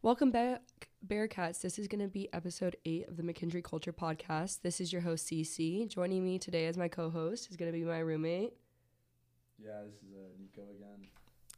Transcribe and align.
Welcome 0.00 0.30
back, 0.30 0.62
Bearcats. 1.04 1.60
This 1.60 1.76
is 1.76 1.88
going 1.88 2.00
to 2.00 2.06
be 2.06 2.32
episode 2.32 2.76
eight 2.84 3.08
of 3.08 3.16
the 3.16 3.24
McKendree 3.24 3.64
Culture 3.64 3.92
Podcast. 3.92 4.62
This 4.62 4.80
is 4.80 4.92
your 4.92 5.02
host, 5.02 5.26
CC. 5.26 5.88
Joining 5.88 6.24
me 6.24 6.38
today 6.38 6.66
as 6.66 6.76
my 6.76 6.86
co 6.86 7.10
host 7.10 7.50
is 7.50 7.56
going 7.56 7.72
to 7.72 7.76
be 7.76 7.84
my 7.84 7.98
roommate. 7.98 8.52
Yeah, 9.58 9.82
this 9.84 9.96
is 9.96 10.14
uh, 10.14 10.28
Nico 10.38 10.62
again. 10.70 11.08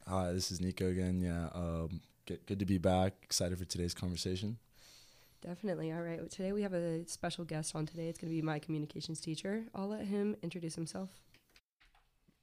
Hi, 0.07 0.31
this 0.31 0.51
is 0.51 0.59
Nico 0.59 0.89
again. 0.89 1.21
Yeah, 1.21 1.49
um, 1.53 2.01
good, 2.25 2.39
good 2.47 2.57
to 2.57 2.65
be 2.65 2.79
back. 2.79 3.13
Excited 3.21 3.59
for 3.59 3.65
today's 3.65 3.93
conversation. 3.93 4.57
Definitely. 5.41 5.91
All 5.91 6.01
right. 6.01 6.17
Well, 6.17 6.27
today 6.27 6.51
we 6.51 6.63
have 6.63 6.73
a 6.73 7.07
special 7.07 7.45
guest 7.45 7.75
on 7.75 7.85
today. 7.85 8.07
It's 8.07 8.17
going 8.17 8.31
to 8.31 8.35
be 8.35 8.41
my 8.41 8.57
communications 8.57 9.21
teacher. 9.21 9.65
I'll 9.75 9.87
let 9.87 10.05
him 10.05 10.35
introduce 10.41 10.73
himself. 10.73 11.11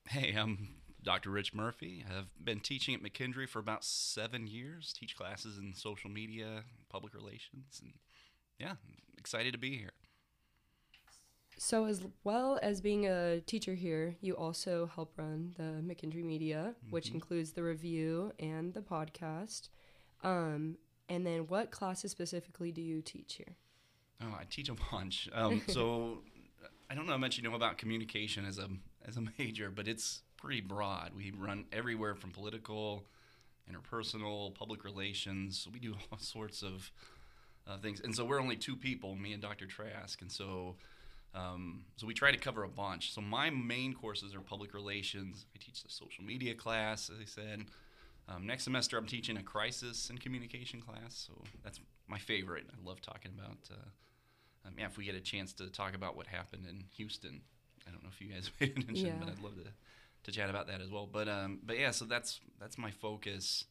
Hey, 0.07 0.33
I'm 0.39 0.69
Dr. 1.09 1.31
Rich 1.31 1.55
Murphy. 1.55 2.05
I've 2.07 2.29
been 2.45 2.61
teaching 2.61 2.95
at 2.95 3.03
McKendree 3.03 3.49
for 3.49 3.61
about 3.61 3.83
seven 3.83 4.47
years, 4.47 4.93
teach 4.93 5.17
classes 5.17 5.57
in 5.57 5.73
social 5.73 6.11
media, 6.11 6.65
public 6.91 7.15
relations, 7.15 7.81
and 7.81 7.95
yeah, 8.59 8.75
excited 9.17 9.53
to 9.53 9.59
be 9.59 9.79
here. 9.79 9.93
So, 11.57 11.87
as 11.87 12.05
well 12.25 12.59
as 12.63 12.83
being 12.83 13.07
a 13.07 13.41
teacher 13.41 13.75
here, 13.75 14.17
you 14.21 14.37
also 14.37 14.91
help 14.95 15.15
run 15.17 15.55
the 15.57 15.83
McKendree 15.83 16.23
Media, 16.23 16.75
mm-hmm. 16.77 16.91
which 16.91 17.11
includes 17.11 17.53
the 17.53 17.63
review 17.63 18.33
and 18.39 18.75
the 18.75 18.83
podcast. 18.83 19.71
Um, 20.23 20.77
and 21.09 21.27
then, 21.27 21.47
what 21.47 21.71
classes 21.71 22.11
specifically 22.11 22.71
do 22.71 22.83
you 22.83 23.01
teach 23.01 23.37
here? 23.37 23.57
Oh, 24.23 24.37
I 24.39 24.45
teach 24.51 24.69
a 24.69 24.77
bunch. 24.93 25.31
Um, 25.33 25.63
so, 25.69 26.19
I 26.91 26.95
don't 26.95 27.07
know 27.07 27.13
how 27.13 27.19
much 27.19 27.39
you 27.39 27.43
know 27.45 27.55
about 27.55 27.79
communication 27.79 28.45
as 28.45 28.59
a 28.59 28.69
as 29.07 29.17
a 29.17 29.23
major, 29.39 29.71
but 29.71 29.89
it's 29.89 30.21
pretty 30.39 30.63
broad. 30.63 31.11
We 31.15 31.33
run 31.37 31.67
everywhere 31.73 32.15
from 32.15 32.31
political, 32.31 33.05
interpersonal, 33.71 34.55
public 34.55 34.85
relations. 34.85 35.69
We 35.71 35.81
do 35.81 35.95
all 36.11 36.19
sorts 36.19 36.63
of 36.63 36.91
uh, 37.67 37.77
things, 37.77 38.01
and 38.01 38.15
so 38.15 38.25
we're 38.25 38.41
only 38.41 38.57
two 38.57 38.77
people, 38.77 39.15
me 39.15 39.35
and 39.35 39.43
Dr. 39.43 39.67
Trask, 39.67 40.23
and 40.23 40.33
so 40.33 40.77
um, 41.35 41.85
so 41.97 42.07
we 42.07 42.15
try 42.15 42.31
to 42.31 42.39
cover 42.39 42.65
a 42.65 42.69
bunch. 42.69 43.13
So 43.13 43.21
my 43.21 43.51
main 43.51 43.93
courses 43.93 44.35
are 44.35 44.41
public 44.41 44.73
relations. 44.73 45.45
I 45.55 45.59
teach 45.63 45.83
the 45.83 45.91
social 45.91 46.25
media 46.25 46.55
class, 46.55 47.11
as 47.11 47.21
I 47.21 47.27
said. 47.27 47.67
Um, 48.29 48.47
next 48.47 48.65
semester, 48.65 48.97
I'm 48.97 49.07
teaching 49.07 49.37
a 49.37 49.43
crisis 49.43 50.11
and 50.11 50.21
communication 50.21 50.81
class, 50.81 51.29
so 51.29 51.33
that's 51.63 51.81
my 52.09 52.19
favorite. 52.19 52.65
I 52.71 52.87
love 52.87 53.01
talking 53.01 53.33
about. 53.39 53.59
Uh, 53.71 54.67
um, 54.67 54.75
yeah, 54.79 54.87
if 54.87 54.99
we 54.99 55.05
get 55.05 55.15
a 55.15 55.21
chance 55.21 55.53
to 55.55 55.69
talk 55.69 55.95
about 55.95 56.17
what 56.17 56.27
happened 56.27 56.67
in 56.69 56.85
Houston, 56.97 57.41
I 57.87 57.91
don't 57.91 58.03
know 58.03 58.11
if 58.13 58.21
you 58.21 58.29
guys 58.29 58.51
paid 58.59 58.77
attention, 58.79 59.07
yeah. 59.07 59.13
but 59.19 59.29
I'd 59.29 59.41
love 59.41 59.57
to 59.57 59.71
to 60.29 60.33
chat 60.33 60.51
about 60.51 60.67
that 60.69 60.81
as 60.81 60.91
well. 60.91 61.09
But 61.11 61.29
um, 61.29 61.61
but 61.63 61.79
yeah, 61.79 61.91
so 61.91 62.05
that's 62.05 62.41
that's 62.61 62.79
my 62.79 62.91
focus. 62.91 63.65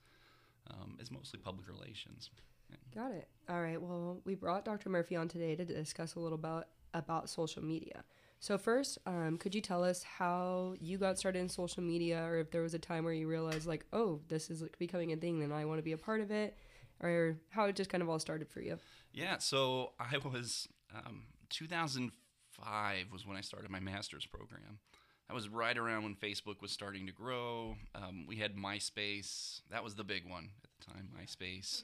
Um, 0.69 0.97
is 0.99 1.09
mostly 1.09 1.39
public 1.39 1.65
relations. 1.69 2.29
Yeah. 2.69 2.75
Got 2.93 3.11
it. 3.13 3.29
All 3.47 3.61
right. 3.61 3.81
Well, 3.81 4.19
we 4.25 4.35
brought 4.35 4.65
Dr. 4.65 4.89
Murphy 4.89 5.15
on 5.15 5.29
today 5.29 5.55
to 5.55 5.63
discuss 5.63 6.15
a 6.15 6.19
little 6.19 6.37
about 6.37 6.67
about 6.93 7.29
social 7.29 7.63
media. 7.63 8.03
So 8.39 8.57
first, 8.57 8.99
um, 9.05 9.37
could 9.37 9.55
you 9.55 9.61
tell 9.61 9.83
us 9.83 10.03
how 10.03 10.75
you 10.79 10.97
got 10.97 11.17
started 11.17 11.39
in 11.39 11.49
social 11.49 11.81
media, 11.81 12.23
or 12.23 12.37
if 12.37 12.51
there 12.51 12.61
was 12.61 12.73
a 12.73 12.79
time 12.79 13.03
where 13.03 13.13
you 13.13 13.27
realized 13.27 13.65
like, 13.65 13.85
oh, 13.93 14.19
this 14.27 14.49
is 14.49 14.61
like 14.61 14.77
becoming 14.77 15.11
a 15.11 15.15
thing, 15.15 15.39
then 15.39 15.51
I 15.51 15.65
want 15.65 15.79
to 15.79 15.83
be 15.83 15.93
a 15.93 15.97
part 15.97 16.21
of 16.21 16.29
it, 16.29 16.55
or 17.01 17.37
how 17.49 17.65
it 17.65 17.75
just 17.75 17.89
kind 17.89 18.03
of 18.03 18.09
all 18.09 18.19
started 18.19 18.47
for 18.49 18.61
you? 18.61 18.77
Yeah. 19.13 19.37
So 19.39 19.93
I 19.99 20.17
was 20.17 20.67
um, 20.93 21.23
2005 21.49 23.11
was 23.11 23.25
when 23.25 23.37
I 23.37 23.41
started 23.41 23.71
my 23.71 23.79
master's 23.79 24.25
program. 24.25 24.79
That 25.27 25.33
was 25.33 25.49
right 25.49 25.77
around 25.77 26.03
when 26.03 26.15
Facebook 26.15 26.61
was 26.61 26.71
starting 26.71 27.05
to 27.07 27.11
grow. 27.11 27.75
Um, 27.93 28.25
we 28.27 28.37
had 28.37 28.55
MySpace. 28.55 29.61
That 29.69 29.83
was 29.83 29.95
the 29.95 30.05
big 30.05 30.23
one 30.25 30.49
at 30.63 30.69
the 30.79 30.93
time, 30.93 31.09
MySpace. 31.19 31.83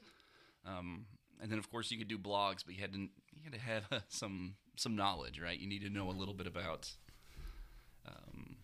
Um, 0.66 1.06
and 1.42 1.52
then, 1.52 1.60
of 1.60 1.70
course, 1.70 1.92
you 1.92 1.98
could 1.98 2.08
do 2.08 2.18
blogs, 2.18 2.64
but 2.66 2.76
you 2.76 2.82
had 2.82 2.94
to 2.94 3.00
you 3.00 3.44
had 3.44 3.54
to 3.54 3.60
have 3.60 3.84
uh, 3.92 4.00
some 4.10 4.56
some 4.78 4.96
knowledge, 4.96 5.42
right? 5.42 5.60
You 5.60 5.68
need 5.68 5.82
to 5.82 5.90
know 5.90 6.10
a 6.10 6.12
little 6.12 6.34
bit 6.34 6.48
about. 6.48 6.90
Um, 8.08 8.58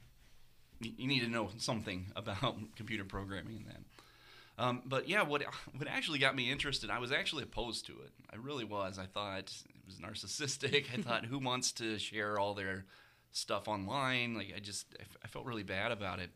you, 0.82 1.08
need 1.08 1.22
to 1.22 1.30
know 1.30 1.50
something 1.58 2.08
about 2.16 2.58
computer 2.76 3.04
programming 3.04 3.58
and 3.58 3.66
that. 3.68 4.64
Um, 4.64 4.82
but 4.86 5.08
yeah, 5.08 5.24
what 5.24 5.44
what 5.76 5.88
actually 5.88 6.20
got 6.20 6.36
me 6.36 6.52
interested, 6.52 6.90
I 6.90 7.00
was 7.00 7.12
actually 7.12 7.44
opposed 7.44 7.86
to 7.88 7.94
it. 7.94 8.12
I 8.32 8.38
really 8.38 8.66
was. 8.66 8.98
I 9.00 9.06
thought 9.06 9.52
it 9.70 9.86
was 9.86 9.96
narcissistic. 9.96 10.86
I 10.94 11.02
thought, 11.02 11.26
who 11.30 11.40
wants 11.40 11.72
to 11.74 11.98
share 11.98 12.40
all 12.40 12.54
their 12.54 12.86
stuff 13.32 13.68
online. 13.68 14.36
Like 14.36 14.54
I 14.56 14.60
just 14.60 14.86
I, 15.24 15.28
felt 15.28 15.46
really 15.46 15.64
bad 15.64 15.92
about 15.92 16.20
it. 16.20 16.30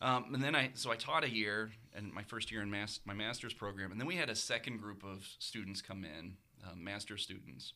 Um, 0.00 0.32
and 0.34 0.42
then 0.42 0.54
I 0.54 0.70
so 0.74 0.92
I 0.92 0.96
taught 0.96 1.24
a 1.24 1.30
year 1.30 1.70
and 1.94 2.12
my 2.12 2.22
first 2.22 2.50
year 2.52 2.62
in 2.62 2.70
mas- 2.70 3.00
my 3.04 3.14
master's 3.14 3.54
program, 3.54 3.90
and 3.90 4.00
then 4.00 4.06
we 4.06 4.16
had 4.16 4.30
a 4.30 4.36
second 4.36 4.78
group 4.80 5.02
of 5.04 5.26
students 5.38 5.82
come 5.82 6.04
in, 6.04 6.36
uh, 6.64 6.74
master 6.76 7.16
students, 7.16 7.72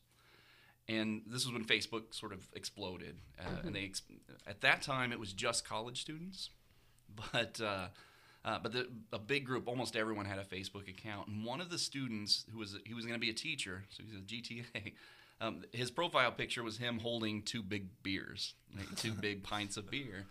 and 0.88 1.22
this 1.26 1.44
was 1.44 1.52
when 1.52 1.64
Facebook 1.64 2.14
sort 2.14 2.32
of 2.32 2.48
exploded. 2.54 3.16
Uh, 3.38 3.42
mm-hmm. 3.42 3.66
And 3.66 3.76
they 3.76 3.84
ex- 3.84 4.02
at 4.46 4.60
that 4.60 4.82
time 4.82 5.12
it 5.12 5.18
was 5.18 5.32
just 5.32 5.64
college 5.66 6.00
students, 6.00 6.50
but. 7.32 7.60
Uh, 7.60 7.86
uh, 8.44 8.58
but 8.60 8.72
the, 8.72 8.88
a 9.12 9.20
big 9.20 9.44
group, 9.44 9.68
almost 9.68 9.94
everyone 9.94 10.26
had 10.26 10.40
a 10.40 10.42
Facebook 10.42 10.88
account, 10.88 11.28
and 11.28 11.44
one 11.44 11.60
of 11.60 11.70
the 11.70 11.78
students 11.78 12.44
who 12.52 12.58
was 12.58 12.76
he 12.84 12.92
was 12.92 13.04
going 13.04 13.14
to 13.14 13.20
be 13.20 13.30
a 13.30 13.34
teacher, 13.34 13.84
so 13.88 14.02
he's 14.02 14.16
a 14.16 14.20
GTA. 14.20 14.92
Um, 15.42 15.64
his 15.72 15.90
profile 15.90 16.30
picture 16.30 16.62
was 16.62 16.78
him 16.78 17.00
holding 17.00 17.42
two 17.42 17.64
big 17.64 17.88
beers, 18.04 18.54
like 18.76 18.94
two 18.96 19.12
big 19.12 19.42
pints 19.52 19.76
of 19.76 19.90
beer. 19.90 20.24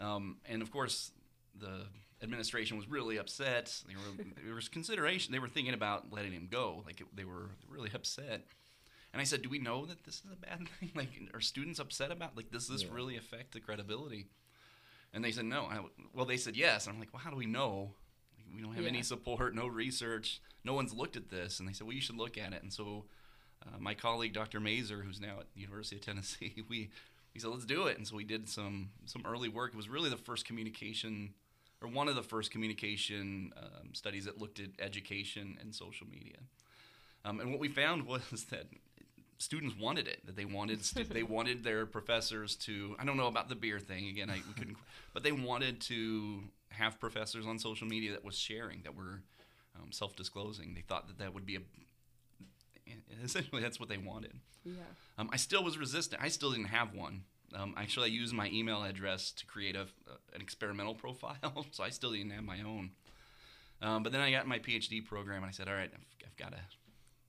Um, 0.00 0.38
and 0.46 0.62
of 0.62 0.70
course, 0.70 1.12
the 1.54 1.82
administration 2.22 2.78
was 2.78 2.88
really 2.88 3.18
upset. 3.18 3.82
There, 3.86 3.96
were, 3.96 4.24
there 4.46 4.54
was 4.54 4.70
consideration. 4.70 5.32
They 5.32 5.38
were 5.38 5.48
thinking 5.48 5.74
about 5.74 6.10
letting 6.10 6.32
him 6.32 6.48
go. 6.50 6.82
Like 6.86 7.02
it, 7.02 7.06
they 7.14 7.24
were 7.24 7.50
really 7.68 7.90
upset. 7.94 8.46
And 9.12 9.20
I 9.20 9.24
said, 9.24 9.42
"Do 9.42 9.50
we 9.50 9.58
know 9.58 9.84
that 9.84 10.04
this 10.04 10.16
is 10.16 10.32
a 10.32 10.36
bad 10.36 10.66
thing? 10.80 10.92
Like, 10.94 11.10
are 11.34 11.40
students 11.42 11.78
upset 11.78 12.10
about? 12.10 12.34
Like, 12.34 12.50
does 12.50 12.68
this 12.68 12.82
yeah. 12.82 12.88
really 12.90 13.18
affect 13.18 13.52
the 13.52 13.60
credibility?" 13.60 14.28
And 15.12 15.22
they 15.22 15.32
said, 15.32 15.44
"No." 15.44 15.64
I, 15.64 15.80
well, 16.14 16.26
they 16.26 16.38
said 16.38 16.56
yes. 16.56 16.86
And 16.86 16.94
I'm 16.94 17.00
like, 17.00 17.12
"Well, 17.12 17.22
how 17.22 17.30
do 17.30 17.36
we 17.36 17.46
know? 17.46 17.92
Like, 18.36 18.46
we 18.56 18.62
don't 18.62 18.74
have 18.74 18.84
yeah. 18.84 18.90
any 18.90 19.02
support, 19.02 19.54
no 19.54 19.66
research, 19.66 20.40
no 20.64 20.72
one's 20.72 20.94
looked 20.94 21.16
at 21.16 21.28
this." 21.28 21.58
And 21.58 21.68
they 21.68 21.74
said, 21.74 21.86
"Well, 21.86 21.94
you 21.94 22.00
should 22.00 22.16
look 22.16 22.38
at 22.38 22.54
it." 22.54 22.62
And 22.62 22.72
so 22.72 23.04
uh, 23.68 23.78
my 23.78 23.94
colleague 23.94 24.32
Dr. 24.32 24.60
Mazer, 24.60 25.02
who's 25.02 25.20
now 25.20 25.40
at 25.40 25.52
the 25.54 25.60
University 25.60 25.96
of 25.96 26.02
Tennessee, 26.02 26.62
we 26.68 26.90
he 27.32 27.40
said 27.40 27.50
let's 27.50 27.64
do 27.64 27.86
it, 27.86 27.96
and 27.98 28.06
so 28.06 28.16
we 28.16 28.24
did 28.24 28.48
some 28.48 28.90
some 29.04 29.22
early 29.26 29.48
work. 29.48 29.72
It 29.72 29.76
was 29.76 29.88
really 29.88 30.10
the 30.10 30.16
first 30.16 30.44
communication, 30.44 31.34
or 31.82 31.88
one 31.88 32.08
of 32.08 32.16
the 32.16 32.22
first 32.22 32.50
communication 32.50 33.52
um, 33.56 33.94
studies 33.94 34.24
that 34.24 34.40
looked 34.40 34.60
at 34.60 34.70
education 34.78 35.58
and 35.60 35.74
social 35.74 36.06
media. 36.06 36.38
Um, 37.24 37.40
and 37.40 37.50
what 37.50 37.60
we 37.60 37.68
found 37.68 38.06
was 38.06 38.46
that 38.50 38.66
students 39.38 39.76
wanted 39.78 40.08
it. 40.08 40.24
That 40.26 40.36
they 40.36 40.44
wanted 40.44 40.84
stu- 40.84 41.04
they 41.04 41.22
wanted 41.38 41.64
their 41.64 41.86
professors 41.86 42.56
to. 42.56 42.96
I 42.98 43.04
don't 43.04 43.16
know 43.16 43.28
about 43.28 43.48
the 43.48 43.56
beer 43.56 43.78
thing 43.78 44.08
again. 44.08 44.30
I 44.30 44.40
couldn't, 44.56 44.76
but 45.14 45.22
they 45.22 45.32
wanted 45.32 45.80
to 45.82 46.42
have 46.70 47.00
professors 47.00 47.46
on 47.46 47.58
social 47.58 47.86
media 47.86 48.12
that 48.12 48.24
was 48.24 48.36
sharing, 48.36 48.82
that 48.82 48.94
were 48.94 49.22
um, 49.76 49.90
self-disclosing. 49.90 50.74
They 50.74 50.82
thought 50.82 51.08
that 51.08 51.18
that 51.18 51.34
would 51.34 51.46
be 51.46 51.56
a 51.56 51.60
essentially 53.24 53.62
that's 53.62 53.80
what 53.80 53.88
they 53.88 53.98
wanted. 53.98 54.34
Yeah. 54.64 54.72
Um, 55.18 55.30
I 55.32 55.36
still 55.36 55.64
was 55.64 55.78
resistant. 55.78 56.22
I 56.22 56.28
still 56.28 56.50
didn't 56.50 56.66
have 56.66 56.94
one. 56.94 57.22
Um, 57.54 57.74
actually, 57.76 58.04
I 58.06 58.12
used 58.12 58.34
my 58.34 58.48
email 58.52 58.82
address 58.82 59.30
to 59.32 59.46
create 59.46 59.74
a, 59.74 59.86
an 60.34 60.40
experimental 60.40 60.94
profile, 61.04 61.66
so 61.70 61.82
I 61.82 61.90
still 61.90 62.12
didn't 62.12 62.30
have 62.30 62.44
my 62.44 62.60
own. 62.60 62.90
Um, 63.80 64.02
but 64.02 64.12
then 64.12 64.20
I 64.20 64.30
got 64.30 64.46
my 64.46 64.58
PhD 64.58 65.04
program, 65.04 65.38
and 65.38 65.46
I 65.46 65.52
said, 65.52 65.68
"All 65.68 65.74
right, 65.74 65.90
I've, 65.92 66.26
I've 66.26 66.36
got 66.36 66.52
to, 66.52 66.60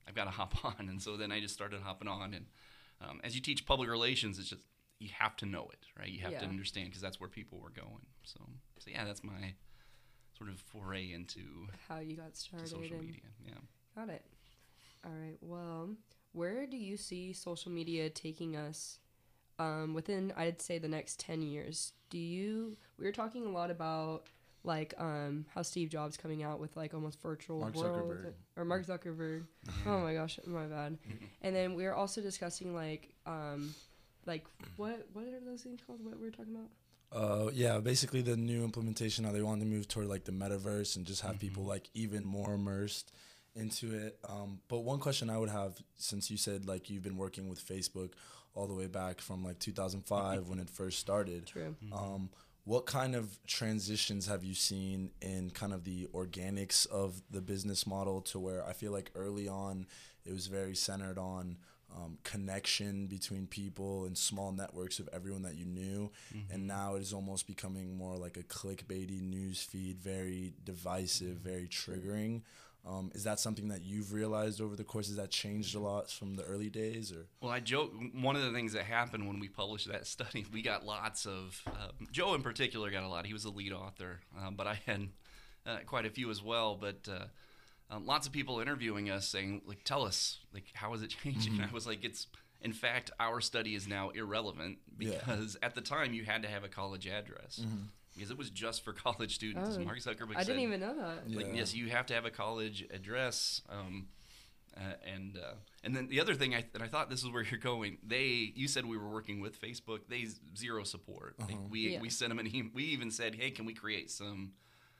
I've 0.08 0.14
got 0.14 0.24
to 0.24 0.30
hop 0.40 0.64
on." 0.64 0.88
And 0.88 1.00
so 1.00 1.16
then 1.16 1.32
I 1.32 1.40
just 1.40 1.54
started 1.54 1.80
hopping 1.80 2.08
on. 2.08 2.34
And 2.34 2.46
um, 3.00 3.20
as 3.24 3.34
you 3.34 3.40
teach 3.40 3.66
public 3.66 3.88
relations, 3.88 4.38
it's 4.38 4.50
just 4.50 4.62
you 4.98 5.08
have 5.18 5.36
to 5.36 5.46
know 5.46 5.68
it, 5.72 5.86
right? 5.98 6.08
You 6.08 6.20
have 6.20 6.32
yeah. 6.32 6.40
to 6.40 6.46
understand 6.46 6.88
because 6.88 7.00
that's 7.00 7.18
where 7.18 7.28
people 7.28 7.58
were 7.58 7.70
going. 7.70 8.06
So, 8.24 8.40
so 8.78 8.90
yeah, 8.90 9.04
that's 9.04 9.24
my 9.24 9.54
sort 10.36 10.50
of 10.50 10.60
foray 10.60 11.12
into 11.12 11.68
how 11.88 12.00
you 12.00 12.16
got 12.16 12.36
started 12.36 12.68
social 12.68 12.98
media. 12.98 13.22
Yeah, 13.44 13.54
got 13.96 14.10
it. 14.10 14.24
All 15.04 15.12
right. 15.12 15.38
Well, 15.40 15.90
where 16.32 16.66
do 16.66 16.76
you 16.76 16.96
see 16.96 17.32
social 17.32 17.72
media 17.72 18.10
taking 18.10 18.56
us 18.56 18.98
um, 19.58 19.94
within, 19.94 20.32
I'd 20.36 20.60
say, 20.60 20.78
the 20.78 20.88
next 20.88 21.20
10 21.20 21.42
years? 21.42 21.92
Do 22.10 22.18
you, 22.18 22.76
we 22.98 23.04
were 23.04 23.12
talking 23.12 23.46
a 23.46 23.50
lot 23.50 23.70
about 23.70 24.24
like 24.62 24.94
um, 24.98 25.46
how 25.54 25.62
Steve 25.62 25.88
Jobs 25.88 26.16
coming 26.16 26.42
out 26.42 26.60
with 26.60 26.76
like 26.76 26.92
almost 26.92 27.20
virtual 27.20 27.60
Mark 27.60 27.74
world 27.74 28.10
Zuckerberg. 28.10 28.32
or 28.56 28.64
Mark 28.64 28.86
Zuckerberg. 28.86 29.44
Oh 29.86 30.00
my 30.00 30.14
gosh, 30.14 30.38
my 30.46 30.66
bad. 30.66 30.98
And 31.42 31.56
then 31.56 31.74
we 31.74 31.84
were 31.84 31.94
also 31.94 32.20
discussing 32.20 32.74
like 32.74 33.14
um, 33.26 33.74
like 34.26 34.44
what 34.76 35.06
what 35.14 35.24
are 35.24 35.40
those 35.40 35.62
things 35.62 35.80
called? 35.86 36.04
What 36.04 36.18
we 36.18 36.26
were 36.26 36.30
talking 36.30 36.54
about? 36.54 36.70
Uh, 37.12 37.50
yeah, 37.52 37.78
basically 37.78 38.22
the 38.22 38.36
new 38.36 38.62
implementation 38.62 39.24
how 39.24 39.32
they 39.32 39.42
want 39.42 39.60
to 39.60 39.66
move 39.66 39.88
toward 39.88 40.06
like 40.06 40.24
the 40.24 40.32
metaverse 40.32 40.96
and 40.96 41.06
just 41.06 41.22
have 41.22 41.32
mm-hmm. 41.32 41.40
people 41.40 41.64
like 41.64 41.88
even 41.94 42.24
more 42.24 42.54
immersed 42.54 43.12
into 43.54 43.94
it. 43.94 44.18
Um, 44.28 44.60
but 44.68 44.80
one 44.80 44.98
question 45.00 45.28
I 45.30 45.38
would 45.38 45.48
have, 45.50 45.74
since 45.96 46.30
you 46.30 46.36
said 46.36 46.66
like 46.66 46.88
you've 46.90 47.02
been 47.02 47.16
working 47.16 47.48
with 47.48 47.64
Facebook 47.66 48.10
all 48.54 48.66
the 48.66 48.74
way 48.74 48.86
back 48.86 49.20
from 49.20 49.44
like 49.44 49.58
2005 49.58 50.48
when 50.48 50.58
it 50.58 50.68
first 50.70 50.98
started. 50.98 51.46
True. 51.46 51.74
Um, 51.92 52.30
what 52.64 52.84
kind 52.86 53.14
of 53.14 53.38
transitions 53.46 54.26
have 54.26 54.44
you 54.44 54.54
seen 54.54 55.10
in 55.22 55.50
kind 55.50 55.72
of 55.72 55.84
the 55.84 56.08
organics 56.12 56.86
of 56.88 57.22
the 57.30 57.40
business 57.40 57.86
model 57.86 58.20
to 58.22 58.38
where 58.38 58.64
I 58.66 58.72
feel 58.72 58.92
like 58.92 59.10
early 59.14 59.48
on 59.48 59.86
it 60.24 60.32
was 60.32 60.46
very 60.46 60.74
centered 60.74 61.18
on 61.18 61.56
um, 61.96 62.18
connection 62.22 63.06
between 63.06 63.46
people 63.48 64.04
and 64.04 64.16
small 64.16 64.52
networks 64.52 65.00
of 65.00 65.08
everyone 65.12 65.42
that 65.42 65.56
you 65.56 65.64
knew, 65.64 66.12
Mm-hmm. 66.32 66.52
and 66.52 66.66
now 66.68 66.94
it 66.94 67.02
is 67.02 67.12
almost 67.12 67.46
becoming 67.48 67.96
more 67.96 68.16
like 68.16 68.36
a 68.36 68.44
clickbaity 68.44 69.20
news 69.20 69.60
feed, 69.62 69.98
very 70.00 70.52
divisive, 70.62 71.38
Mm-hmm. 71.38 71.48
very 71.48 71.66
triggering. 71.68 72.42
Um, 72.86 73.10
is 73.14 73.24
that 73.24 73.38
something 73.38 73.68
that 73.68 73.82
you've 73.84 74.12
realized 74.12 74.60
over 74.60 74.74
the 74.74 74.84
course? 74.84 75.08
Has 75.08 75.16
that 75.16 75.30
changed 75.30 75.74
a 75.74 75.78
lot 75.78 76.10
from 76.10 76.36
the 76.36 76.42
early 76.44 76.70
days, 76.70 77.12
or 77.12 77.26
Well, 77.42 77.52
I 77.52 77.60
joke. 77.60 77.92
One 78.14 78.36
of 78.36 78.42
the 78.42 78.52
things 78.52 78.72
that 78.72 78.84
happened 78.84 79.26
when 79.28 79.38
we 79.38 79.48
published 79.48 79.88
that 79.88 80.06
study, 80.16 80.46
we 80.52 80.62
got 80.62 80.84
lots 80.86 81.26
of. 81.26 81.60
Um, 81.66 82.08
Joe 82.10 82.34
in 82.34 82.42
particular 82.42 82.90
got 82.90 83.02
a 83.04 83.08
lot. 83.08 83.26
He 83.26 83.32
was 83.34 83.42
the 83.42 83.50
lead 83.50 83.72
author, 83.72 84.20
um, 84.40 84.54
but 84.56 84.66
I 84.66 84.80
had 84.86 85.08
uh, 85.66 85.78
quite 85.86 86.06
a 86.06 86.10
few 86.10 86.30
as 86.30 86.42
well. 86.42 86.74
But 86.80 87.06
uh, 87.06 87.24
um, 87.94 88.06
lots 88.06 88.26
of 88.26 88.32
people 88.32 88.60
interviewing 88.60 89.10
us 89.10 89.28
saying, 89.28 89.62
like, 89.66 89.84
tell 89.84 90.04
us, 90.04 90.38
like, 90.54 90.64
how 90.72 90.94
is 90.94 91.02
it 91.02 91.14
changing? 91.22 91.54
And 91.60 91.64
I 91.70 91.72
was 91.72 91.86
like, 91.86 92.02
it's. 92.04 92.26
In 92.62 92.74
fact, 92.74 93.10
our 93.18 93.40
study 93.40 93.74
is 93.74 93.88
now 93.88 94.10
irrelevant 94.10 94.80
Yeah. 94.98 95.12
because 95.12 95.56
at 95.62 95.74
the 95.74 95.80
time 95.80 96.12
you 96.12 96.24
had 96.26 96.42
to 96.42 96.48
have 96.48 96.62
a 96.62 96.68
college 96.68 97.06
address 97.06 97.64
because 98.14 98.30
it 98.30 98.38
was 98.38 98.50
just 98.50 98.84
for 98.84 98.92
college 99.06 99.34
students. 99.34 99.76
Oh, 99.80 99.84
Mark 99.84 99.98
Zuckerberg 99.98 100.36
I 100.36 100.40
said, 100.40 100.48
didn't 100.48 100.62
even 100.62 100.80
know 100.80 100.94
that. 100.96 101.30
like 101.34 101.46
Yeah. 101.48 101.52
yes, 101.54 101.74
you 101.74 101.88
have 101.90 102.06
to 102.06 102.14
have 102.14 102.24
a 102.24 102.30
college 102.30 102.84
address. 102.92 103.62
Um, 103.68 104.08
uh, 104.76 104.92
and 105.04 105.36
uh, 105.36 105.54
and 105.82 105.96
then 105.96 106.06
the 106.08 106.20
other 106.20 106.34
thing, 106.34 106.54
I, 106.54 106.64
and 106.74 106.82
I 106.82 106.86
thought 106.86 107.10
this 107.10 107.24
is 107.24 107.28
where 107.30 107.42
you're 107.50 107.58
going. 107.58 107.98
They, 108.06 108.52
you 108.54 108.68
said 108.68 108.86
we 108.86 108.96
were 108.96 109.08
working 109.08 109.40
with 109.40 109.60
Facebook. 109.60 110.00
They 110.08 110.26
zero 110.56 110.84
support. 110.84 111.34
Like, 111.40 111.56
we 111.68 111.94
Yeah. 111.94 112.00
we 112.00 112.08
sent 112.08 112.28
them 112.30 112.38
an 112.38 112.46
e- 112.46 112.70
We 112.72 112.84
even 112.84 113.10
said, 113.10 113.34
hey, 113.34 113.50
can 113.50 113.64
we 113.66 113.74
create 113.74 114.10
some 114.10 114.52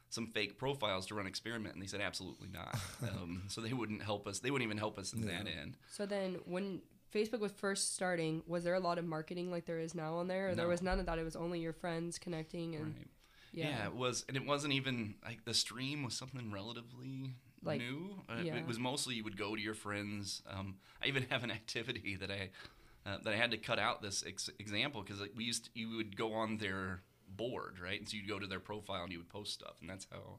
some 0.09 0.27
fake 0.27 0.59
profiles 0.59 1.07
to 1.07 1.15
run 1.15 1.27
experiment? 1.29 1.75
And 1.75 1.83
they 1.83 1.87
said 1.87 2.01
absolutely 2.01 2.49
not. 2.53 2.75
um, 3.03 3.45
so 3.47 3.61
they 3.61 3.73
wouldn't 3.73 4.03
help 4.03 4.27
us. 4.27 4.41
They 4.41 4.51
wouldn't 4.51 4.67
even 4.67 4.77
help 4.79 4.99
us 4.99 5.13
in 5.13 5.21
that 5.29 5.47
end. 5.47 5.77
So 5.89 6.05
then, 6.05 6.41
when 6.47 6.83
Facebook 7.15 7.41
was 7.41 7.53
first 7.53 7.95
starting, 7.95 8.43
was 8.47 8.65
there 8.65 8.75
a 8.75 8.81
lot 8.81 8.99
of 8.99 9.05
marketing 9.05 9.51
like 9.51 9.67
there 9.67 9.79
is 9.79 9.95
now 9.95 10.15
on 10.17 10.29
there, 10.29 10.51
or 10.51 10.55
there 10.55 10.69
was 10.69 10.83
none 10.83 11.01
of 11.01 11.07
that? 11.07 11.19
It 11.19 11.25
was 11.25 11.37
only 11.37 11.61
your 11.61 11.73
friends 11.73 12.19
connecting 12.19 12.75
and 12.77 12.95
Right. 12.97 13.09
yeah. 13.53 13.69
Yeah. 13.69 13.87
it 13.87 13.95
was, 13.95 14.25
and 14.29 14.37
it 14.37 14.47
wasn't 14.47 14.73
even 14.75 15.15
like 15.25 15.45
the 15.45 15.55
stream 15.55 16.03
was 16.05 16.15
something 16.15 16.53
relatively 16.53 17.35
Like, 17.63 17.81
new. 17.81 18.23
Uh, 18.29 18.43
yeah. 18.43 18.57
It 18.57 18.67
was 18.67 18.79
mostly 18.79 19.17
you 19.17 19.25
would 19.25 19.37
go 19.37 19.55
to 19.57 19.61
your 19.61 19.75
friends. 19.75 20.43
Um, 20.49 20.77
I 21.03 21.07
even 21.09 21.25
have 21.31 21.45
an 21.45 21.51
activity 21.51 22.17
that 22.17 22.31
I 22.31 22.51
uh, 23.07 23.19
that 23.25 23.33
I 23.33 23.37
had 23.37 23.51
to 23.53 23.57
cut 23.57 23.79
out 23.79 24.03
this 24.03 24.23
ex- 24.27 24.51
example 24.59 25.03
because 25.03 25.21
like, 25.21 25.33
we 25.35 25.45
used 25.45 25.65
to, 25.65 25.71
you 25.75 25.97
would 25.97 26.17
go 26.17 26.33
on 26.35 26.59
their 26.59 27.01
board, 27.29 27.79
right? 27.83 27.99
And 27.99 28.07
so 28.09 28.17
you'd 28.17 28.29
go 28.29 28.39
to 28.39 28.47
their 28.47 28.61
profile 28.61 29.05
and 29.05 29.13
you 29.13 29.19
would 29.19 29.31
post 29.31 29.53
stuff, 29.55 29.77
and 29.81 29.89
that's 29.89 30.07
how 30.13 30.39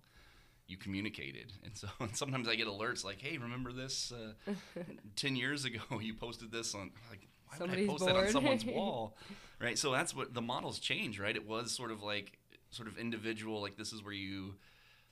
you 0.72 0.78
communicated. 0.78 1.54
And 1.64 1.78
so 1.78 1.88
sometimes 2.14 2.48
I 2.48 2.56
get 2.56 2.68
alerts 2.68 3.04
like, 3.04 3.22
"Hey, 3.22 3.38
remember 3.38 3.72
this? 3.72 4.12
Uh, 4.12 4.54
Ten 5.16 5.36
years 5.36 5.66
ago, 5.66 5.80
you 6.02 6.14
posted 6.14 6.52
this 6.52 6.74
on 6.74 6.92
like." 7.10 7.28
Why 7.48 7.58
Somebody's 7.58 7.88
would 7.90 7.90
I 7.90 7.98
post 7.98 8.06
that 8.06 8.16
on 8.16 8.30
someone's 8.30 8.66
wall? 8.66 9.18
right 9.60 9.78
so 9.78 9.92
that's 9.92 10.16
what 10.16 10.34
the 10.34 10.42
models 10.42 10.80
change 10.80 11.20
right 11.20 11.36
it 11.36 11.46
was 11.48 11.72
sort 11.72 11.92
of 11.92 12.02
like 12.02 12.38
sort 12.72 12.88
of 12.88 12.98
individual 12.98 13.62
like 13.62 13.76
this 13.76 13.92
is 13.94 14.02
where 14.02 14.14
you 14.14 14.56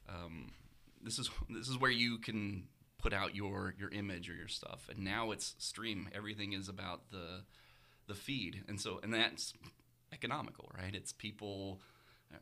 um, 0.07 0.49
this 1.03 1.19
is 1.19 1.29
this 1.49 1.67
is 1.67 1.77
where 1.77 1.91
you 1.91 2.17
can 2.17 2.63
put 2.97 3.13
out 3.13 3.35
your 3.35 3.75
your 3.77 3.89
image 3.89 4.29
or 4.29 4.33
your 4.33 4.47
stuff 4.47 4.87
and 4.89 5.03
now 5.03 5.31
it's 5.31 5.53
stream 5.59 6.07
everything 6.15 6.53
is 6.53 6.69
about 6.69 7.11
the 7.11 7.43
the 8.07 8.15
feed 8.15 8.63
and 8.69 8.79
so 8.79 8.99
and 9.03 9.13
that's 9.13 9.53
economical 10.13 10.71
right 10.77 10.95
it's 10.95 11.11
people 11.13 11.79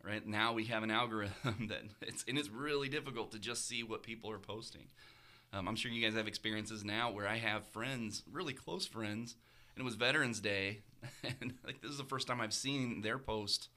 right? 0.03 0.25
Now 0.25 0.53
we 0.53 0.65
have 0.65 0.83
an 0.83 0.91
algorithm 0.91 1.67
that 1.69 1.83
it's 2.01 2.23
and 2.27 2.37
it's 2.37 2.49
really 2.49 2.89
difficult 2.89 3.31
to 3.31 3.39
just 3.39 3.67
see 3.67 3.83
what 3.83 4.03
people 4.03 4.29
are 4.31 4.39
posting. 4.39 4.87
Um, 5.53 5.65
i'm 5.69 5.77
sure 5.77 5.89
you 5.89 6.03
guys 6.03 6.13
have 6.17 6.27
experiences 6.27 6.83
now 6.83 7.09
where 7.09 7.25
i 7.25 7.37
have 7.37 7.65
friends 7.67 8.21
really 8.29 8.51
close 8.51 8.85
friends 8.85 9.35
and 9.73 9.81
it 9.81 9.85
was 9.85 9.95
veterans 9.95 10.41
day 10.41 10.79
and 11.23 11.53
like 11.65 11.79
this 11.81 11.89
is 11.89 11.97
the 11.97 12.03
first 12.03 12.27
time 12.27 12.41
i've 12.41 12.53
seen 12.53 12.99
their 12.99 13.17
post 13.17 13.69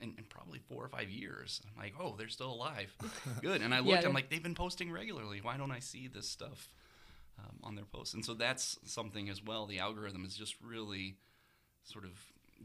in, 0.00 0.14
in 0.16 0.24
probably 0.30 0.58
four 0.60 0.82
or 0.82 0.88
five 0.88 1.10
years. 1.10 1.60
I'm 1.66 1.82
like 1.82 1.92
oh 2.00 2.14
they're 2.16 2.28
still 2.28 2.50
alive. 2.52 2.96
Good. 3.42 3.60
And 3.60 3.74
i 3.74 3.80
looked 3.80 4.00
they're- 4.00 4.08
i'm 4.08 4.14
like 4.14 4.30
they've 4.30 4.42
been 4.42 4.54
posting 4.54 4.90
regularly. 4.90 5.40
Why 5.42 5.58
don't 5.58 5.70
i 5.70 5.78
see 5.78 6.08
this 6.08 6.28
stuff 6.28 6.72
um, 7.38 7.56
on 7.62 7.74
their 7.74 7.84
posts? 7.84 8.14
And 8.14 8.24
so 8.24 8.32
that's 8.32 8.78
something 8.86 9.28
as 9.28 9.42
well. 9.44 9.66
The 9.66 9.80
algorithm 9.80 10.24
is 10.24 10.34
just 10.34 10.54
really 10.62 11.16
sort 11.84 12.04
of 12.06 12.12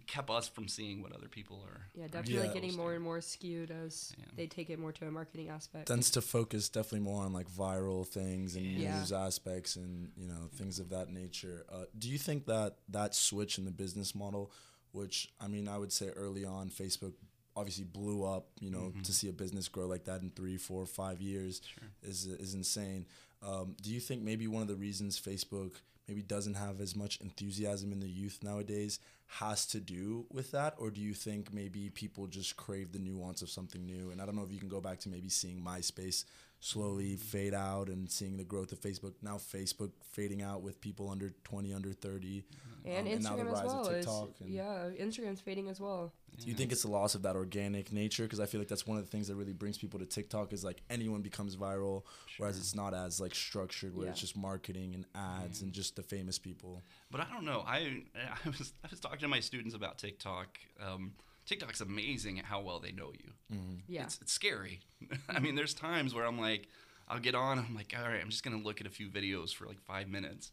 kept 0.08 0.30
us 0.30 0.48
from 0.48 0.68
seeing 0.68 1.02
what 1.02 1.12
other 1.12 1.28
people 1.28 1.62
are 1.68 1.88
Yeah, 1.94 2.06
are 2.06 2.08
definitely 2.08 2.48
Yeah. 2.48 2.54
getting 2.54 2.76
more 2.76 2.94
and 2.96 3.04
more 3.04 3.22
skewed 3.22 3.70
as 3.72 4.14
Yeah. 4.18 4.26
they 4.36 4.48
take 4.48 4.70
it 4.70 4.80
more 4.80 4.92
to 4.94 5.08
a 5.08 5.12
marketing 5.12 5.50
aspect. 5.50 5.88
tends 5.88 6.10
to 6.12 6.22
focus 6.22 6.68
definitely 6.70 7.02
more 7.02 7.24
on 7.24 7.34
like 7.34 7.50
viral 7.52 8.08
things 8.08 8.56
and 8.56 8.66
Yeah. 8.66 8.98
news 8.98 9.12
aspects 9.12 9.76
and 9.76 10.12
you 10.18 10.28
know 10.28 10.50
things 10.56 10.80
of 10.80 10.90
that 10.90 11.10
nature. 11.12 11.66
Uh, 11.70 11.86
do 11.98 12.10
you 12.10 12.18
think 12.18 12.46
that 12.46 12.78
that 12.90 13.14
switch 13.16 13.58
in 13.58 13.66
the 13.66 13.72
business 13.72 14.16
model, 14.16 14.52
which 14.92 15.32
I 15.40 15.48
mean, 15.48 15.68
I 15.68 15.78
would 15.78 15.92
say 15.94 16.10
early 16.10 16.44
on, 16.46 16.70
Facebook 16.70 17.14
obviously 17.56 17.84
blew 17.84 18.24
up. 18.24 18.48
You 18.60 18.72
know, 18.72 18.94
to 19.04 19.14
see 19.14 19.28
a 19.30 19.34
business 19.34 19.68
grow 19.68 19.86
like 19.88 20.06
that 20.06 20.22
in 20.22 20.32
three, 20.32 20.58
four, 20.58 20.86
five 20.86 21.22
years 21.22 21.62
is 22.02 22.26
is 22.26 22.54
insane. 22.56 23.06
Um, 23.42 23.76
do 23.82 23.92
you 23.92 24.00
think 24.00 24.22
maybe 24.24 24.48
one 24.48 24.62
of 24.62 24.68
the 24.68 24.76
reasons 24.76 25.20
Facebook 25.20 25.76
maybe 26.10 26.22
doesn't 26.24 26.56
have 26.56 26.82
as 26.82 26.96
much 26.96 27.22
enthusiasm 27.22 27.92
in 27.92 28.00
the 28.00 28.10
youth 28.10 28.40
nowadays 28.42 29.00
has 29.28 29.68
to 29.68 29.80
do 29.80 30.26
with 30.32 30.52
that? 30.52 30.74
Or 30.80 30.90
do 30.90 31.00
you 31.00 31.14
think 31.14 31.54
maybe 31.54 31.92
people 31.92 32.26
just 32.26 32.58
crave 32.58 32.92
the 32.92 33.00
nuance 33.00 33.44
of 33.44 33.50
something 33.50 33.86
new? 33.86 34.10
And 34.10 34.20
i 34.20 34.26
don't 34.26 34.36
know 34.36 34.44
if 34.44 34.52
you 34.52 34.60
can 34.60 34.70
go 34.70 34.82
back 34.82 35.00
to 35.02 35.10
maybe 35.10 35.30
seeing 35.30 35.62
myspace 35.62 36.26
slowly 36.60 37.16
fade 37.16 37.54
out 37.54 37.88
and 37.88 38.10
seeing 38.12 38.36
the 38.38 38.44
growth 38.44 38.72
of 38.72 38.80
facebook 38.82 39.14
now 39.22 39.38
facebook 39.38 39.92
fading 40.12 40.42
out 40.42 40.62
with 40.62 40.82
people 40.82 41.10
under 41.10 41.30
20 41.46 41.74
under 41.74 41.94
30 41.94 42.44
and 42.86 43.08
um, 43.08 43.14
and 43.14 43.24
now 43.24 43.36
the 43.36 43.44
Instagram 43.44 43.52
as 43.52 43.64
rise 43.64 43.72
of 43.72 43.88
TikTok 43.94 44.30
and- 44.40 44.50
yeah, 44.50 44.90
Instagram's 45.00 45.42
fading 45.42 45.68
as 45.68 45.82
well. 45.82 46.14
do 46.40 46.48
you 46.48 46.54
think 46.54 46.72
it's 46.72 46.84
the 46.84 46.90
loss 46.90 47.14
of 47.14 47.24
that 47.24 47.36
organic 47.36 47.92
nature? 47.92 48.24
Because 48.24 48.40
I 48.40 48.46
feel 48.46 48.62
like 48.62 48.70
that's 48.70 48.88
one 48.88 48.98
of 48.98 49.04
the 49.04 49.12
things 49.12 49.28
that 49.28 49.36
really 49.36 49.52
brings 49.52 49.78
people 49.78 50.00
to 50.00 50.06
TikTok 50.06 50.54
is 50.54 50.64
like 50.64 50.82
anyone 50.90 51.22
becomes 51.22 51.58
viral, 51.58 52.04
whereas 52.38 52.58
it's 52.58 52.74
not 52.74 52.94
as 52.94 53.20
like 53.20 53.36
structured 53.36 53.94
where 53.96 54.08
it's 54.08 54.22
just 54.22 54.38
marketing 54.38 54.96
and 54.96 55.06
ads 55.14 55.62
and 55.62 55.74
just 55.74 55.98
the 55.98 56.04
famous 56.04 56.40
people. 56.40 56.82
But 57.12 57.20
I 57.20 57.26
don't 57.34 57.44
know. 57.44 57.64
I 57.68 58.04
I 58.16 58.48
was 58.50 58.72
I 58.84 58.88
was 58.90 59.02
talking 59.02 59.20
to 59.20 59.28
my 59.28 59.42
students 59.42 59.76
about 59.76 59.98
TikTok. 59.98 60.58
Um, 60.82 61.12
TikTok's 61.50 61.82
amazing 61.82 62.40
at 62.40 62.46
how 62.46 62.62
well 62.62 62.80
they 62.80 62.92
know 62.92 63.12
you. 63.12 63.32
Mm-hmm. 63.54 63.74
Yeah. 63.88 64.04
It's 64.04 64.20
it's 64.22 64.32
scary. 64.32 64.80
I 65.30 65.40
mean, 65.40 65.56
there's 65.56 65.74
times 65.74 66.14
where 66.14 66.26
I'm 66.26 66.40
like, 66.40 66.68
I'll 67.08 67.20
get 67.20 67.36
on. 67.36 67.58
I'm 67.60 67.76
like, 67.76 67.94
all 67.98 68.08
right, 68.08 68.22
I'm 68.22 68.30
just 68.30 68.44
gonna 68.44 68.58
look 68.64 68.80
at 68.82 68.88
a 68.88 68.90
few 68.92 69.10
videos 69.10 69.54
for 69.54 69.66
like 69.66 69.82
five 69.82 70.08
minutes. 70.08 70.52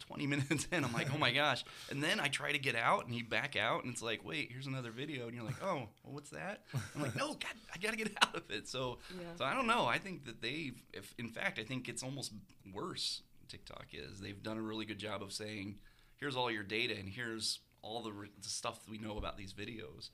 20 0.00 0.26
minutes 0.34 0.66
in, 0.72 0.84
I'm 0.84 0.92
like, 0.94 1.08
oh 1.14 1.18
my 1.18 1.32
gosh. 1.34 1.64
And 1.90 2.02
then 2.02 2.18
I 2.20 2.28
try 2.28 2.52
to 2.52 2.58
get 2.58 2.74
out 2.74 3.04
and 3.06 3.14
you 3.14 3.24
back 3.24 3.56
out 3.56 3.84
and 3.84 3.92
it's 3.92 4.02
like, 4.02 4.24
wait, 4.24 4.50
here's 4.50 4.66
another 4.66 4.90
video. 4.90 5.26
And 5.26 5.34
you're 5.34 5.44
like, 5.44 5.62
oh, 5.62 5.74
well, 6.02 6.14
what's 6.14 6.30
that? 6.30 6.62
I'm 6.94 7.02
like, 7.02 7.14
no, 7.14 7.28
God, 7.28 7.52
I 7.74 7.78
got 7.78 7.90
to 7.90 7.96
get 7.98 8.10
out 8.22 8.34
of 8.34 8.50
it. 8.50 8.68
So, 8.68 8.98
Yeah. 9.18 9.26
so 9.36 9.44
I 9.44 9.52
don't 9.54 9.66
know. 9.66 9.84
I 9.84 9.98
think 9.98 10.24
that 10.24 10.40
they've, 10.40 10.82
if 10.94 11.14
in 11.18 11.28
fact, 11.28 11.58
I 11.58 11.64
think 11.64 11.90
it's 11.90 12.02
almost 12.02 12.32
worse, 12.72 13.20
TikTok 13.48 13.88
is. 13.92 14.18
They've 14.20 14.42
done 14.42 14.56
a 14.56 14.62
really 14.62 14.86
good 14.86 14.98
job 14.98 15.22
of 15.22 15.30
saying, 15.30 15.76
here's 16.16 16.36
all 16.36 16.50
your 16.50 16.62
data 16.62 16.94
and 16.98 17.06
here's 17.08 17.60
all 17.82 18.02
the, 18.02 18.12
the 18.40 18.48
stuff 18.48 18.80
we 18.88 18.98
know 18.98 19.18
about 19.18 19.36
these 19.36 19.52
videos. 19.52 20.10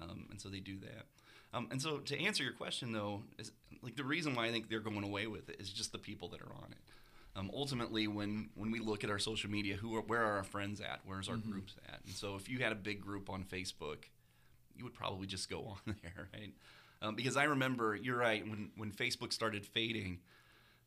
Um, 0.00 0.26
and 0.30 0.40
so 0.40 0.48
they 0.48 0.60
do 0.60 0.78
that. 0.80 1.06
Um, 1.52 1.68
and 1.70 1.80
so 1.82 1.98
to 1.98 2.20
answer 2.20 2.42
your 2.42 2.52
question 2.52 2.92
though, 2.92 3.22
is 3.38 3.52
like 3.82 3.96
the 3.96 4.04
reason 4.04 4.34
why 4.34 4.46
I 4.46 4.50
think 4.50 4.68
they're 4.68 4.80
going 4.80 5.04
away 5.04 5.26
with 5.26 5.48
it 5.48 5.56
is 5.58 5.70
just 5.70 5.92
the 5.92 5.98
people 5.98 6.28
that 6.28 6.40
are 6.40 6.52
on 6.52 6.70
it. 6.70 6.78
Um, 7.36 7.50
ultimately, 7.54 8.08
when 8.08 8.50
when 8.54 8.70
we 8.70 8.80
look 8.80 9.04
at 9.04 9.10
our 9.10 9.18
social 9.18 9.50
media, 9.50 9.76
who 9.76 9.94
are, 9.96 10.00
where 10.00 10.22
are 10.22 10.38
our 10.38 10.42
friends 10.44 10.80
at? 10.80 11.00
Where's 11.04 11.28
our 11.28 11.36
groups 11.36 11.74
at? 11.88 12.00
And 12.04 12.14
so 12.14 12.34
if 12.34 12.48
you 12.48 12.58
had 12.58 12.72
a 12.72 12.76
big 12.76 13.00
group 13.00 13.30
on 13.30 13.44
Facebook, 13.44 14.04
you 14.76 14.84
would 14.84 14.94
probably 14.94 15.26
just 15.26 15.48
go 15.48 15.76
on 15.86 15.96
there, 16.02 16.28
right? 16.34 16.52
Um, 17.02 17.14
because 17.14 17.36
I 17.36 17.44
remember, 17.44 17.94
you're 17.94 18.16
right, 18.16 18.42
when 18.46 18.70
when 18.76 18.90
Facebook 18.90 19.32
started 19.32 19.64
fading, 19.64 20.18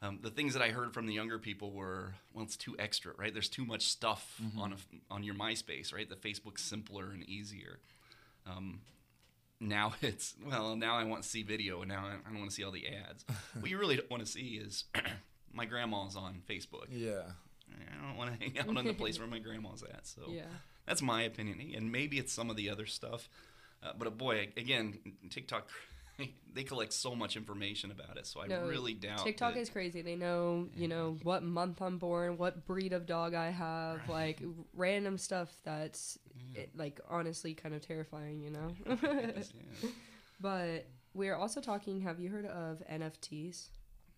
um, 0.03 0.19
the 0.21 0.29
things 0.29 0.53
that 0.53 0.61
I 0.61 0.69
heard 0.69 0.93
from 0.93 1.07
the 1.07 1.13
younger 1.13 1.39
people 1.39 1.71
were, 1.71 2.15
well, 2.33 2.43
it's 2.43 2.57
too 2.57 2.75
extra, 2.77 3.13
right? 3.17 3.33
There's 3.33 3.47
too 3.47 3.65
much 3.65 3.83
stuff 3.87 4.39
on 4.57 4.73
a, 4.73 4.75
on 5.09 5.23
your 5.23 5.33
MySpace, 5.33 5.93
right? 5.93 6.07
The 6.09 6.15
Facebook's 6.15 6.61
simpler 6.61 7.05
and 7.11 7.23
easier. 7.23 7.79
Um, 8.45 8.81
now 9.61 9.93
it's 10.01 10.35
well, 10.45 10.75
now 10.75 10.95
I 10.95 11.05
want 11.05 11.23
to 11.23 11.29
see 11.29 11.41
video, 11.41 11.81
and 11.81 11.89
now 11.89 12.05
I, 12.05 12.15
I 12.15 12.29
don't 12.31 12.39
want 12.39 12.49
to 12.49 12.55
see 12.55 12.65
all 12.65 12.71
the 12.71 12.85
ads. 12.87 13.23
what 13.59 13.71
you 13.71 13.77
really 13.77 13.95
don't 13.95 14.11
want 14.11 14.25
to 14.25 14.29
see 14.29 14.61
is 14.61 14.83
my 15.53 15.63
grandma's 15.65 16.17
on 16.17 16.41
Facebook. 16.49 16.87
Yeah. 16.91 17.21
I 17.71 18.07
don't 18.07 18.17
want 18.17 18.37
to 18.37 18.45
hang 18.45 18.59
out 18.59 18.77
on 18.77 18.85
the 18.85 18.93
place 18.93 19.17
where 19.17 19.27
my 19.27 19.39
grandma's 19.39 19.83
at. 19.83 20.05
So 20.05 20.23
Yeah. 20.27 20.41
that's 20.85 21.01
my 21.01 21.23
opinion, 21.23 21.61
and 21.75 21.91
maybe 21.91 22.19
it's 22.19 22.33
some 22.33 22.49
of 22.49 22.57
the 22.57 22.69
other 22.69 22.85
stuff. 22.85 23.29
Uh, 23.81 23.93
but 23.97 24.07
uh, 24.07 24.11
boy, 24.11 24.49
again, 24.57 24.97
TikTok 25.29 25.69
they 26.53 26.63
collect 26.63 26.93
so 26.93 27.15
much 27.15 27.35
information 27.35 27.91
about 27.91 28.17
it. 28.17 28.27
So 28.27 28.41
I 28.41 28.47
No, 28.47 28.65
really 28.67 28.93
doubt 28.93 29.19
TikTok 29.23 29.53
that- 29.55 29.59
is 29.59 29.69
crazy. 29.69 30.01
They 30.01 30.15
know, 30.15 30.67
you 30.75 30.87
know, 30.87 31.17
what 31.23 31.43
month 31.43 31.81
I'm 31.81 31.97
born, 31.97 32.37
what 32.37 32.65
breed 32.65 32.93
of 32.93 33.05
dog 33.05 33.33
I 33.33 33.49
have, 33.49 34.07
like 34.09 34.41
random 34.75 35.17
stuff 35.17 35.49
that's 35.63 36.17
it, 36.55 36.69
like 36.75 36.99
honestly 37.09 37.53
kind 37.53 37.73
of 37.73 37.81
terrifying, 37.81 38.41
you 38.41 38.51
know. 38.51 38.67
Yes, 39.03 39.53
yeah. 39.81 39.89
but 40.41 40.85
we're 41.13 41.35
also 41.35 41.61
talking. 41.61 42.01
Have 42.01 42.19
you 42.19 42.29
heard 42.29 42.45
of 42.45 42.81
NFTs? 42.91 43.69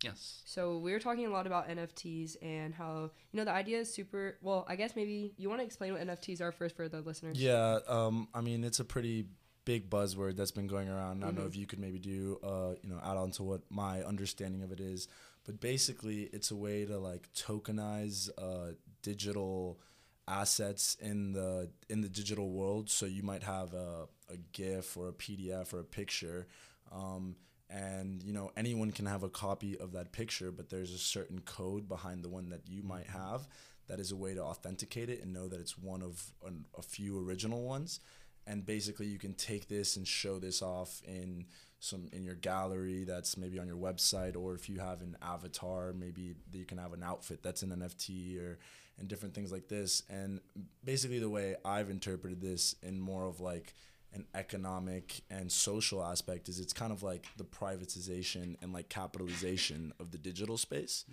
yes. 0.04 0.42
So 0.46 0.78
we 0.78 0.92
were 0.92 1.00
talking 1.00 1.26
a 1.26 1.30
lot 1.30 1.48
about 1.48 1.68
NFTs 1.70 2.36
and 2.42 2.74
how 2.74 3.10
you 3.32 3.38
know 3.38 3.46
the 3.46 3.52
idea 3.52 3.80
is 3.80 3.94
super. 3.94 4.38
Well, 4.42 4.66
I 4.68 4.76
guess 4.76 4.96
maybe 4.96 5.34
you 5.38 5.50
want 5.50 5.62
to 5.62 5.66
explain 5.66 5.94
what 5.94 6.02
NFTs 6.06 6.42
are 6.42 6.52
first 6.52 6.76
for 6.76 6.88
the 6.90 7.02
listeners. 7.02 7.42
Yeah, 7.42 7.80
um, 7.88 8.28
I 8.34 8.42
mean 8.42 8.64
it's 8.64 8.80
a 8.80 8.86
pretty 8.86 9.26
big 9.66 9.90
buzzword 9.90 10.36
that's 10.38 10.52
been 10.52 10.68
going 10.68 10.88
around. 10.90 11.24
I 11.24 11.28
don't 11.28 11.36
know 11.36 11.42
Mhm. 11.44 11.48
if 11.48 11.56
you 11.56 11.66
could 11.68 11.80
maybe 11.80 12.00
do 12.00 12.40
uh, 12.44 12.76
you 12.84 12.90
know 12.90 13.00
add 13.04 13.18
on 13.18 13.32
to 13.32 13.44
what 13.44 13.62
my 13.70 14.04
understanding 14.04 14.62
of 14.64 14.72
it 14.72 14.80
is, 14.80 15.08
but 15.44 15.60
basically 15.60 16.24
it's 16.32 16.52
a 16.52 16.56
way 16.56 16.86
to 16.86 16.98
like 16.98 17.32
tokenize 17.34 18.30
uh, 18.38 18.74
digital 19.02 19.80
assets 20.28 20.96
in 21.02 21.34
the 21.34 21.70
in 21.90 22.02
the 22.02 22.10
digital 22.10 22.50
world. 22.52 22.90
So 22.90 23.06
you 23.06 23.24
might 23.24 23.44
have 23.44 23.74
a, 23.74 24.08
a 24.30 24.38
GIF 24.54 24.98
or 24.98 25.10
a 25.10 25.14
PDF 25.14 25.74
or 25.74 25.80
a 25.80 25.84
picture. 25.84 26.48
Um, 26.92 27.36
and 27.68 28.22
you 28.22 28.32
know 28.32 28.52
anyone 28.56 28.92
can 28.92 29.08
have 29.08 29.24
a 29.24 29.30
copy 29.30 29.76
of 29.80 29.92
that 29.94 30.12
picture 30.12 30.52
but 30.52 30.70
there's 30.70 30.92
a 30.92 31.00
certain 31.00 31.42
code 31.42 31.88
behind 31.90 32.24
the 32.24 32.30
one 32.30 32.50
that 32.50 32.62
you 32.70 32.84
might 32.84 33.08
have 33.08 33.48
that 33.88 34.00
is 34.00 34.12
a 34.12 34.16
way 34.16 34.36
to 34.36 34.44
authenticate 34.44 35.10
it 35.10 35.20
and 35.24 35.34
know 35.34 35.48
that 35.48 35.60
it's 35.60 35.76
one 35.76 36.04
of 36.04 36.32
an, 36.46 36.66
a 36.78 36.84
few 36.84 37.20
original 37.20 37.64
ones 37.64 38.00
and 38.48 38.66
basically 38.66 39.08
you 39.08 39.18
can 39.20 39.34
take 39.34 39.68
this 39.68 39.96
and 39.98 40.08
show 40.08 40.40
this 40.40 40.62
off 40.62 41.02
in 41.06 41.46
some 41.80 42.10
in 42.14 42.24
your 42.24 42.36
gallery 42.36 43.04
that's 43.04 43.38
maybe 43.38 43.60
on 43.60 43.68
your 43.68 43.78
website 43.78 44.36
or 44.36 44.54
if 44.56 44.70
you 44.70 44.80
have 44.80 45.02
an 45.02 45.16
avatar 45.22 45.94
maybe 45.94 46.34
you 46.52 46.66
can 46.66 46.78
have 46.78 46.94
an 46.94 47.04
outfit 47.04 47.44
that's 47.44 47.62
an 47.64 47.70
nft 47.70 48.40
or 48.42 48.58
and 48.98 49.08
different 49.08 49.34
things 49.36 49.52
like 49.52 49.68
this. 49.68 50.04
And 50.10 50.40
basically 50.84 51.20
the 51.20 51.30
way 51.30 51.56
i've 51.66 51.90
interpreted 51.90 52.42
this 52.42 52.76
in 52.82 53.00
more 53.00 53.26
of 53.26 53.40
like 53.40 53.74
an 54.14 54.26
economic 54.34 55.22
and 55.30 55.52
social 55.52 56.02
aspect 56.04 56.48
is 56.48 56.60
it's 56.60 56.72
kind 56.72 56.94
of 56.94 57.04
like 57.04 57.26
the 57.36 57.44
privatization 57.44 58.56
and 58.62 58.72
like 58.72 58.88
capitalization 58.88 59.94
of 60.00 60.12
the 60.12 60.18
digital 60.18 60.58
space. 60.58 61.04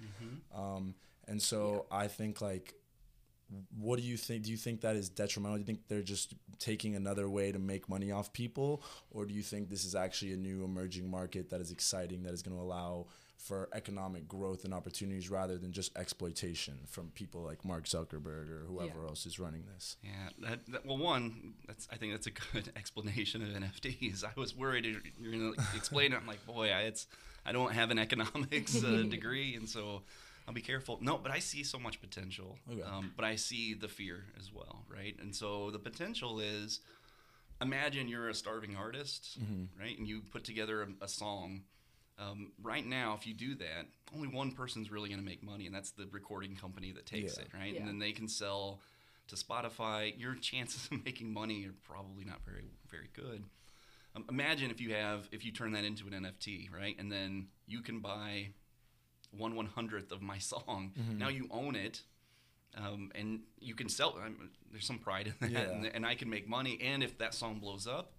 Um, 0.54 0.94
and 1.28 1.40
so 1.40 1.86
i 1.90 2.08
think 2.08 2.40
like 2.40 2.74
what 3.78 3.98
do 3.98 4.04
you 4.04 4.16
think? 4.16 4.44
Do 4.44 4.50
you 4.50 4.56
think 4.56 4.80
that 4.82 4.96
is 4.96 5.08
detrimental? 5.08 5.56
Do 5.56 5.60
you 5.60 5.66
think 5.66 5.88
they're 5.88 6.02
just 6.02 6.34
taking 6.58 6.94
another 6.96 7.28
way 7.28 7.52
to 7.52 7.58
make 7.58 7.88
money 7.88 8.10
off 8.12 8.32
people, 8.32 8.82
or 9.10 9.26
do 9.26 9.34
you 9.34 9.42
think 9.42 9.68
this 9.68 9.84
is 9.84 9.94
actually 9.94 10.32
a 10.32 10.36
new 10.36 10.64
emerging 10.64 11.10
market 11.10 11.50
that 11.50 11.60
is 11.60 11.70
exciting 11.70 12.22
that 12.22 12.32
is 12.32 12.42
going 12.42 12.56
to 12.56 12.62
allow 12.62 13.06
for 13.36 13.68
economic 13.72 14.28
growth 14.28 14.64
and 14.64 14.72
opportunities 14.72 15.28
rather 15.28 15.58
than 15.58 15.72
just 15.72 15.96
exploitation 15.98 16.78
from 16.86 17.10
people 17.10 17.42
like 17.42 17.64
Mark 17.64 17.86
Zuckerberg 17.86 18.48
or 18.48 18.64
whoever 18.68 19.00
Yeah. 19.02 19.08
else 19.08 19.26
is 19.26 19.40
running 19.40 19.64
this? 19.74 19.96
Yeah, 20.04 20.10
that, 20.48 20.60
that, 20.68 20.86
well, 20.86 20.96
one, 20.98 21.54
that's 21.66 21.88
I 21.92 21.96
think 21.96 22.12
that's 22.12 22.28
a 22.28 22.30
good 22.30 22.70
explanation 22.76 23.42
of 23.42 23.48
NFTs. 23.48 24.22
I 24.22 24.30
was 24.38 24.56
worried 24.56 24.84
you- 24.84 25.00
you're 25.20 25.32
gonna 25.32 25.52
explain 25.74 26.12
it. 26.12 26.16
I'm 26.20 26.26
like, 26.28 26.46
boy, 26.46 26.70
I, 26.70 26.82
it's 26.82 27.08
I 27.44 27.50
don't 27.50 27.72
have 27.72 27.90
an 27.90 27.98
economics 27.98 28.76
uh, 28.84 29.02
degree, 29.10 29.56
and 29.56 29.68
so 29.68 30.02
I'll 30.48 30.54
be 30.54 30.60
careful. 30.60 30.98
No, 31.00 31.18
but 31.18 31.30
I 31.32 31.38
see 31.38 31.62
so 31.64 31.78
much 31.78 32.00
potential. 32.00 32.58
Okay. 32.70 32.82
Um, 32.82 33.12
but 33.16 33.24
I 33.24 33.36
see 33.36 33.74
the 33.74 33.88
fear 33.88 34.24
as 34.38 34.52
well, 34.52 34.84
right? 34.88 35.16
And 35.20 35.34
so 35.34 35.70
the 35.70 35.78
potential 35.78 36.40
is, 36.40 36.80
imagine 37.60 38.08
you're 38.08 38.28
a 38.28 38.34
starving 38.34 38.76
artist, 38.76 39.38
right? 39.80 39.96
And 39.98 40.06
you 40.08 40.22
put 40.30 40.44
together 40.44 40.82
a, 40.82 41.04
a 41.04 41.08
song. 41.08 41.62
Um, 42.18 42.52
right 42.62 42.84
now, 42.86 43.14
if 43.18 43.26
you 43.26 43.34
do 43.34 43.54
that, 43.56 43.86
only 44.14 44.28
one 44.28 44.52
person's 44.52 44.90
really 44.90 45.08
going 45.08 45.20
to 45.20 45.24
make 45.24 45.42
money, 45.42 45.66
and 45.66 45.74
that's 45.74 45.92
the 45.92 46.06
recording 46.12 46.56
company 46.56 46.92
that 46.92 47.06
takes 47.06 47.36
Yeah. 47.38 47.44
it, 47.44 47.48
right? 47.54 47.72
Yeah. 47.72 47.80
And 47.80 47.88
then 47.88 47.98
they 47.98 48.12
can 48.12 48.28
sell 48.28 48.80
to 49.28 49.36
Spotify. 49.36 50.12
Your 50.18 50.34
chances 50.34 50.88
of 50.92 51.04
making 51.04 51.32
money 51.32 51.64
are 51.66 51.74
probably 51.84 52.24
not 52.24 52.44
very, 52.44 52.70
very 52.90 53.08
good. 53.14 53.44
Um, 54.14 54.24
imagine 54.28 54.70
if 54.70 54.80
you 54.80 54.92
have, 54.92 55.26
if 55.32 55.44
you 55.44 55.52
turn 55.52 55.72
that 55.72 55.84
into 55.84 56.06
an 56.06 56.12
NFT, 56.12 56.70
right? 56.72 56.94
And 56.98 57.10
then 57.10 57.46
you 57.66 57.80
can 57.80 58.00
buy 58.00 58.48
one 59.36 59.54
one 59.56 59.66
hundredth 59.66 60.12
of 60.12 60.22
my 60.22 60.38
song. 60.52 60.92
Now 61.18 61.28
you 61.28 61.48
own 61.50 61.74
it, 61.74 62.02
um, 62.76 63.10
and 63.14 63.40
you 63.60 63.74
can 63.74 63.88
sell. 63.88 64.18
Um, 64.24 64.50
there's 64.70 64.86
some 64.86 64.98
pride 64.98 65.26
in 65.28 65.34
that, 65.40 65.50
Yeah. 65.50 65.70
and, 65.72 65.86
and 65.86 66.06
I 66.06 66.14
can 66.14 66.30
make 66.30 66.48
money. 66.48 66.78
And 66.82 67.02
if 67.02 67.18
that 67.18 67.34
song 67.34 67.58
blows 67.58 67.86
up, 67.86 68.12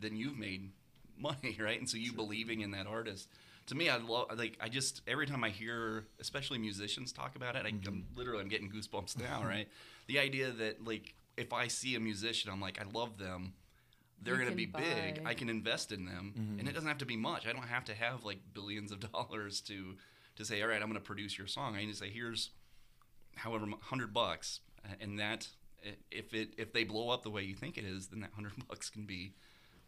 then 0.00 0.16
you've 0.16 0.36
made 0.38 0.70
money, 1.18 1.56
right? 1.60 1.78
And 1.78 1.88
so 1.88 1.96
you 1.96 2.12
believing 2.12 2.60
in 2.60 2.72
that 2.72 2.86
artist. 2.86 3.28
To 3.68 3.74
me, 3.74 3.88
I 3.88 3.96
love 3.96 4.26
like 4.36 4.58
I 4.60 4.68
just 4.68 5.00
every 5.06 5.26
time 5.26 5.42
I 5.42 5.48
hear, 5.50 6.06
especially 6.20 6.58
musicians 6.58 7.12
talk 7.12 7.34
about 7.36 7.56
it, 7.56 7.64
I, 7.64 7.68
I'm 7.86 8.04
literally 8.14 8.40
I'm 8.42 8.48
getting 8.48 8.70
goosebumps 8.70 9.18
now, 9.18 9.42
right? 9.46 9.68
The 10.06 10.18
idea 10.18 10.50
that 10.50 10.84
like 10.84 11.14
if 11.36 11.52
I 11.52 11.68
see 11.68 11.94
a 11.94 12.00
musician, 12.00 12.50
I'm 12.52 12.60
like 12.60 12.78
I 12.80 12.84
love 12.92 13.16
them. 13.18 13.54
They're 14.22 14.34
You 14.34 14.44
going 14.44 14.56
to 14.56 14.62
can 14.64 14.72
be 14.72 14.84
big. 14.84 15.22
I 15.26 15.34
can 15.34 15.48
invest 15.50 15.92
in 15.92 16.04
them, 16.06 16.56
and 16.58 16.66
it 16.68 16.72
doesn't 16.72 16.88
have 16.88 16.98
to 16.98 17.06
be 17.06 17.16
much. 17.16 17.46
I 17.46 17.52
don't 17.52 17.66
have 17.68 17.84
to 17.86 17.94
have 17.94 18.24
like 18.24 18.38
billions 18.54 18.90
of 18.92 19.00
dollars 19.12 19.60
to 19.62 19.96
to 20.36 20.44
say, 20.44 20.60
all 20.62 20.68
right, 20.68 20.80
I'm 20.80 20.88
going 20.88 20.94
to 20.94 21.00
produce 21.00 21.36
your 21.38 21.46
song. 21.46 21.76
I 21.76 21.80
need 21.80 21.90
to 21.90 21.96
say, 21.96 22.10
here's 22.10 22.50
however 23.36 23.66
hundred 23.82 24.12
bucks, 24.12 24.60
and 25.00 25.18
that 25.18 25.48
if 26.10 26.32
it 26.34 26.54
if 26.56 26.72
they 26.72 26.84
blow 26.84 27.10
up 27.10 27.22
the 27.22 27.30
way 27.30 27.42
you 27.42 27.54
think 27.54 27.76
it 27.78 27.84
is, 27.84 28.08
then 28.08 28.20
that 28.20 28.30
hundred 28.34 28.52
bucks 28.68 28.90
can 28.90 29.04
be 29.06 29.34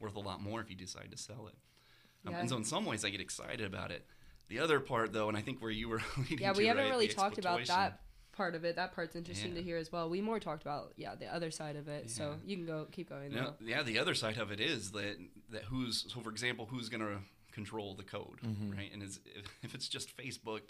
worth 0.01 0.17
a 0.17 0.21
lot 0.21 0.41
more 0.43 0.61
if 0.61 0.69
you 0.71 0.77
decide 0.77 1.11
to 1.11 1.17
sell 1.19 1.47
it. 1.49 1.55
Um, 2.27 2.33
Yeah. 2.35 2.41
And 2.41 2.49
so 2.49 2.57
in 2.57 2.65
some 2.65 2.85
ways, 2.85 3.05
I 3.05 3.11
get 3.11 3.21
excited 3.21 3.63
about 3.63 3.91
it. 3.91 4.05
The 4.49 4.61
other 4.61 4.79
part, 4.79 5.13
though, 5.13 5.29
and 5.29 5.37
I 5.37 5.41
think 5.41 5.61
where 5.61 5.71
you 5.71 5.89
were 5.89 6.01
leading 6.19 6.39
Yeah, 6.39 6.53
to, 6.53 6.59
we 6.59 6.67
haven't 6.67 6.85
right, 6.85 6.91
really 6.91 7.09
talked 7.09 7.39
about 7.39 7.65
that 7.67 8.01
part 8.33 8.55
of 8.55 8.65
it. 8.65 8.77
That 8.77 8.95
part's 8.95 9.17
interesting 9.17 9.53
Yeah. 9.53 9.59
to 9.59 9.63
hear 9.63 9.77
as 9.79 9.91
well. 9.91 10.09
We 10.11 10.21
more 10.21 10.39
talked 10.39 10.63
about 10.63 10.93
yeah 10.97 11.15
the 11.15 11.27
other 11.35 11.51
side 11.51 11.77
of 11.77 11.89
it. 11.89 12.11
So 12.11 12.37
you 12.45 12.57
can 12.57 12.67
go 12.67 12.87
keep 12.93 13.09
going. 13.09 13.33
Yeah, 13.33 13.51
yeah. 13.65 13.83
The 13.83 13.99
other 13.99 14.15
side 14.15 14.37
of 14.39 14.51
it 14.53 14.61
is 14.61 14.93
that 14.93 15.17
that 15.51 15.65
who's 15.65 16.05
so 16.13 16.21
for 16.21 16.31
example, 16.31 16.67
who's 16.67 16.89
going 16.89 17.01
to 17.01 17.19
control 17.57 17.95
the 17.95 18.03
code, 18.17 18.39
right? 18.77 18.91
And 18.93 19.03
is 19.03 19.19
if, 19.41 19.47
if 19.63 19.75
it's 19.75 19.89
just 19.89 20.17
Facebook 20.17 20.67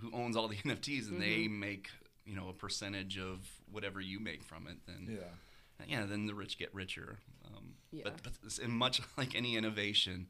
who 0.00 0.08
owns 0.12 0.36
all 0.36 0.48
the 0.48 0.56
NFTs 0.68 1.08
and 1.10 1.20
they 1.20 1.38
Mm-hmm. 1.46 1.60
make 1.60 1.88
you 2.24 2.36
know 2.36 2.48
a 2.48 2.52
percentage 2.64 3.18
of 3.18 3.38
whatever 3.74 4.00
you 4.00 4.20
make 4.20 4.42
from 4.44 4.66
it, 4.68 4.76
then 4.86 5.02
Yeah. 5.18 5.86
yeah, 5.92 6.06
then 6.06 6.26
the 6.26 6.34
rich 6.34 6.58
get 6.58 6.72
richer. 6.74 7.18
Um, 7.46 7.74
Yeah. 7.90 8.02
But 8.04 8.22
but 8.22 8.32
it's- 8.34 8.58
and 8.64 8.72
much 8.72 9.00
like 9.16 9.34
any 9.34 9.56
innovation, 9.56 10.28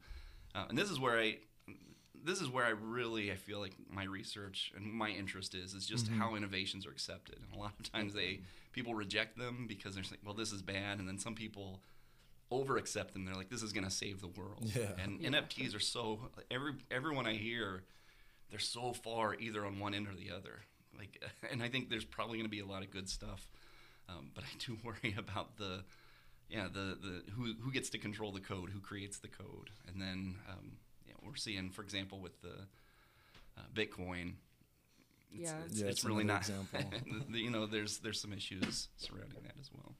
uh, 0.55 0.65
and 0.69 0.77
this 0.77 0.89
is 0.89 0.99
where 0.99 1.17
I. 1.19 1.37
This 2.25 2.39
is 2.39 2.47
where 2.47 2.63
I 2.63 2.69
really 2.69 3.33
I 3.33 3.35
feel 3.35 3.59
like 3.59 3.73
my 3.89 4.05
research 4.05 4.71
and 4.77 4.85
my 4.93 5.09
interest 5.09 5.53
is 5.53 5.73
is 5.73 5.85
just 5.85 6.07
how 6.07 6.35
innovations 6.37 6.85
are 6.87 6.91
accepted. 6.91 7.35
And 7.43 7.53
a 7.53 7.59
lot 7.59 7.73
of 7.77 7.91
times 7.91 8.13
they 8.13 8.39
people 8.71 8.93
reject 8.95 9.37
them 9.37 9.65
because 9.67 9.95
they're 9.95 10.05
like, 10.09 10.21
well, 10.25 10.33
this 10.33 10.53
is 10.53 10.61
bad, 10.61 10.99
and 10.99 11.07
then 11.09 11.19
some 11.19 11.35
people 11.35 11.81
over 12.53 12.77
accept 12.77 13.13
them. 13.13 13.25
They're 13.25 13.35
like, 13.35 13.49
this 13.49 13.63
is 13.63 13.73
going 13.73 13.85
to 13.85 13.91
save 13.91 14.21
the 14.21 14.27
world. 14.27 14.63
Yeah. 14.75 14.91
And 15.01 15.19
Yeah. 15.21 15.29
NFTs 15.29 15.75
are 15.75 15.79
so 15.79 16.19
every 16.51 16.73
everyone 16.91 17.25
I 17.27 17.33
hear, 17.33 17.83
they're 18.49 18.59
so 18.59 18.93
far 18.93 19.35
either 19.35 19.65
on 19.65 19.79
one 19.79 19.93
end 19.93 20.07
or 20.07 20.15
the 20.15 20.31
other. 20.31 20.61
Like, 20.97 21.21
and 21.51 21.61
I 21.63 21.69
think 21.69 21.89
there's 21.89 22.05
probably 22.05 22.37
going 22.37 22.45
to 22.45 22.51
be 22.51 22.59
a 22.59 22.65
lot 22.65 22.83
of 22.83 22.91
good 22.91 23.09
stuff, 23.09 23.49
um, 24.09 24.29
but 24.33 24.43
I 24.43 24.47
do 24.65 24.77
worry 24.83 25.15
about 25.17 25.57
the, 25.57 25.83
yeah, 26.49 26.67
the 26.71 26.97
the 27.01 27.23
who 27.31 27.53
who 27.61 27.71
gets 27.71 27.89
to 27.91 27.97
control 27.97 28.31
the 28.31 28.39
code, 28.41 28.69
who 28.69 28.79
creates 28.79 29.17
the 29.19 29.27
code, 29.29 29.69
and 29.87 29.99
then 30.01 30.35
um, 30.49 30.73
yeah, 31.07 31.13
we're 31.25 31.35
seeing, 31.35 31.69
for 31.71 31.81
example, 31.81 32.19
with 32.19 32.39
the 32.41 32.53
uh, 33.57 33.61
Bitcoin. 33.73 34.33
It's, 35.35 35.51
Yeah. 35.51 35.57
it's, 35.65 35.79
Yeah, 35.79 35.87
it's 35.87 35.97
it's 35.99 36.05
really 36.05 36.21
another 36.23 36.53
not. 36.71 36.81
example. 36.81 37.25
you 37.35 37.49
know, 37.49 37.65
there's 37.65 37.97
there's 37.99 38.21
some 38.21 38.33
issues 38.33 38.89
surrounding 38.97 39.41
that 39.43 39.55
as 39.59 39.69
well. 39.73 39.95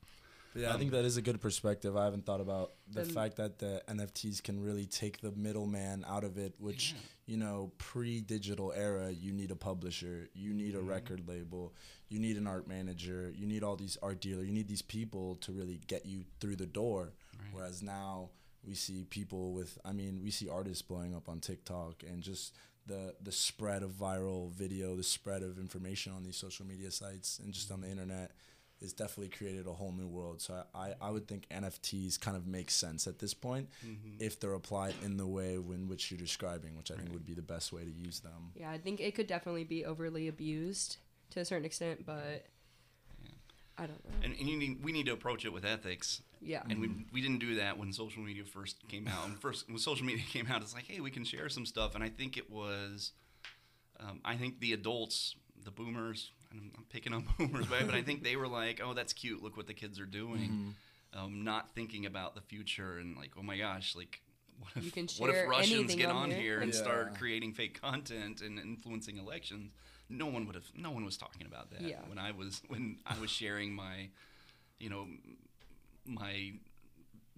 But 0.54 0.62
yeah, 0.62 0.70
I 0.70 0.74
Um, 0.74 0.80
think 0.80 0.92
that 0.92 1.04
is 1.06 1.18
a 1.18 1.22
good 1.22 1.42
perspective. 1.42 1.98
I 1.98 2.06
haven't 2.06 2.26
thought 2.26 2.40
about 2.42 2.74
the 2.88 3.04
fact 3.06 3.38
that 3.38 3.58
the 3.60 3.84
NFTs 3.88 4.42
can 4.42 4.60
really 4.62 4.86
take 4.86 5.20
the 5.20 5.32
middleman 5.32 6.06
out 6.08 6.24
of 6.24 6.38
it, 6.38 6.54
which, 6.60 6.94
Yeah. 6.94 7.00
you 7.26 7.38
know, 7.38 7.72
pre 7.80 8.22
digital 8.22 8.72
era, 8.72 9.10
you 9.12 9.34
need 9.34 9.50
a 9.52 9.56
publisher, 9.56 10.30
you 10.34 10.54
need 10.54 10.76
a 10.76 10.78
Mm-hmm. 10.78 10.88
record 10.90 11.28
label, 11.28 11.74
you 12.10 12.20
need 12.20 12.38
an 12.38 12.46
art 12.46 12.68
manager, 12.68 13.32
you 13.36 13.48
need 13.48 13.64
all 13.64 13.76
these 13.76 13.98
art 14.04 14.22
dealer, 14.22 14.44
you 14.44 14.52
need 14.52 14.68
these 14.68 14.84
people 14.84 15.36
to 15.38 15.52
really 15.52 15.82
get 15.88 16.06
you 16.06 16.26
through 16.40 16.58
the 16.58 16.68
door. 16.68 17.14
Right. 17.40 17.54
Whereas 17.54 17.82
now 17.82 18.30
we 18.64 18.76
see 18.76 19.06
people 19.06 19.54
with, 19.54 19.80
I 19.84 19.92
mean, 19.92 20.22
we 20.22 20.30
see 20.32 20.48
artists 20.48 20.84
blowing 20.84 21.16
up 21.16 21.28
on 21.28 21.40
TikTok 21.40 22.04
and 22.04 22.22
just 22.22 22.54
the 22.86 23.16
the 23.22 23.32
spread 23.32 23.82
of 23.82 23.92
viral 23.92 24.52
video, 24.52 24.96
the 24.96 25.04
spread 25.04 25.42
of 25.42 25.58
information 25.58 26.12
on 26.14 26.24
these 26.24 26.36
social 26.38 26.66
media 26.66 26.92
sites 26.92 27.40
and 27.40 27.54
just 27.54 27.72
on 27.72 27.82
the 27.82 27.90
internet 27.90 28.32
has 28.84 28.94
definitely 28.94 29.30
created 29.36 29.66
a 29.66 29.74
whole 29.74 29.92
new 29.92 30.08
world. 30.08 30.42
So 30.42 30.64
I, 30.76 30.80
I, 30.80 30.94
I 31.02 31.10
would 31.10 31.28
think 31.28 31.48
NFTs 31.50 32.20
kind 32.20 32.38
of 32.38 32.46
make 32.46 32.70
sense 32.70 33.08
at 33.08 33.18
this 33.20 33.34
point 33.34 33.70
Mm-hmm. 33.86 34.18
if 34.20 34.40
they're 34.40 34.54
applied 34.54 34.94
in 35.04 35.18
the 35.18 35.26
way 35.26 35.56
in 35.56 35.88
which 35.88 36.12
you're 36.12 36.20
describing, 36.20 36.78
which 36.78 36.92
I 36.92 36.96
think 36.96 37.12
would 37.12 37.26
be 37.26 37.34
the 37.34 37.42
best 37.42 37.74
way 37.74 37.84
to 37.84 37.92
use 37.92 38.20
them. 38.20 38.52
Yeah, 38.56 38.70
I 38.70 38.78
think 38.78 39.00
it 39.02 39.16
could 39.16 39.28
definitely 39.28 39.64
be 39.64 39.84
overly 39.86 40.28
abused 40.28 40.98
to 41.32 41.40
a 41.40 41.46
certain 41.46 41.66
extent, 41.66 42.06
but 42.06 42.46
I 43.78 43.88
don't 43.88 44.04
know. 44.06 44.12
And, 44.24 44.36
and 44.40 44.48
you 44.48 44.56
need, 44.58 44.84
we 44.84 44.92
need 44.92 45.08
to 45.08 45.14
approach 45.14 45.46
it 45.46 45.54
with 45.54 45.66
ethics. 45.66 46.22
Yeah. 46.42 46.62
And 46.70 46.80
we, 46.80 46.90
we 47.12 47.22
didn't 47.22 47.40
do 47.40 47.56
that 47.56 47.78
when 47.78 47.92
social 47.92 48.22
media 48.22 48.44
first 48.44 48.88
came 48.88 49.08
out. 49.08 49.24
When 49.28 49.36
first 49.38 49.68
when 49.68 49.78
social 49.80 50.06
media 50.06 50.24
came 50.30 50.48
out, 50.48 50.62
it's 50.62 50.74
like, 50.74 50.86
hey, 50.88 51.00
we 51.00 51.10
can 51.10 51.24
share 51.24 51.50
some 51.50 51.66
stuff. 51.66 51.96
And 51.96 52.04
I 52.04 52.10
think 52.10 52.38
it 52.38 52.52
was, 52.52 53.14
um, 54.00 54.20
I 54.24 54.36
think 54.36 54.60
the 54.60 54.74
adults, 54.74 55.36
the 55.64 55.72
boomers, 55.72 56.32
I'm, 56.54 56.72
I'm 56.78 56.84
picking 56.90 57.14
on 57.14 57.26
boomers, 57.38 57.70
right? 57.70 57.86
but 57.86 57.96
I 57.96 58.02
think 58.02 58.24
they 58.24 58.36
were 58.36 58.48
like, 58.48 58.82
oh, 58.84 58.94
that's 58.94 59.14
cute. 59.14 59.42
Look 59.44 59.58
what 59.58 59.68
the 59.68 59.74
kids 59.74 60.00
are 60.00 60.06
doing. 60.06 60.76
Um, 61.14 61.44
not 61.44 61.76
thinking 61.76 62.06
about 62.06 62.34
the 62.36 62.42
future 62.42 62.98
and 62.98 63.16
like, 63.16 63.32
oh 63.38 63.44
my 63.44 63.58
gosh, 63.58 63.96
like, 63.96 64.22
what 64.60 64.72
if, 64.84 65.20
what 65.20 65.30
if 65.30 65.48
Russians 65.48 65.94
get 65.96 66.10
on 66.10 66.16
on 66.16 66.30
here. 66.32 66.40
here 66.40 66.60
and 66.62 66.74
start 66.74 67.18
creating 67.18 67.54
fake 67.54 67.80
content 67.82 68.42
and 68.42 68.58
influencing 68.60 69.18
elections? 69.18 69.72
No 70.10 70.28
one 70.28 70.46
would 70.46 70.56
have. 70.56 70.66
No 70.76 70.92
one 70.92 71.06
was 71.06 71.18
talking 71.18 71.46
about 71.48 71.72
that 71.72 71.82
Yeah. 71.82 72.00
when 72.08 72.18
I 72.18 72.32
was 72.32 72.62
when 72.68 72.98
I 73.06 73.20
was 73.20 73.30
sharing 73.30 73.74
my, 73.74 74.10
you 74.80 74.90
know, 74.90 75.08
my 76.06 76.54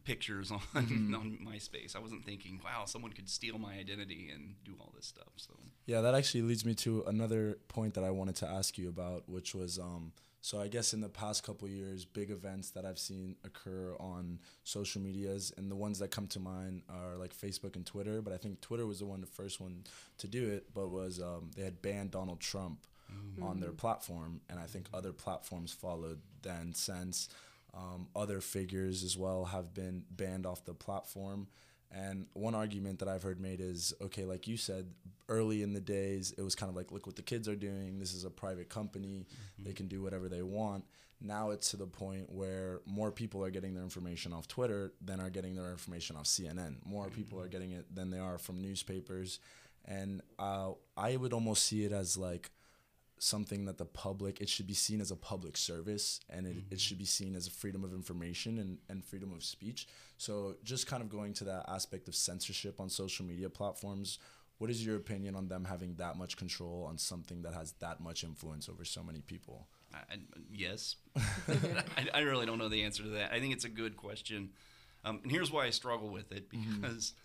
pictures 0.05 0.51
on 0.51 0.59
Mm-hmm. 0.75 1.15
on 1.15 1.39
MySpace. 1.45 1.95
I 1.95 1.99
wasn't 1.99 2.25
thinking, 2.25 2.61
wow, 2.63 2.85
someone 2.85 3.11
could 3.11 3.29
steal 3.29 3.57
my 3.57 3.73
identity 3.73 4.29
and 4.33 4.55
do 4.63 4.75
all 4.79 4.91
this 4.95 5.07
stuff. 5.07 5.33
So 5.37 5.53
Yeah, 5.85 6.01
that 6.01 6.15
actually 6.15 6.43
leads 6.43 6.63
me 6.65 6.73
to 6.75 7.03
another 7.07 7.57
point 7.67 7.93
that 7.95 8.03
I 8.03 8.11
wanted 8.11 8.35
to 8.37 8.47
ask 8.47 8.77
you 8.77 8.87
about, 8.89 9.27
which 9.27 9.55
was 9.55 9.79
um, 9.79 10.13
so 10.41 10.61
I 10.61 10.67
guess 10.67 10.93
in 10.93 11.01
the 11.01 11.09
past 11.09 11.43
couple 11.43 11.67
years, 11.67 12.05
big 12.05 12.29
events 12.29 12.69
that 12.71 12.85
I've 12.85 12.99
seen 12.99 13.35
occur 13.43 13.95
on 13.99 14.39
social 14.63 15.01
medias, 15.01 15.51
and 15.57 15.71
the 15.71 15.75
ones 15.75 15.97
that 15.99 16.11
come 16.11 16.27
to 16.27 16.39
mind 16.39 16.83
are 16.87 17.17
like 17.17 17.35
Facebook 17.35 17.75
and 17.75 17.83
Twitter. 17.83 18.21
But 18.21 18.31
I 18.31 18.37
think 18.37 18.61
Twitter 18.61 18.85
was 18.85 18.99
the 18.99 19.07
one, 19.07 19.21
the 19.21 19.27
first 19.27 19.59
one 19.59 19.85
to 20.19 20.27
do 20.27 20.47
it. 20.51 20.71
But 20.71 20.89
was 20.89 21.19
um, 21.19 21.49
they 21.55 21.63
had 21.63 21.81
banned 21.81 22.11
Donald 22.11 22.41
Trump 22.41 22.85
on 23.41 23.59
their 23.59 23.71
platform, 23.71 24.41
and 24.49 24.59
I 24.59 24.65
think 24.65 24.87
other 24.93 25.13
platforms 25.13 25.71
followed 25.71 26.19
then 26.43 26.73
since. 26.75 27.29
Um, 27.75 28.07
other 28.15 28.39
figures 28.39 29.03
as 29.03 29.17
well 29.17 29.45
have 29.45 29.73
been 29.73 30.03
banned 30.09 30.45
off 30.45 30.63
the 30.63 30.73
platform. 30.73 31.47
And 31.91 32.27
one 32.33 32.55
argument 32.55 32.99
that 32.99 33.07
I've 33.07 33.23
heard 33.23 33.39
made 33.39 33.61
is 33.61 33.93
okay, 34.01 34.25
like 34.25 34.47
you 34.47 34.57
said, 34.57 34.87
early 35.29 35.61
in 35.61 35.73
the 35.73 35.81
days, 35.81 36.33
it 36.37 36.41
was 36.41 36.55
kind 36.55 36.69
of 36.69 36.75
like, 36.75 36.91
look 36.91 37.05
what 37.05 37.15
the 37.15 37.21
kids 37.21 37.47
are 37.47 37.55
doing. 37.55 37.99
This 37.99 38.13
is 38.13 38.25
a 38.25 38.29
private 38.29 38.69
company, 38.69 39.25
they 39.59 39.73
can 39.73 39.87
do 39.87 40.01
whatever 40.01 40.29
they 40.29 40.41
want. 40.41 40.85
Now 41.21 41.51
it's 41.51 41.71
to 41.71 41.77
the 41.77 41.87
point 41.87 42.31
where 42.31 42.81
more 42.85 43.11
people 43.11 43.43
are 43.43 43.49
getting 43.49 43.73
their 43.73 43.83
information 43.83 44.33
off 44.33 44.47
Twitter 44.47 44.93
than 45.03 45.19
are 45.19 45.29
getting 45.29 45.55
their 45.55 45.71
information 45.71 46.17
off 46.17 46.25
CNN. 46.25 46.85
More 46.85 47.09
people 47.09 47.39
are 47.39 47.47
getting 47.47 47.71
it 47.71 47.93
than 47.93 48.09
they 48.09 48.19
are 48.19 48.37
from 48.37 48.61
newspapers. 48.61 49.39
And 49.85 50.21
uh, 50.37 50.71
I 50.97 51.15
would 51.15 51.33
almost 51.33 51.65
see 51.65 51.85
it 51.85 51.91
as 51.91 52.17
like, 52.17 52.51
something 53.17 53.65
that 53.65 53.77
the 53.77 53.85
public 53.85 54.41
it 54.41 54.49
should 54.49 54.67
be 54.67 54.73
seen 54.73 54.99
as 54.99 55.09
a 55.09 55.15
public 55.15 55.55
service 55.55 56.19
and 56.29 56.45
it, 56.45 56.57
it 56.69 56.79
should 56.79 56.97
be 56.97 57.05
seen 57.05 57.35
as 57.35 57.47
a 57.47 57.51
freedom 57.51 57.83
of 57.83 57.93
information 57.93 58.59
and, 58.59 58.77
and 58.89 59.05
freedom 59.05 59.31
of 59.33 59.43
speech. 59.43 59.87
So 60.17 60.55
just 60.63 60.87
kind 60.87 61.01
of 61.01 61.09
going 61.09 61.33
to 61.35 61.45
that 61.45 61.65
aspect 61.69 62.07
of 62.07 62.15
censorship 62.15 62.79
on 62.79 62.89
social 62.89 63.25
media 63.25 63.49
platforms 63.49 64.19
what 64.57 64.69
is 64.69 64.85
your 64.85 64.95
opinion 64.95 65.35
on 65.35 65.47
them 65.47 65.65
having 65.65 65.95
that 65.95 66.17
much 66.17 66.37
control 66.37 66.85
on 66.87 66.97
something 66.97 67.41
that 67.41 67.53
has 67.53 67.73
that 67.79 67.99
much 67.99 68.23
influence 68.23 68.69
over 68.69 68.85
so 68.85 69.03
many 69.03 69.21
people? 69.21 69.67
I, 69.93 70.15
yes, 70.51 70.95
I, 71.17 72.07
I 72.13 72.19
really 72.21 72.45
don't 72.45 72.57
know 72.57 72.69
the 72.69 72.83
answer 72.83 73.03
to 73.03 73.09
that. 73.09 73.33
I 73.33 73.39
think 73.39 73.53
it's 73.53 73.65
a 73.65 73.69
good 73.69 73.97
question, 73.97 74.49
um, 75.03 75.19
and 75.23 75.31
here's 75.31 75.51
why 75.51 75.65
I 75.65 75.69
struggle 75.71 76.09
with 76.09 76.31
it 76.31 76.49
because. 76.49 77.13
uh, 77.15 77.21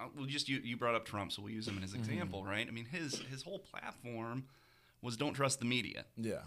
Uh, 0.00 0.08
we'll 0.16 0.26
just 0.26 0.48
you, 0.48 0.60
you 0.62 0.76
brought 0.76 0.94
up 0.94 1.04
Trump, 1.04 1.32
so 1.32 1.42
we'll 1.42 1.52
use 1.52 1.68
him 1.68 1.80
as 1.82 1.92
an 1.92 2.00
mm-hmm. 2.00 2.10
example, 2.12 2.44
right? 2.44 2.66
I 2.66 2.70
mean, 2.70 2.86
his 2.86 3.18
his 3.30 3.42
whole 3.42 3.58
platform 3.58 4.44
was 5.02 5.16
don't 5.16 5.34
trust 5.34 5.58
the 5.60 5.64
media. 5.64 6.04
yeah 6.16 6.42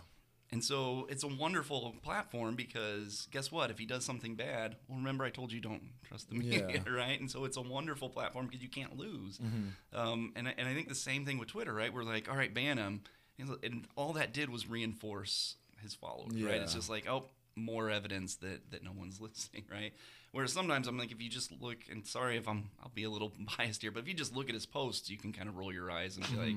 And 0.51 0.63
so 0.63 1.07
it's 1.09 1.23
a 1.23 1.27
wonderful 1.27 1.95
platform 2.03 2.55
because 2.55 3.27
guess 3.31 3.51
what? 3.51 3.71
If 3.71 3.79
he 3.79 3.85
does 3.85 4.05
something 4.05 4.35
bad, 4.35 4.75
well, 4.87 4.97
remember 4.99 5.23
I 5.23 5.31
told 5.31 5.51
you 5.51 5.59
don't 5.59 5.81
trust 6.07 6.29
the 6.29 6.35
media, 6.35 6.67
Yeah. 6.69 6.81
right? 6.91 7.19
And 7.19 7.29
so 7.29 7.45
it's 7.45 7.57
a 7.57 7.61
wonderful 7.61 8.09
platform 8.09 8.45
because 8.47 8.61
you 8.61 8.69
can't 8.69 8.97
lose. 8.97 9.39
Mm-hmm. 9.39 9.97
Um, 9.99 10.33
and, 10.35 10.47
I- 10.47 10.53
and 10.57 10.67
I 10.67 10.73
think 10.75 10.87
the 10.87 10.95
same 10.95 11.25
thing 11.25 11.39
with 11.39 11.49
Twitter, 11.49 11.73
right? 11.73 11.91
We're 11.93 12.03
like, 12.03 12.29
all 12.29 12.35
right, 12.37 12.53
ban 12.53 12.77
him. 12.77 13.01
And 13.39 13.49
and 13.63 13.87
all 13.95 14.13
that 14.13 14.31
did 14.31 14.49
was 14.49 14.69
reinforce 14.69 15.55
his 15.81 15.95
followers, 15.95 16.33
right? 16.43 16.61
It's 16.61 16.75
just 16.75 16.89
like, 16.89 17.09
oh, 17.09 17.25
more 17.55 17.89
evidence 17.89 18.35
that, 18.35 18.71
that 18.71 18.83
no 18.83 18.91
one's 18.95 19.19
listening, 19.21 19.65
right? 19.71 19.93
Whereas 20.31 20.51
sometimes 20.51 20.87
I'm 20.87 20.97
like, 20.97 21.11
if 21.11 21.21
you 21.21 21.29
just 21.29 21.51
look, 21.61 21.77
and 21.89 22.05
sorry 22.05 22.37
if 22.37 22.47
I'm, 22.47 22.69
I'll 22.81 22.91
be 22.93 23.03
a 23.03 23.09
little 23.09 23.31
biased 23.57 23.81
here, 23.81 23.91
but 23.91 24.01
if 24.01 24.07
you 24.07 24.13
just 24.13 24.35
look 24.35 24.49
at 24.49 24.55
his 24.55 24.65
posts, 24.65 25.09
you 25.09 25.17
can 25.17 25.31
kind 25.31 25.47
of 25.47 25.57
roll 25.57 25.73
your 25.73 25.91
eyes 25.91 26.17
and 26.17 26.29
be 26.29 26.37
like, 26.37 26.55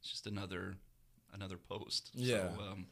it's 0.00 0.10
just 0.10 0.26
another, 0.26 0.76
another 1.32 1.56
post. 1.56 2.10
Yeah. 2.14 2.48
So, 2.56 2.62
um, 2.62 2.86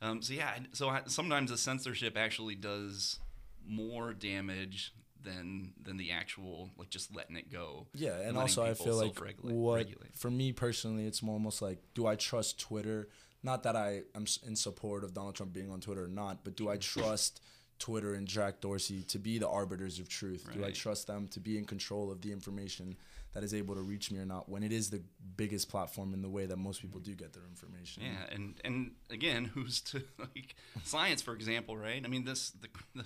um, 0.00 0.22
so 0.22 0.32
yeah, 0.32 0.58
so 0.72 0.88
I, 0.88 1.02
sometimes 1.06 1.50
the 1.50 1.58
censorship 1.58 2.16
actually 2.16 2.54
does 2.54 3.18
more 3.66 4.12
damage 4.12 4.92
than 5.22 5.72
than 5.82 5.96
the 5.96 6.12
actual 6.12 6.70
like 6.78 6.90
just 6.90 7.14
letting 7.14 7.36
it 7.36 7.50
go. 7.52 7.86
Yeah, 7.94 8.20
and 8.20 8.36
also 8.38 8.64
I 8.64 8.74
feel 8.74 8.96
like 8.96 9.18
what 9.42 9.76
regulate. 9.76 10.16
for 10.16 10.30
me 10.30 10.52
personally, 10.52 11.06
it's 11.06 11.22
more 11.22 11.34
almost 11.34 11.60
like, 11.60 11.78
do 11.94 12.06
I 12.06 12.14
trust 12.14 12.60
Twitter? 12.60 13.08
Not 13.42 13.62
that 13.62 13.76
I 13.76 14.02
am 14.14 14.26
in 14.46 14.56
support 14.56 15.04
of 15.04 15.14
Donald 15.14 15.34
Trump 15.34 15.52
being 15.52 15.70
on 15.70 15.80
Twitter 15.80 16.04
or 16.04 16.08
not, 16.08 16.44
but 16.44 16.56
do 16.56 16.68
I 16.68 16.76
trust 16.76 17.40
Twitter 17.78 18.14
and 18.14 18.26
Jack 18.26 18.60
Dorsey 18.60 19.02
to 19.04 19.18
be 19.18 19.38
the 19.38 19.48
arbiters 19.48 19.98
of 19.98 20.08
truth? 20.08 20.48
Do 20.52 20.64
I 20.64 20.70
trust 20.70 21.06
them 21.06 21.28
to 21.28 21.40
be 21.40 21.56
in 21.56 21.64
control 21.64 22.10
of 22.10 22.20
the 22.20 22.32
information 22.32 22.96
that 23.34 23.44
is 23.44 23.54
able 23.54 23.74
to 23.76 23.82
reach 23.82 24.10
me 24.10 24.18
or 24.18 24.24
not? 24.24 24.48
When 24.48 24.62
it 24.62 24.72
is 24.72 24.90
the 24.90 25.02
biggest 25.36 25.68
platform 25.68 26.12
in 26.14 26.22
the 26.22 26.28
way 26.28 26.46
that 26.46 26.56
most 26.56 26.82
people 26.82 26.98
do 27.00 27.14
get 27.14 27.32
their 27.32 27.44
information. 27.44 28.02
Yeah, 28.02 28.34
and 28.34 28.54
and 28.64 28.92
again, 29.10 29.44
who's 29.54 29.80
to 29.82 30.02
like 30.18 30.56
science, 30.84 31.22
for 31.22 31.34
example, 31.34 31.76
right? 31.76 32.02
I 32.04 32.08
mean, 32.08 32.24
this 32.24 32.50
the 32.50 32.68
the, 32.94 33.04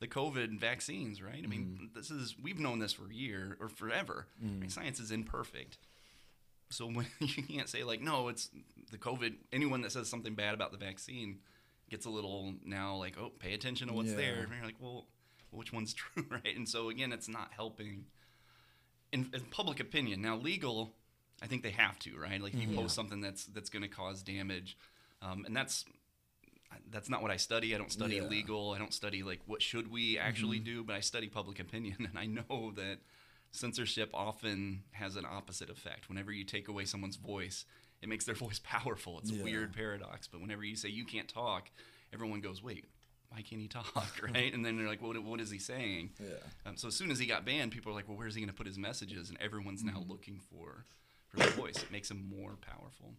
the 0.00 0.08
COVID 0.08 0.58
vaccines, 0.58 1.22
right? 1.22 1.40
I 1.42 1.46
mean, 1.46 1.78
mm. 1.82 1.94
this 1.94 2.10
is 2.10 2.34
we've 2.42 2.58
known 2.58 2.80
this 2.80 2.92
for 2.92 3.08
a 3.08 3.14
year 3.14 3.56
or 3.60 3.68
forever. 3.68 4.26
Right? 4.42 4.60
Mm. 4.62 4.70
Science 4.70 4.98
is 4.98 5.12
imperfect, 5.12 5.78
so 6.70 6.86
when 6.86 7.06
you 7.20 7.42
can't 7.42 7.68
say 7.68 7.84
like, 7.84 8.00
no, 8.00 8.28
it's 8.28 8.50
the 8.90 8.98
COVID. 8.98 9.34
Anyone 9.52 9.82
that 9.82 9.92
says 9.92 10.08
something 10.08 10.34
bad 10.34 10.54
about 10.54 10.72
the 10.72 10.78
vaccine 10.78 11.38
gets 11.90 12.06
a 12.06 12.10
little 12.10 12.54
now 12.64 12.96
like, 12.96 13.16
oh, 13.18 13.30
pay 13.38 13.54
attention 13.54 13.88
to 13.88 13.94
what's 13.94 14.10
Yeah. 14.10 14.16
there. 14.16 14.40
And 14.42 14.52
you're 14.54 14.64
like, 14.64 14.80
well, 14.80 15.06
which 15.50 15.72
one's 15.72 15.94
true, 16.00 16.24
right? 16.30 16.56
And 16.56 16.68
so 16.68 16.88
again, 16.90 17.12
it's 17.12 17.28
not 17.28 17.52
helping 17.54 18.04
in, 19.12 19.30
in 19.32 19.40
public 19.50 19.80
opinion. 19.80 20.20
Now, 20.20 20.36
legal, 20.36 20.92
I 21.42 21.46
think 21.46 21.62
they 21.62 21.70
have 21.70 21.98
to, 22.00 22.18
right? 22.18 22.40
Like, 22.40 22.54
you 22.54 22.68
post 22.76 22.94
something 22.94 23.20
that's 23.20 23.44
that's 23.46 23.70
going 23.70 23.82
to 23.82 23.88
cause 23.88 24.22
damage, 24.22 24.76
um, 25.22 25.44
and 25.46 25.56
that's 25.56 25.84
that's 26.90 27.08
not 27.08 27.22
what 27.22 27.30
I 27.30 27.36
study. 27.38 27.74
I 27.74 27.78
don't 27.78 27.90
study 27.90 28.16
Yeah. 28.16 28.22
legal. 28.24 28.72
I 28.72 28.78
don't 28.78 28.92
study 28.92 29.22
like 29.22 29.40
what 29.46 29.62
should 29.62 29.90
we 29.90 30.18
actually 30.18 30.58
do, 30.58 30.84
but 30.84 30.94
I 30.96 31.00
study 31.00 31.28
public 31.28 31.58
opinion, 31.60 31.96
and 32.10 32.18
I 32.18 32.26
know 32.26 32.72
that 32.76 32.98
censorship 33.50 34.10
often 34.14 34.82
has 34.92 35.16
an 35.16 35.24
opposite 35.28 35.70
effect. 35.70 36.08
Whenever 36.08 36.32
you 36.32 36.44
take 36.44 36.68
away 36.68 36.84
someone's 36.84 37.16
voice, 37.16 37.64
it 38.02 38.08
makes 38.08 38.24
their 38.24 38.34
voice 38.46 38.60
powerful. 38.62 39.18
It's 39.20 39.30
a 39.30 39.42
weird 39.42 39.72
paradox. 39.74 40.26
But 40.28 40.40
whenever 40.40 40.64
you 40.64 40.76
say 40.76 40.88
you 40.88 41.04
can't 41.04 41.28
talk, 41.28 41.70
everyone 42.12 42.40
goes, 42.40 42.62
"Wait, 42.62 42.84
why 43.30 43.42
can't 43.42 43.60
he 43.60 43.68
talk?" 43.68 44.12
Right? 44.22 44.52
and 44.52 44.64
then 44.64 44.76
they're 44.76 44.86
like, 44.88 45.02
"What? 45.02 45.22
What 45.22 45.40
is 45.40 45.50
he 45.50 45.58
saying?" 45.58 46.10
Yeah. 46.20 46.36
Um, 46.66 46.76
so 46.76 46.88
as 46.88 46.94
soon 46.94 47.10
as 47.10 47.18
he 47.18 47.26
got 47.26 47.44
banned, 47.44 47.72
people 47.72 47.90
are 47.92 47.94
like, 47.94 48.08
"Well, 48.08 48.16
where's 48.18 48.34
he 48.34 48.40
going 48.40 48.50
to 48.50 48.54
put 48.54 48.66
his 48.66 48.78
messages?" 48.78 49.28
And 49.30 49.38
everyone's 49.40 49.82
now 49.84 49.98
Mm-hmm. 50.00 50.10
looking 50.10 50.40
for 50.50 50.84
for 51.28 51.36
the 51.38 51.50
voice. 51.50 51.76
It 51.82 51.90
makes 51.92 52.10
him 52.10 52.28
more 52.34 52.56
powerful. 52.56 53.14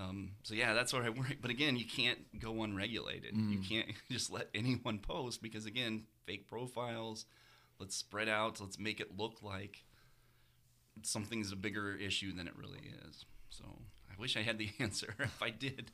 Um, 0.00 0.32
so 0.44 0.54
yeah, 0.54 0.74
that's 0.74 0.92
what 0.92 1.02
I 1.02 1.10
worry. 1.10 1.36
But 1.40 1.50
again, 1.50 1.76
you 1.76 1.84
can't 1.84 2.38
go 2.40 2.62
unregulated. 2.62 3.34
You 3.34 3.58
Mm. 3.58 3.68
can't 3.68 3.88
just 4.10 4.30
let 4.30 4.48
anyone 4.54 4.98
post 5.00 5.42
because 5.42 5.66
again, 5.66 6.04
fake 6.26 6.46
profiles. 6.48 7.24
Let's 7.78 7.96
spread 7.96 8.28
out. 8.28 8.60
Let's 8.60 8.78
make 8.78 9.00
it 9.00 9.16
look 9.16 9.42
like 9.42 9.84
something's 11.02 11.52
a 11.52 11.56
bigger 11.56 11.94
issue 11.94 12.34
than 12.34 12.48
it 12.48 12.56
really 12.56 12.80
is. 13.08 13.24
So 13.50 13.64
I 14.10 14.20
wish 14.20 14.36
I 14.36 14.42
had 14.42 14.58
the 14.58 14.68
answer. 14.80 15.14
if 15.20 15.42
I 15.42 15.50
did, 15.50 15.90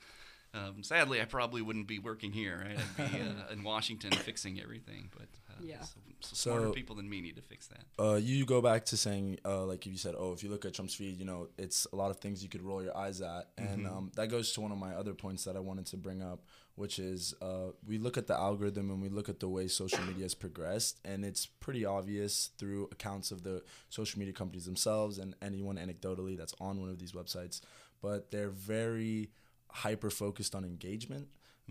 um, 0.54 0.82
sadly, 0.82 1.20
I 1.20 1.24
probably 1.26 1.62
wouldn't 1.62 1.86
be 1.86 1.98
working 1.98 2.32
here. 2.32 2.64
Right? 2.66 2.78
I'd 2.98 3.12
be 3.12 3.20
uh, 3.20 3.52
in 3.52 3.62
Washington 3.64 4.12
fixing 4.12 4.60
everything. 4.60 5.10
But 5.12 5.28
uh, 5.50 5.54
Yeah. 5.62 5.82
so, 5.82 6.00
so 6.20 6.34
smarter 6.50 6.66
So- 6.68 6.72
people 6.72 6.96
than 6.96 7.08
me 7.08 7.20
need 7.20 7.36
to 7.36 7.42
fix 7.42 7.68
that. 7.68 7.84
uh, 8.02 8.14
you 8.16 8.46
go 8.46 8.62
back 8.62 8.86
to 8.86 8.96
saying, 8.96 9.38
uh, 9.44 9.64
like 9.64 9.84
you 9.84 9.96
said, 9.98 10.14
oh, 10.18 10.32
if 10.32 10.42
you 10.42 10.48
look 10.50 10.64
at 10.64 10.72
Trump's 10.74 10.94
feed, 10.94 11.18
you 11.18 11.24
know, 11.26 11.48
it's 11.58 11.86
a 11.92 11.96
lot 11.96 12.10
of 12.10 12.18
things 12.18 12.42
you 12.42 12.48
could 12.48 12.62
roll 12.62 12.82
your 12.82 12.96
eyes 12.96 13.20
at. 13.20 13.48
And 13.58 13.86
um, 13.86 14.10
that 14.16 14.28
goes 14.28 14.52
to 14.52 14.60
one 14.62 14.72
of 14.72 14.78
my 14.78 14.94
other 14.94 15.12
points 15.12 15.44
that 15.44 15.54
I 15.56 15.60
wanted 15.60 15.86
to 15.86 15.96
bring 15.98 16.22
up, 16.22 16.44
which 16.76 16.98
is 16.98 17.34
uh, 17.40 17.68
we 17.86 17.98
look 17.98 18.16
at 18.16 18.26
the 18.26 18.34
algorithm 18.34 18.90
and 18.90 19.00
we 19.00 19.08
look 19.08 19.28
at 19.28 19.40
the 19.40 19.48
way 19.48 19.68
social 19.68 20.02
media 20.04 20.24
has 20.24 20.34
progressed. 20.34 20.98
And 21.04 21.24
it's 21.24 21.46
pretty 21.46 21.84
obvious 21.84 22.50
through 22.58 22.88
accounts 22.90 23.30
of 23.30 23.42
the 23.42 23.62
social 23.88 24.18
media 24.18 24.34
companies 24.34 24.64
themselves 24.64 25.18
and 25.18 25.34
anyone 25.40 25.76
anecdotally 25.76 26.36
that's 26.36 26.54
on 26.60 26.80
one 26.80 26.90
of 26.90 26.98
these 26.98 27.12
websites. 27.12 27.60
But 28.02 28.30
they're 28.30 28.50
very 28.50 29.30
hyper 29.70 30.10
focused 30.10 30.54
on 30.54 30.64
engagement. 30.64 31.28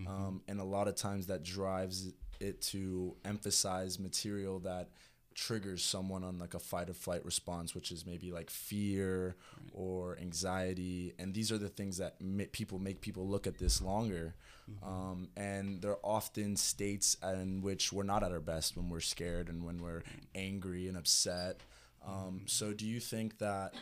Um, 0.08 0.42
and 0.48 0.60
a 0.60 0.64
lot 0.64 0.88
of 0.88 0.96
times 0.96 1.28
that 1.28 1.44
drives 1.44 2.12
it 2.40 2.62
to 2.62 3.16
emphasize 3.24 4.00
material 4.00 4.60
that 4.60 4.90
triggers 5.36 5.84
someone 5.84 6.24
on 6.24 6.38
like 6.40 6.54
a 6.54 6.60
fight 6.60 6.90
or 6.90 6.94
flight 6.94 7.24
response, 7.26 7.76
which 7.76 7.92
is 7.92 8.06
maybe 8.06 8.32
like 8.32 8.50
fear 8.50 9.36
or 9.72 10.18
anxiety, 10.20 11.14
and 11.20 11.34
these 11.34 11.52
are 11.52 11.58
the 11.58 11.70
things 11.70 11.98
that 11.98 12.16
ma- 12.22 12.44
people 12.52 12.80
make 12.80 13.02
people 13.02 13.28
look 13.28 13.48
at 13.48 13.58
this 13.58 13.82
longer. 13.82 14.36
Um, 14.82 15.30
and 15.38 15.82
they're 15.82 16.04
often 16.04 16.56
states 16.58 17.16
in 17.24 17.62
which 17.62 17.94
we're 17.94 18.04
not 18.04 18.24
at 18.24 18.32
our 18.32 18.40
best 18.40 18.76
when 18.76 18.90
we're 18.90 19.00
scared 19.02 19.50
and 19.50 19.64
when 19.66 19.82
we're 19.82 20.04
angry 20.36 20.88
and 20.88 20.98
upset. 20.98 21.62
Um, 22.06 22.42
so, 22.48 22.74
do 22.74 22.86
you 22.86 23.00
think 23.00 23.38
that 23.40 23.76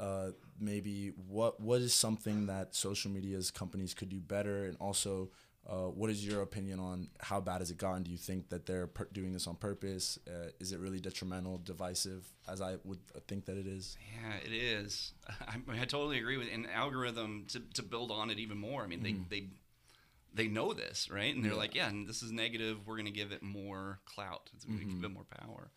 uh, 0.00 0.30
maybe 0.58 1.12
what 1.28 1.60
what 1.60 1.80
is 1.82 1.92
something 1.92 2.46
that 2.46 2.74
social 2.74 3.10
media's 3.10 3.50
companies 3.50 3.92
could 3.94 4.08
do 4.08 4.18
better, 4.20 4.64
and 4.64 4.76
also 4.80 5.30
uh, 5.68 5.88
what 5.88 6.08
is 6.10 6.24
your 6.26 6.42
opinion 6.42 6.78
on 6.78 7.08
how 7.20 7.40
bad 7.40 7.60
has 7.60 7.70
it 7.70 7.76
gotten? 7.76 8.02
Do 8.02 8.10
you 8.10 8.16
think 8.18 8.48
that 8.50 8.64
they're 8.66 8.86
per- 8.86 9.08
doing 9.12 9.32
this 9.34 9.46
on 9.46 9.56
purpose? 9.56 10.18
Uh, 10.26 10.48
is 10.60 10.72
it 10.72 10.78
really 10.80 11.00
detrimental, 11.00 11.58
divisive, 11.58 12.24
as 12.48 12.60
I 12.62 12.76
would 12.84 13.00
think 13.26 13.44
that 13.46 13.58
it 13.58 13.66
is? 13.66 13.96
Yeah, 14.14 14.36
it 14.44 14.54
is. 14.54 15.12
I, 15.28 15.56
I 15.68 15.84
totally 15.84 16.18
agree 16.18 16.36
with 16.38 16.48
an 16.52 16.66
algorithm 16.72 17.44
to, 17.48 17.60
to 17.74 17.82
build 17.82 18.10
on 18.10 18.30
it 18.30 18.38
even 18.38 18.58
more. 18.58 18.82
I 18.84 18.86
mean, 18.86 19.00
Mm-hmm. 19.00 19.22
they 19.28 19.40
they 19.40 19.46
they 20.36 20.48
know 20.48 20.72
this, 20.72 21.10
right? 21.10 21.34
And 21.34 21.42
they're 21.44 21.52
Yeah. 21.52 21.58
like, 21.58 21.74
yeah, 21.74 21.88
and 21.88 22.06
this 22.06 22.22
is 22.22 22.30
negative. 22.30 22.86
We're 22.86 22.94
going 22.96 23.06
to 23.06 23.10
give 23.12 23.32
it 23.32 23.42
more 23.42 23.98
clout. 24.04 24.50
It's 24.54 24.64
going 24.64 24.78
to 24.78 24.84
give 24.84 25.02
it 25.04 25.10
more 25.10 25.24
power. 25.24 25.70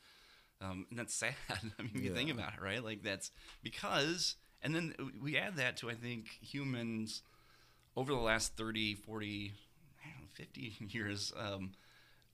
Um, 0.61 0.85
and 0.89 0.99
that's 0.99 1.13
sad. 1.23 1.33
I 1.49 1.81
mean, 1.81 1.91
if 1.95 2.01
you 2.03 2.13
think 2.13 2.29
Mm-hmm. 2.29 2.39
About 2.39 2.53
it, 2.55 2.61
right? 2.61 2.83
Like 2.83 3.01
that's 3.03 3.31
because, 3.63 4.35
and 4.61 4.75
then 4.75 4.93
we 5.21 5.37
add 5.37 5.55
that 5.57 5.77
to 5.77 5.89
I 5.89 5.93
think 5.95 6.27
humans 6.41 7.21
over 7.95 8.11
the 8.13 8.19
last 8.19 8.55
30, 8.57 8.95
40, 8.95 9.53
I 10.05 10.09
don't 10.09 10.21
know, 10.21 10.27
50 10.33 10.73
years, 10.89 11.33
um, 11.37 11.71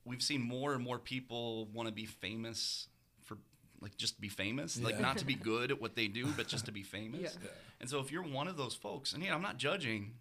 we've 0.04 0.22
seen 0.22 0.42
more 0.42 0.74
and 0.74 0.84
more 0.84 1.00
people 1.00 1.68
want 1.74 1.88
to 1.88 1.94
be 1.94 2.06
famous 2.06 2.88
for 3.24 3.38
like 3.82 3.96
just 3.98 4.20
be 4.20 4.30
famous, 4.30 4.82
like 4.82 5.00
not 5.00 5.18
to 5.20 5.26
be 5.26 5.36
good 5.36 5.70
at 5.72 5.80
what 5.82 5.96
they 5.96 6.08
do, 6.08 6.28
but 6.36 6.48
just 6.48 6.66
to 6.66 6.72
be 6.72 6.84
famous. 6.98 7.22
Yeah. 7.22 7.30
Yeah. 7.44 7.50
And 7.82 7.90
so 7.90 8.00
if 8.00 8.12
you're 8.12 8.24
one 8.24 8.48
of 8.48 8.58
those 8.58 8.74
folks, 8.74 9.14
and 9.14 9.22
yeah, 9.24 9.36
I'm 9.36 9.42
not 9.44 9.58
judging. 9.58 10.14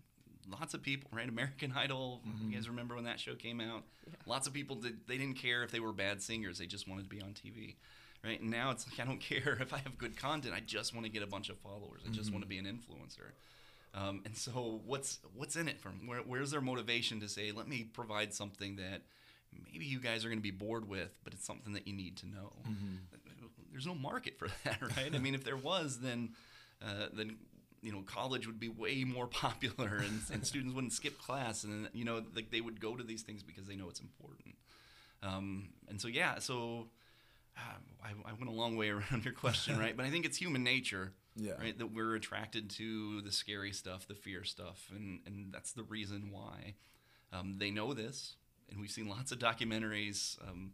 Lots 0.49 0.75
of 0.75 0.83
people, 0.83 1.11
right? 1.15 1.29
American 1.29 1.73
Idol. 1.77 2.21
Mm-hmm. 2.27 2.51
You 2.51 2.57
guys 2.57 2.69
remember 2.69 2.95
when 2.95 3.05
that 3.05 3.21
show 3.21 3.35
came 3.35 3.61
out? 3.61 3.85
Lots 4.27 4.47
of 4.47 4.53
people 4.53 4.77
did. 4.77 5.07
They 5.07 5.19
didn't 5.19 5.37
care 5.37 5.63
if 5.63 5.71
they 5.71 5.81
were 5.81 5.93
bad 5.93 6.23
singers. 6.23 6.59
They 6.59 6.67
just 6.67 6.89
wanted 6.89 7.05
to 7.05 7.09
be 7.09 7.21
on 7.23 7.31
TV, 7.31 7.77
right? 8.25 8.41
And 8.41 8.51
now 8.51 8.71
it's 8.71 8.87
like 8.89 9.01
I 9.01 9.09
don't 9.09 9.21
care 9.21 9.59
if 9.61 9.73
I 9.73 9.79
have 9.79 9.99
good 9.99 10.17
content. 10.17 10.55
I 10.55 10.61
just 10.61 10.95
want 10.95 11.07
to 11.07 11.13
get 11.13 11.23
a 11.23 11.27
bunch 11.27 11.49
of 11.49 11.59
followers. 11.59 12.03
I 12.07 12.11
just 12.11 12.33
want 12.33 12.43
to 12.43 12.49
be 12.49 12.59
an 12.59 12.67
influencer. 12.67 13.33
Um, 13.95 14.23
and 14.25 14.37
so 14.37 14.81
what's 14.85 15.21
what's 15.37 15.55
in 15.57 15.69
it 15.69 15.81
from 15.81 16.07
where, 16.07 16.19
where's 16.19 16.51
their 16.51 16.61
motivation 16.61 17.21
to 17.21 17.29
say 17.29 17.53
let 17.53 17.69
me 17.69 17.85
provide 17.85 18.35
something 18.35 18.77
that 18.77 19.03
maybe 19.73 19.85
you 19.85 20.01
guys 20.01 20.25
are 20.25 20.29
going 20.29 20.41
to 20.41 20.43
be 20.43 20.51
bored 20.51 20.89
with 20.89 21.17
but 21.23 21.33
it's 21.33 21.47
something 21.47 21.75
that 21.75 21.87
you 21.87 21.95
need 21.95 22.17
to 22.17 22.27
know 22.27 22.53
there's 23.71 23.87
no 23.87 23.95
market 23.95 24.37
for 24.37 24.49
that 24.65 24.83
right 24.83 25.15
i 25.15 25.19
mean 25.19 25.33
if 25.33 25.45
there 25.45 25.57
was 25.57 26.01
then 26.01 26.31
uh, 26.83 27.07
then 27.13 27.37
you 27.85 27.93
know 27.93 28.03
college 28.07 28.47
would 28.49 28.59
be 28.59 28.69
way 28.69 29.05
more 29.05 29.27
popular 29.45 29.99
and, 29.99 30.21
and 30.33 30.45
students 30.53 30.75
wouldn't 30.75 30.93
skip 30.93 31.19
class. 31.19 31.63
And 31.65 31.89
you 31.93 32.05
know 32.05 32.23
like 32.35 32.51
they 32.51 32.61
would 32.61 32.81
go 32.81 32.97
to 32.97 33.05
these 33.05 33.23
things 33.23 33.43
because 33.45 33.67
they 33.67 33.77
know 33.77 33.89
it's 33.89 34.01
important. 34.01 34.57
Um, 35.23 35.69
and 35.89 36.01
so 36.01 36.09
yeah 36.09 36.39
so 36.39 36.89
uh, 37.57 37.79
I, 38.05 38.11
I 38.31 38.33
went 38.35 38.49
a 38.49 38.55
long 38.55 38.77
way 38.77 38.89
around 38.97 39.25
your 39.25 39.33
question 39.35 39.79
right? 39.79 39.97
But 39.97 40.07
i 40.07 40.11
think 40.11 40.25
it's 40.27 40.37
human 40.37 40.63
nature 40.65 41.13
Yeah. 41.37 41.53
right 41.61 41.77
that 41.79 41.93
we're 41.93 42.15
attracted 42.17 42.69
to 42.71 43.21
the 43.23 43.33
scary 43.33 43.73
stuff 43.73 44.07
the 44.09 44.15
fear 44.15 44.45
stuff 44.45 44.89
and 44.95 45.21
and 45.27 45.53
that's 45.53 45.73
the 45.73 45.85
reason 45.85 46.31
why 46.33 46.75
um, 47.33 47.57
they 47.59 47.71
know 47.71 47.95
this. 47.95 48.37
And 48.71 48.81
we've 48.81 48.91
seen 48.91 49.09
lots 49.09 49.31
of 49.33 49.39
documentaries. 49.39 50.39
Um, 50.49 50.73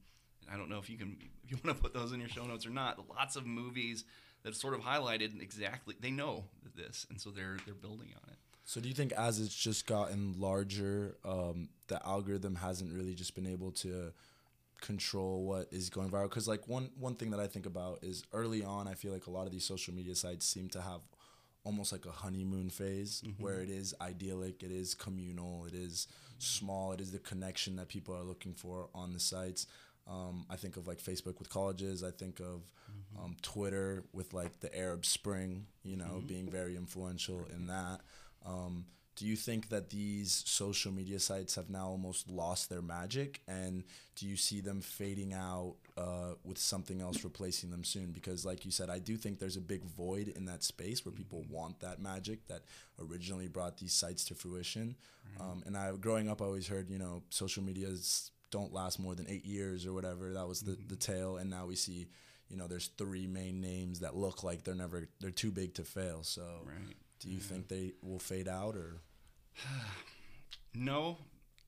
i 0.53 0.57
don't 0.57 0.69
know 0.71 0.79
if 0.79 0.89
you 0.91 0.97
can 0.99 1.17
if 1.45 1.51
you 1.51 1.59
want 1.65 1.77
to 1.77 1.83
put 1.83 1.93
those 1.95 2.13
in 2.13 2.19
your 2.21 2.29
show 2.29 2.45
notes 2.45 2.67
or 2.67 2.71
not 2.71 2.99
lots 3.09 3.37
of 3.37 3.47
movies 3.47 4.05
that 4.43 4.55
sort 4.57 4.75
of 4.75 4.81
highlighted 4.81 5.41
exactly 5.41 5.95
they 6.01 6.11
know 6.11 6.45
this 6.77 7.07
and 7.11 7.21
so 7.21 7.31
they're 7.31 7.57
they're 7.65 7.75
building 7.75 8.09
on 8.23 8.31
it 8.31 8.39
So 8.65 8.81
do 8.81 8.89
you 8.89 8.95
think 8.95 9.13
as 9.13 9.41
it's 9.41 9.55
just 9.55 9.87
gotten 9.87 10.35
larger, 10.39 11.17
um, 11.25 11.69
the 11.89 11.99
algorithm 12.07 12.55
hasn't 12.57 12.93
really 12.93 13.15
just 13.15 13.35
been 13.35 13.47
able 13.47 13.73
to 13.73 14.13
control 14.81 15.45
what 15.45 15.67
is 15.73 15.91
going 15.91 16.09
viral? 16.11 16.29
Because 16.29 16.47
like 16.49 16.69
one 16.69 16.91
one 16.99 17.15
thing 17.17 17.31
that 17.33 17.41
I 17.41 17.49
think 17.49 17.67
about 17.67 17.99
is 18.03 18.23
early 18.33 18.63
on, 18.65 18.87
I 18.89 18.95
feel 18.95 19.13
like 19.13 19.27
a 19.27 19.31
lot 19.31 19.47
of 19.47 19.53
these 19.53 19.65
social 19.65 19.93
media 19.95 20.15
sites 20.15 20.47
seem 20.47 20.69
to 20.71 20.81
have 20.81 21.01
almost 21.65 21.93
like 21.93 22.07
a 22.07 22.11
honeymoon 22.13 22.71
phase 22.71 23.23
where 23.39 23.61
it 23.61 23.69
is 23.71 23.95
idyllic, 24.01 24.63
it 24.63 24.71
is 24.71 24.95
communal, 24.95 25.67
it 25.67 25.75
is 25.75 26.07
small, 26.39 26.93
it 26.93 27.01
is 27.01 27.11
the 27.13 27.19
connection 27.19 27.77
that 27.77 27.89
people 27.89 28.15
are 28.15 28.23
looking 28.23 28.55
for 28.55 28.89
on 28.95 29.13
the 29.13 29.21
sites. 29.21 29.67
Um, 30.11 30.45
I 30.51 30.57
think 30.57 30.77
of 30.77 30.89
like 30.89 30.99
Facebook 30.99 31.39
with 31.39 31.49
colleges. 31.49 32.03
I 32.03 32.11
think 32.11 32.41
of 32.41 32.63
um, 33.19 33.37
Twitter 33.43 34.03
with 34.13 34.35
like 34.35 34.61
the 34.61 34.77
Arab 34.77 35.07
Spring, 35.07 35.67
you 35.85 35.97
know, 35.97 36.23
being 36.27 36.51
very 36.51 36.77
influential 36.77 37.47
in 37.55 37.67
that. 37.69 38.01
Um, 38.45 38.87
do 39.17 39.27
you 39.27 39.37
think 39.37 39.69
that 39.69 39.91
these 39.91 40.43
social 40.47 40.91
media 40.91 41.21
sites 41.21 41.55
have 41.57 41.69
now 41.69 41.89
almost 41.89 42.31
lost 42.31 42.71
their 42.71 42.81
magic? 42.81 43.43
And 43.47 43.85
do 44.17 44.27
you 44.27 44.35
see 44.35 44.61
them 44.61 44.81
fading 44.81 45.35
out 45.35 45.75
uh, 45.99 46.35
with 46.43 46.57
something 46.57 47.03
else 47.03 47.23
replacing 47.23 47.71
them 47.71 47.85
soon? 47.85 48.13
Because, 48.13 48.47
like 48.47 48.65
you 48.65 48.71
said, 48.71 48.89
I 48.89 48.99
do 48.99 49.17
think 49.17 49.39
there's 49.39 49.59
a 49.59 49.61
big 49.61 49.85
void 49.85 50.29
in 50.29 50.47
that 50.47 50.63
space 50.63 51.05
where 51.05 51.13
people 51.13 51.45
want 51.51 51.81
that 51.81 52.01
magic 52.01 52.47
that 52.49 52.63
originally 52.99 53.47
brought 53.47 53.77
these 53.77 53.93
sites 53.93 54.25
to 54.27 54.35
fruition. 54.35 54.97
Um, 55.39 55.63
and 55.67 55.77
I, 55.77 55.93
growing 56.01 56.31
up, 56.31 56.41
I 56.41 56.47
always 56.47 56.69
heard, 56.69 56.89
you 56.89 56.99
know, 56.99 57.23
social 57.29 57.63
medias 57.63 58.31
don't 58.51 58.73
last 58.73 58.99
more 58.99 59.15
than 59.15 59.27
eight 59.29 59.45
years 59.45 59.87
or 59.87 59.93
whatever. 59.93 60.33
That 60.33 60.49
was 60.49 60.61
the, 60.61 60.73
the 60.73 60.97
mm-hmm. 60.97 61.13
tale. 61.13 61.37
And 61.37 61.51
now 61.51 61.67
we 61.67 61.77
see, 61.77 62.09
you 62.49 62.57
know, 62.57 62.67
there's 62.67 62.89
three 62.99 63.27
main 63.27 63.61
names 63.61 64.01
that 64.01 64.17
look 64.17 64.43
like 64.43 64.65
they're 64.65 64.75
never, 64.75 65.09
they're 65.21 65.31
too 65.31 65.51
big 65.51 65.75
to 65.75 65.85
fail. 65.85 66.23
So, 66.23 66.43
right 66.65 66.95
do 67.21 67.29
you 67.29 67.39
think 67.39 67.69
they 67.69 67.93
will 68.03 68.19
fade 68.19 68.49
out 68.49 68.77
or? 68.77 69.03
No, 70.73 71.19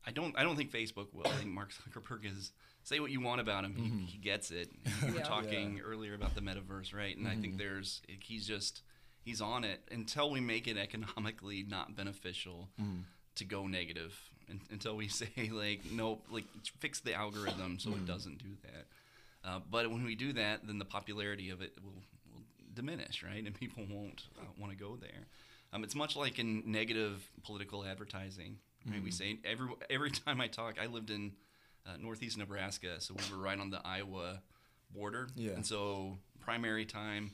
I 0.07 0.13
don't. 0.13 0.39
I 0.39 0.45
don't 0.45 0.55
think 0.55 0.71
Facebook 0.71 1.13
will. 1.13 1.27
I 1.27 1.31
think 1.31 1.51
Mark 1.51 1.71
Zuckerberg 1.73 2.25
is 2.25 2.53
say 2.85 3.01
what 3.01 3.11
you 3.11 3.21
want 3.21 3.41
about 3.41 3.65
him. 3.65 3.75
He, 3.75 3.83
mm-hmm. 3.83 4.05
he 4.05 4.19
gets 4.19 4.53
it. 4.53 4.71
We 5.05 5.11
were 5.11 5.19
Yeah. 5.19 5.25
talking 5.25 5.81
earlier 5.85 6.15
about 6.15 6.37
the 6.37 6.41
metaverse, 6.41 6.95
right? 6.95 7.17
And 7.17 7.27
I 7.27 7.33
think 7.33 7.55
mm-hmm. 7.55 7.57
there's 7.57 8.01
he's 8.07 8.47
just 8.47 8.83
he's 9.25 9.41
on 9.41 9.65
it 9.65 9.81
until 9.91 10.31
we 10.31 10.39
make 10.39 10.69
it 10.69 10.77
economically 10.77 11.65
not 11.69 11.97
beneficial 11.97 12.69
to 13.35 13.45
go 13.45 13.67
negative. 13.67 14.17
Until 14.71 14.97
we 14.97 15.09
say 15.21 15.51
like 15.53 15.81
nope, 15.91 16.23
like 16.31 16.45
fix 16.79 17.01
the 17.01 17.15
algorithm 17.15 17.79
so 17.79 17.91
it 17.91 18.07
doesn't 18.07 18.39
do 18.39 18.51
that. 18.65 18.87
Uh, 19.49 19.61
but 19.71 19.91
when 19.91 20.05
we 20.05 20.15
do 20.15 20.33
that, 20.35 20.67
then 20.67 20.79
the 20.79 20.85
popularity 20.85 21.51
of 21.51 21.61
it 21.63 21.73
will, 21.83 21.91
will 22.33 22.43
diminish, 22.75 23.25
right? 23.25 23.45
And 23.45 23.53
people 23.55 23.85
won't 23.91 24.23
uh, 24.39 24.45
want 24.59 24.73
to 24.73 24.79
go 24.79 24.97
there. 24.97 25.27
Um, 25.73 25.83
it's 25.85 25.95
much 25.97 26.15
like 26.17 26.39
in 26.39 26.63
negative 26.67 27.29
political 27.45 27.85
advertising. 27.85 28.59
Right? 28.89 29.03
We 29.03 29.11
say 29.11 29.39
every 29.45 29.69
every 29.91 30.11
time 30.25 30.41
I 30.41 30.47
talk, 30.49 30.77
I 30.81 30.87
lived 30.87 31.11
in 31.11 31.33
uh, 31.87 31.97
northeast 32.01 32.39
Nebraska, 32.39 33.01
so 33.01 33.15
we 33.15 33.37
were 33.37 33.43
right 33.43 33.59
on 33.59 33.71
the 33.71 33.81
Iowa 33.85 34.41
border, 34.95 35.29
Yeah. 35.35 35.53
and 35.53 35.65
so 35.67 36.19
primary 36.41 36.85
time, 36.85 37.31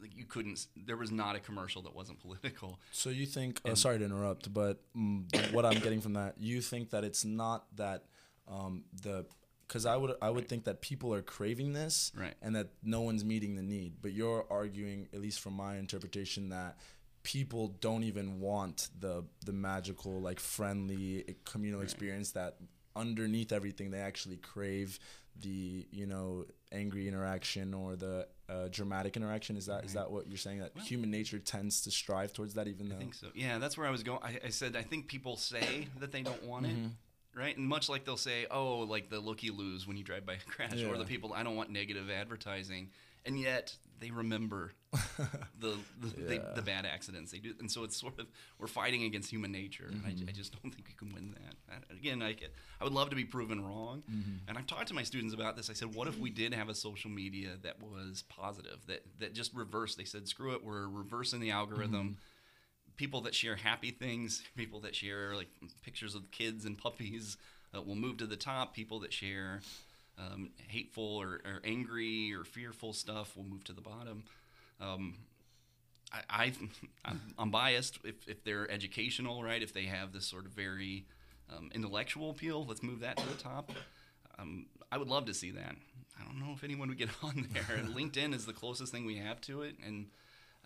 like 0.00 0.16
you 0.16 0.24
couldn't. 0.24 0.66
There 0.76 0.96
was 0.96 1.10
not 1.10 1.36
a 1.36 1.40
commercial 1.40 1.82
that 1.82 1.94
wasn't 1.94 2.20
political. 2.20 2.78
So 2.92 3.10
you 3.10 3.26
think? 3.26 3.60
Uh, 3.64 3.74
sorry 3.74 3.98
to 3.98 4.04
interrupt, 4.04 4.52
but 4.52 4.80
mm, 4.96 5.52
what 5.52 5.64
I'm 5.66 5.78
getting 5.80 6.00
from 6.00 6.14
that, 6.14 6.34
you 6.38 6.60
think 6.60 6.90
that 6.90 7.04
it's 7.04 7.24
not 7.24 7.64
that 7.76 8.04
um, 8.48 8.84
the 9.02 9.26
because 9.66 9.86
I 9.86 9.96
would 9.96 10.14
I 10.20 10.30
would 10.30 10.48
think 10.48 10.64
that 10.64 10.80
people 10.80 11.14
are 11.14 11.22
craving 11.22 11.72
this, 11.74 12.10
Right. 12.16 12.34
and 12.42 12.56
that 12.56 12.68
no 12.82 13.02
one's 13.02 13.24
meeting 13.24 13.54
the 13.54 13.62
need. 13.62 13.94
But 14.02 14.12
you're 14.12 14.44
arguing, 14.50 15.08
at 15.12 15.20
least 15.20 15.40
from 15.40 15.54
my 15.54 15.76
interpretation, 15.76 16.48
that 16.48 16.78
people 17.22 17.68
don't 17.80 18.02
even 18.02 18.40
want 18.40 18.88
the 18.98 19.24
the 19.46 19.52
magical, 19.52 20.20
like 20.20 20.40
friendly 20.40 21.24
eh, 21.28 21.32
communal 21.44 21.82
experience 21.82 22.32
that 22.32 22.56
underneath 22.96 23.52
everything 23.52 23.90
they 23.92 24.00
actually 24.00 24.36
crave 24.36 24.98
the 25.42 25.86
you 25.90 26.06
know 26.06 26.44
angry 26.72 27.08
interaction 27.08 27.74
or 27.74 27.96
the 27.96 28.26
uh, 28.48 28.68
dramatic 28.70 29.16
interaction 29.16 29.56
is 29.56 29.66
that 29.66 29.84
is 29.84 29.94
that 29.94 30.10
what 30.10 30.26
you're 30.28 30.36
saying 30.38 30.58
that 30.60 30.72
human 30.84 31.10
nature 31.10 31.38
tends 31.38 31.80
to 31.82 31.90
strive 31.90 32.32
towards 32.32 32.54
that 32.54 32.66
even 32.68 32.88
though 32.88 32.96
I 32.96 32.98
think 32.98 33.14
so. 33.14 33.28
Yeah, 33.34 33.58
that's 33.58 33.76
where 33.78 33.86
I 33.86 33.90
was 33.90 34.02
going. 34.02 34.20
I, 34.22 34.38
I 34.44 34.48
said 34.50 34.76
I 34.76 34.82
think 34.82 35.06
people 35.08 35.36
say 35.36 35.88
that 35.98 36.12
they 36.12 36.22
don't 36.22 36.42
want 36.44 36.66
Mm-hmm. 36.66 36.86
it, 36.86 37.38
right? 37.38 37.56
And 37.56 37.66
much 37.68 37.88
like 37.88 38.04
they'll 38.04 38.16
say, 38.16 38.46
"Oh, 38.50 38.80
like 38.80 39.08
the 39.08 39.20
look 39.20 39.42
you 39.42 39.52
lose 39.52 39.86
when 39.86 39.96
you 39.96 40.04
drive 40.04 40.26
by 40.26 40.34
a 40.34 40.38
crash," 40.50 40.82
or 40.82 40.96
the 40.96 41.04
people 41.04 41.32
I 41.32 41.42
don't 41.42 41.56
want 41.56 41.70
negative 41.70 42.10
advertising, 42.10 42.90
and 43.24 43.38
yet 43.38 43.74
they 44.00 44.10
remember 44.10 44.72
the 45.58 45.76
the, 46.00 46.08
they, 46.18 46.40
the 46.54 46.62
bad 46.62 46.86
accidents 46.86 47.30
they 47.32 47.38
do, 47.38 47.54
and 47.60 47.70
so 47.70 47.84
it's 47.84 47.96
sort 48.00 48.18
of 48.18 48.26
we're 48.58 48.66
fighting 48.66 49.04
against 49.04 49.30
human 49.30 49.52
nature. 49.52 49.86
and 49.88 50.02
Mm-hmm. 50.02 50.26
I, 50.26 50.30
I 50.30 50.32
just 50.32 50.52
don't 50.60 50.72
think 50.74 50.88
we 50.88 50.94
can 50.94 51.14
win 51.14 51.34
that. 51.34 51.74
Uh, 51.74 51.94
Again, 51.94 52.22
I 52.22 52.34
I 52.80 52.84
would 52.84 52.92
love 52.92 53.10
to 53.10 53.16
be 53.16 53.24
proven 53.24 53.64
wrong, 53.64 54.02
Mm-hmm. 54.10 54.48
and 54.48 54.58
I've 54.58 54.66
talked 54.66 54.88
to 54.88 54.94
my 54.94 55.02
students 55.04 55.34
about 55.34 55.56
this. 55.56 55.70
I 55.70 55.74
said, 55.74 55.94
"What 55.94 56.08
if 56.08 56.18
we 56.18 56.30
did 56.30 56.54
have 56.54 56.68
a 56.68 56.74
social 56.74 57.10
media 57.10 57.50
that 57.62 57.80
was 57.82 58.24
positive, 58.28 58.78
that 58.86 59.02
that 59.20 59.34
just 59.34 59.54
reversed?" 59.54 59.96
They 59.98 60.04
said, 60.04 60.26
"Screw 60.26 60.52
it, 60.54 60.64
we're 60.64 60.88
reversing 60.88 61.40
the 61.40 61.50
algorithm." 61.50 61.92
Mm-hmm. 62.10 62.96
people 62.96 63.20
that 63.22 63.34
share 63.34 63.56
happy 63.56 63.90
things, 63.90 64.42
people 64.56 64.80
that 64.80 64.94
share 64.94 65.34
like 65.36 65.48
pictures 65.82 66.14
of 66.14 66.30
kids 66.30 66.64
and 66.64 66.76
puppies 66.76 67.36
uh, 67.74 67.80
will 67.82 67.94
move 67.94 68.16
to 68.18 68.26
the 68.26 68.36
top. 68.36 68.74
People 68.74 69.00
that 69.00 69.12
share 69.12 69.60
Um, 70.20 70.50
hateful 70.68 71.16
or, 71.16 71.40
or 71.46 71.60
angry 71.64 72.34
or 72.34 72.44
fearful 72.44 72.92
stuff 72.92 73.34
will 73.36 73.44
move 73.44 73.64
to 73.64 73.72
the 73.72 73.80
bottom. 73.80 74.24
Um, 74.78 75.16
I, 76.12 76.20
I 76.28 76.52
I'm, 77.06 77.20
I'm 77.38 77.50
biased 77.50 77.98
if, 78.04 78.28
if 78.28 78.44
they're 78.44 78.70
educational, 78.70 79.42
right? 79.42 79.62
If 79.62 79.72
they 79.72 79.84
have 79.84 80.12
this 80.12 80.26
sort 80.26 80.44
of 80.44 80.52
very 80.52 81.06
um, 81.50 81.70
intellectual 81.74 82.30
appeal, 82.30 82.66
let's 82.66 82.82
move 82.82 83.00
that 83.00 83.16
to 83.16 83.26
the 83.26 83.42
top. 83.42 83.72
Um, 84.38 84.66
I 84.92 84.98
would 84.98 85.08
love 85.08 85.24
to 85.26 85.34
see 85.34 85.52
that. 85.52 85.74
I 86.20 86.24
don't 86.24 86.38
know 86.38 86.52
if 86.54 86.64
anyone 86.64 86.88
would 86.88 86.98
get 86.98 87.08
on 87.22 87.48
there. 87.52 87.78
LinkedIn 87.84 88.34
is 88.34 88.44
the 88.44 88.52
closest 88.52 88.92
thing 88.92 89.06
we 89.06 89.16
have 89.16 89.40
to 89.42 89.62
it, 89.62 89.76
and 89.84 90.08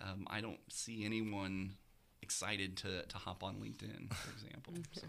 um, 0.03 0.27
I 0.29 0.41
don't 0.41 0.59
see 0.69 1.05
anyone 1.05 1.75
excited 2.23 2.77
to, 2.79 3.03
to 3.03 3.19
hop 3.19 3.45
on 3.45 3.57
LinkedIn, 3.57 4.13
for 4.13 4.31
example. 4.33 4.75
so, 4.93 5.07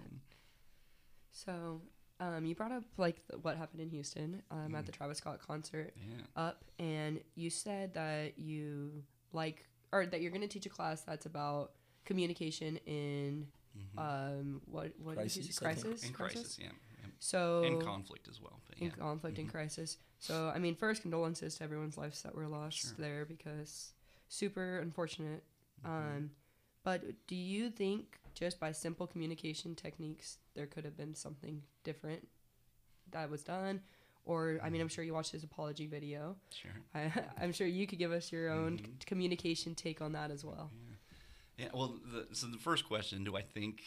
So, 1.32 1.82
um, 2.20 2.46
you 2.46 2.56
brought 2.56 2.72
up 2.72 2.84
like 2.98 3.26
the, 3.28 3.38
what 3.38 3.58
happened 3.58 3.82
in 3.82 3.90
Houston 3.90 4.42
um, 4.52 4.76
at 4.76 4.86
the 4.86 4.92
Travis 4.92 5.18
Scott 5.18 5.40
concert 5.46 5.94
yeah. 5.98 6.24
up, 6.36 6.64
and 6.80 7.20
you 7.36 7.50
said 7.50 7.94
that 7.94 8.38
you 8.38 9.04
like 9.34 9.66
or 9.92 10.06
that 10.06 10.22
you're 10.22 10.32
going 10.32 10.42
to 10.42 10.48
teach 10.48 10.66
a 10.66 10.70
class 10.70 11.02
that's 11.02 11.26
about 11.26 11.72
communication 12.06 12.78
in 12.86 13.48
um 13.98 14.62
what 14.66 14.92
what 15.00 15.18
did 15.18 15.36
you 15.36 15.44
say? 15.44 15.66
Crises, 15.66 16.06
I 16.06 16.12
crisis 16.12 16.12
crisis, 16.12 16.58
yeah. 16.60 16.68
yeah. 16.68 17.10
So 17.20 17.64
in 17.64 17.82
conflict 17.82 18.28
as 18.30 18.42
well. 18.42 18.60
But 18.70 18.78
in 18.78 18.88
yeah. 18.88 18.94
conflict 18.94 19.38
and 19.38 19.52
crisis. 19.52 19.98
So 20.20 20.52
I 20.54 20.60
mean, 20.60 20.76
first 20.76 21.02
condolences 21.02 21.56
to 21.56 21.64
everyone's 21.64 21.98
lives 21.98 22.22
that 22.24 22.36
were 22.36 22.48
lost 22.48 22.78
Sure. 22.78 22.92
there 22.98 23.26
because 23.26 23.94
super 24.30 24.80
unfortunate. 24.80 25.44
Mm-hmm. 25.86 26.18
Um, 26.18 26.32
but 26.86 27.02
do 27.28 27.36
you 27.36 27.70
think 27.70 28.18
just 28.34 28.60
by 28.60 28.72
simple 28.72 29.06
communication 29.08 29.76
techniques 29.76 30.38
there 30.56 30.66
could 30.68 30.86
have 30.86 30.96
been 30.96 31.14
something 31.16 31.62
different 31.84 32.26
that 33.12 33.30
was 33.30 33.44
done? 33.44 33.82
Or 34.24 34.60
I 34.64 34.70
mean, 34.70 34.80
I'm 34.82 34.88
sure 34.88 35.04
you 35.04 35.14
watched 35.14 35.34
his 35.34 35.44
apology 35.44 35.86
video. 35.88 36.36
Sure. 36.54 36.72
I, 36.96 37.12
I'm 37.42 37.52
sure 37.52 37.68
you 37.68 37.86
could 37.88 38.00
give 38.00 38.12
us 38.14 38.32
your 38.32 38.50
own 38.50 38.78
Mm-hmm. 38.78 38.92
communication 39.06 39.76
take 39.76 40.02
on 40.02 40.14
that 40.14 40.32
as 40.32 40.46
well. 40.46 40.72
Yeah, 41.58 41.68
well, 41.74 41.98
the, 42.12 42.34
so 42.36 42.48
the 42.48 42.58
first 42.58 42.86
question, 42.88 43.24
do 43.24 43.36
I 43.38 43.42
think 43.42 43.82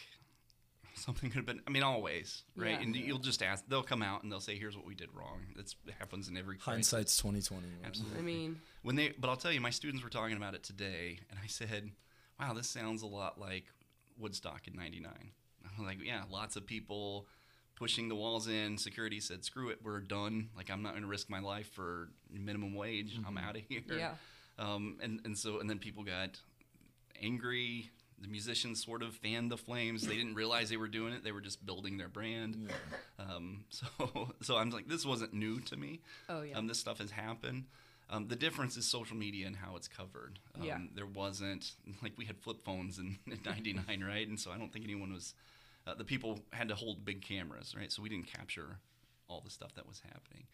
something 0.94 1.28
could 1.30 1.36
have 1.38 1.46
been? 1.46 1.60
I 1.66 1.70
mean, 1.70 1.82
always, 1.82 2.44
right? 2.56 2.70
Yeah. 2.70 2.80
And 2.80 2.96
you'll 2.96 3.18
just 3.18 3.42
ask. 3.42 3.64
They'll 3.68 3.82
come 3.82 4.02
out 4.02 4.22
and 4.22 4.32
they'll 4.32 4.40
say, 4.40 4.56
"Here's 4.56 4.76
what 4.76 4.86
we 4.86 4.94
did 4.94 5.10
wrong." 5.14 5.40
That's 5.56 5.76
it 5.86 5.94
happens 5.98 6.28
in 6.28 6.36
every 6.36 6.56
crisis. 6.56 6.90
Hindsight's 6.92 7.16
twenty 7.18 7.42
twenty. 7.42 7.66
Absolutely. 7.84 8.18
I 8.18 8.22
mean, 8.22 8.60
When 8.82 8.96
they, 8.96 9.12
but 9.20 9.28
I'll 9.28 9.36
tell 9.36 9.52
you, 9.52 9.60
my 9.60 9.70
students 9.70 10.02
were 10.02 10.08
talking 10.10 10.36
about 10.36 10.54
it 10.54 10.62
today, 10.62 11.18
and 11.30 11.38
I 11.42 11.46
said, 11.46 11.90
"Wow, 12.38 12.54
this 12.54 12.68
sounds 12.68 13.02
a 13.02 13.06
lot 13.06 13.40
like 13.40 13.64
Woodstock 14.18 14.66
in 14.66 14.74
'99." 14.74 15.12
I'm 15.78 15.84
like, 15.86 15.98
"Yeah, 16.04 16.22
lots 16.30 16.56
of 16.56 16.66
people 16.66 17.26
pushing 17.74 18.08
the 18.08 18.14
walls 18.14 18.48
in. 18.48 18.76
Security 18.78 19.20
said, 19.20 19.44
"Screw 19.44 19.68
it, 19.68 19.78
we're 19.82 20.00
done. 20.00 20.50
Like, 20.56 20.70
I'm 20.70 20.82
not 20.82 20.92
going 20.92 21.02
to 21.02 21.08
risk 21.08 21.30
my 21.30 21.40
life 21.40 21.70
for 21.72 22.08
minimum 22.30 22.74
wage. 22.74 23.18
I'm 23.26 23.38
out 23.38 23.56
of 23.56 23.62
here." 23.68 23.82
yeah. 23.88 24.12
Um, 24.58 24.98
and 25.00 25.20
and 25.24 25.38
so 25.38 25.60
and 25.60 25.70
then 25.70 25.78
people 25.78 26.02
got 26.02 26.40
angry. 27.22 27.90
The 28.20 28.26
musicians 28.26 28.84
sort 28.84 29.04
of 29.04 29.14
fanned 29.14 29.48
the 29.52 29.56
flames. 29.56 30.04
They 30.04 30.16
didn't 30.16 30.34
realize 30.34 30.70
they 30.70 30.76
were 30.76 30.88
doing 30.88 31.12
it. 31.12 31.22
They 31.22 31.30
were 31.30 31.40
just 31.40 31.64
building 31.64 31.98
their 31.98 32.08
brand. 32.08 32.68
Um, 33.20 33.64
so 33.70 34.32
so 34.42 34.56
I'm 34.56 34.70
like, 34.70 34.88
this 34.88 35.06
wasn't 35.06 35.32
new 35.34 35.60
to 35.60 35.76
me. 35.76 36.00
Oh 36.28 36.42
yeah. 36.42 36.58
Um, 36.58 36.66
this 36.66 36.80
stuff 36.80 36.98
has 36.98 37.12
happened. 37.12 37.66
Um, 38.10 38.28
the 38.28 38.36
difference 38.36 38.76
is 38.76 38.86
social 38.86 39.16
media 39.16 39.46
and 39.46 39.56
how 39.56 39.76
it's 39.76 39.88
covered. 39.88 40.38
Um, 40.54 40.62
Yeah. 40.64 40.78
There 40.94 41.06
wasn't 41.06 41.72
like 42.02 42.12
we 42.16 42.24
had 42.24 42.38
flip 42.38 42.62
phones 42.64 42.98
in, 42.98 43.18
in 43.26 43.38
'99, 43.44 44.02
right? 44.04 44.26
And 44.26 44.38
so 44.38 44.50
I 44.50 44.58
don't 44.58 44.72
think 44.72 44.84
anyone 44.84 45.12
was. 45.12 45.34
Uh, 45.86 45.94
the 45.94 46.04
people 46.04 46.40
had 46.52 46.68
to 46.68 46.74
hold 46.74 47.04
big 47.04 47.22
cameras, 47.22 47.74
right? 47.76 47.90
So 47.90 48.02
we 48.02 48.08
didn't 48.10 48.26
capture 48.30 48.78
all 49.28 49.40
the 49.42 49.50
stuff 49.50 49.74
that 49.74 49.86
was 49.86 50.00
happening. 50.00 50.44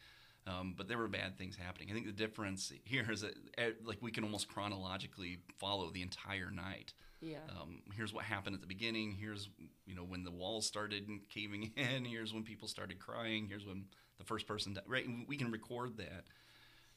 Um, 0.46 0.74
but 0.76 0.88
there 0.88 0.98
were 0.98 1.08
bad 1.08 1.38
things 1.38 1.56
happening. 1.56 1.88
I 1.90 1.94
think 1.94 2.06
the 2.06 2.12
difference 2.12 2.70
here 2.84 3.10
is 3.10 3.22
that 3.22 3.34
eh, 3.56 3.70
like 3.84 3.98
we 4.02 4.10
can 4.10 4.24
almost 4.24 4.46
chronologically 4.48 5.38
follow 5.58 5.90
the 5.90 6.02
entire 6.02 6.50
night. 6.50 6.92
yeah. 7.20 7.38
Um, 7.48 7.80
here's 7.96 8.12
what 8.12 8.24
happened 8.24 8.54
at 8.54 8.60
the 8.60 8.66
beginning. 8.66 9.16
Here's 9.18 9.48
you 9.86 9.94
know 9.94 10.04
when 10.04 10.22
the 10.24 10.30
walls 10.30 10.66
started 10.66 11.08
caving 11.30 11.72
in. 11.76 12.04
Here's 12.04 12.34
when 12.34 12.42
people 12.42 12.68
started 12.68 12.98
crying. 12.98 13.46
Here's 13.48 13.64
when 13.66 13.86
the 14.18 14.24
first 14.24 14.46
person 14.46 14.74
died. 14.74 14.84
Right, 14.86 15.06
and 15.06 15.26
we 15.26 15.36
can 15.36 15.50
record 15.50 15.96
that, 15.96 16.24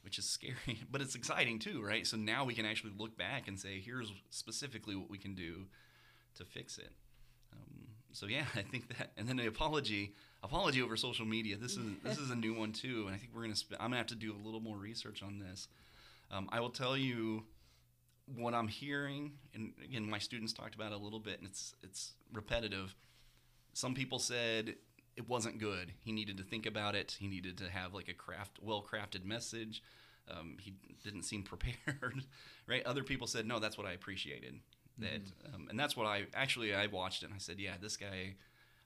which 0.08 0.18
is 0.18 0.24
scary, 0.24 0.80
but 0.90 1.02
it's 1.02 1.14
exciting 1.14 1.58
too, 1.58 1.84
right? 1.84 2.06
So 2.06 2.16
now 2.16 2.46
we 2.46 2.54
can 2.54 2.64
actually 2.64 2.94
look 2.96 3.18
back 3.18 3.46
and 3.46 3.60
say, 3.60 3.78
here's 3.78 4.10
specifically 4.30 4.96
what 4.96 5.10
we 5.10 5.18
can 5.18 5.34
do 5.34 5.66
to 6.36 6.46
fix 6.46 6.78
it. 6.78 6.92
Um, 7.52 7.88
so 8.12 8.24
yeah, 8.24 8.46
I 8.56 8.62
think 8.62 8.88
that, 8.96 9.12
and 9.18 9.28
then 9.28 9.36
the 9.36 9.46
apology, 9.46 10.14
apology 10.42 10.80
over 10.80 10.96
social 10.96 11.26
media. 11.26 11.58
This 11.58 11.72
is 11.72 11.84
this 12.02 12.16
is 12.16 12.30
a 12.30 12.34
new 12.34 12.54
one 12.54 12.72
too, 12.72 13.04
and 13.04 13.14
I 13.14 13.18
think 13.18 13.32
we're 13.34 13.42
gonna. 13.42 13.54
Sp- 13.60 13.76
I'm 13.78 13.88
gonna 13.88 13.98
have 13.98 14.06
to 14.06 14.14
do 14.14 14.32
a 14.34 14.40
little 14.42 14.60
more 14.60 14.78
research 14.78 15.22
on 15.22 15.40
this. 15.40 15.68
Um, 16.30 16.48
I 16.50 16.60
will 16.60 16.70
tell 16.70 16.96
you 16.96 17.44
what 18.34 18.54
I'm 18.54 18.68
hearing, 18.68 19.32
and 19.52 19.74
again, 19.84 20.08
my 20.08 20.18
students 20.18 20.54
talked 20.54 20.74
about 20.74 20.92
it 20.92 20.94
a 20.94 21.04
little 21.04 21.20
bit, 21.20 21.38
and 21.38 21.46
it's 21.46 21.74
it's 21.82 22.14
repetitive. 22.32 22.96
Some 23.74 23.92
people 23.92 24.18
said 24.18 24.76
it 25.18 25.28
wasn't 25.28 25.58
good. 25.58 25.92
He 26.04 26.12
needed 26.12 26.36
to 26.36 26.44
think 26.44 26.64
about 26.64 26.94
it. 26.94 27.16
He 27.18 27.26
needed 27.26 27.58
to 27.58 27.68
have 27.68 27.92
like 27.92 28.08
a 28.08 28.14
craft, 28.14 28.60
well-crafted 28.62 29.24
message. 29.24 29.82
Um, 30.30 30.58
he 30.60 30.74
didn't 31.02 31.24
seem 31.24 31.42
prepared, 31.44 32.22
right? 32.68 32.86
Other 32.86 33.02
people 33.02 33.26
said, 33.26 33.44
no, 33.44 33.58
that's 33.58 33.76
what 33.76 33.86
I 33.86 33.92
appreciated. 33.92 34.54
That, 34.98 35.20
um, 35.52 35.66
and 35.68 35.78
that's 35.78 35.96
what 35.96 36.06
I 36.06 36.26
actually 36.34 36.72
I 36.72 36.86
watched 36.86 37.24
it 37.24 37.26
and 37.26 37.34
I 37.34 37.38
said, 37.38 37.58
yeah, 37.58 37.74
this 37.80 37.96
guy, 37.96 38.34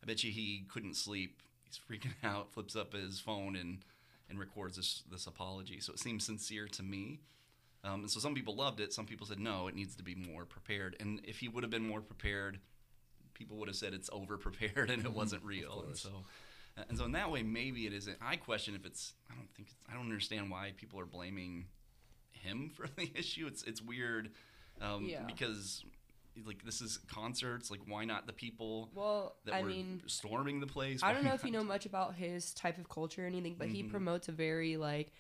I 0.03 0.07
bet 0.07 0.25
you 0.25 0.33
he 0.33 0.65
couldn't 0.73 0.97
sleep. 0.97 1.43
He's 1.65 1.79
freaking 1.79 2.15
out. 2.25 2.51
Flips 2.51 2.77
up 2.77 2.95
his 2.95 3.21
phone 3.21 3.55
and 3.55 3.81
and 4.31 4.39
records 4.39 4.77
this 4.77 5.03
this 5.11 5.27
apology. 5.27 5.81
So 5.81 5.93
it 5.93 5.99
seems 5.99 6.25
sincere 6.25 6.67
to 6.69 6.83
me. 6.83 7.21
Um, 7.85 8.01
and 8.01 8.11
so 8.11 8.21
some 8.21 8.35
people 8.35 8.55
loved 8.55 8.81
it. 8.81 8.95
Some 8.95 9.05
people 9.05 9.27
said 9.27 9.39
no, 9.39 9.69
it 9.69 9.75
needs 9.75 9.97
to 9.97 10.03
be 10.03 10.15
more 10.15 10.47
prepared. 10.47 10.97
And 10.99 11.21
if 11.25 11.41
he 11.41 11.49
would 11.49 11.63
have 11.63 11.71
been 11.71 11.87
more 11.87 12.01
prepared, 12.01 12.59
people 13.35 13.57
would 13.59 13.69
have 13.69 13.77
said 13.77 13.95
it's 13.95 14.11
over 14.13 14.37
prepared 14.37 14.91
and 14.93 15.05
it 15.05 15.13
wasn't 15.13 15.43
real. 15.45 15.85
And 15.87 15.97
so, 15.97 16.25
and 16.89 16.97
so 16.99 17.05
in 17.05 17.13
that 17.13 17.31
way, 17.31 17.43
maybe 17.43 17.87
it 17.87 17.93
isn't. 17.93 18.17
I 18.21 18.37
question 18.37 18.75
if 18.75 18.85
it's. 18.87 19.15
I 19.31 19.35
don't 19.35 19.49
think. 19.55 19.69
It's, 19.69 19.77
I 19.91 19.95
don't 19.95 20.05
understand 20.05 20.51
why 20.51 20.73
people 20.77 20.99
are 21.01 21.07
blaming 21.07 21.67
him 22.31 22.71
for 22.75 22.87
the 22.97 23.11
issue. 23.15 23.47
It's 23.47 23.63
it's 23.65 23.83
weird 23.83 24.31
um, 24.81 25.05
Yeah. 25.07 25.25
because 25.27 25.85
like 26.47 26.65
this 26.65 26.81
is 26.81 26.99
concerts. 27.13 27.71
Like 27.71 27.81
why 27.87 28.05
not 28.07 28.27
the 28.27 28.33
people 28.33 28.89
Well, 28.95 29.37
that 29.45 29.55
I 29.55 29.63
were 29.63 29.69
mean, 29.69 30.03
storming 30.07 30.61
the 30.61 30.67
place? 30.67 31.01
I 31.03 31.13
don't 31.13 31.25
know 31.25 31.35
if 31.35 31.45
you 31.45 31.51
know 31.51 31.63
much 31.65 31.85
about 31.87 32.15
his 32.15 32.55
type 32.55 32.79
of 32.79 32.89
culture 32.89 33.25
or 33.25 33.27
anything, 33.27 33.57
but 33.59 33.69
he 33.69 33.83
Mhm. 33.83 33.91
promotes 33.91 34.29
a 34.29 34.33
very 34.33 34.77
like 34.79 35.13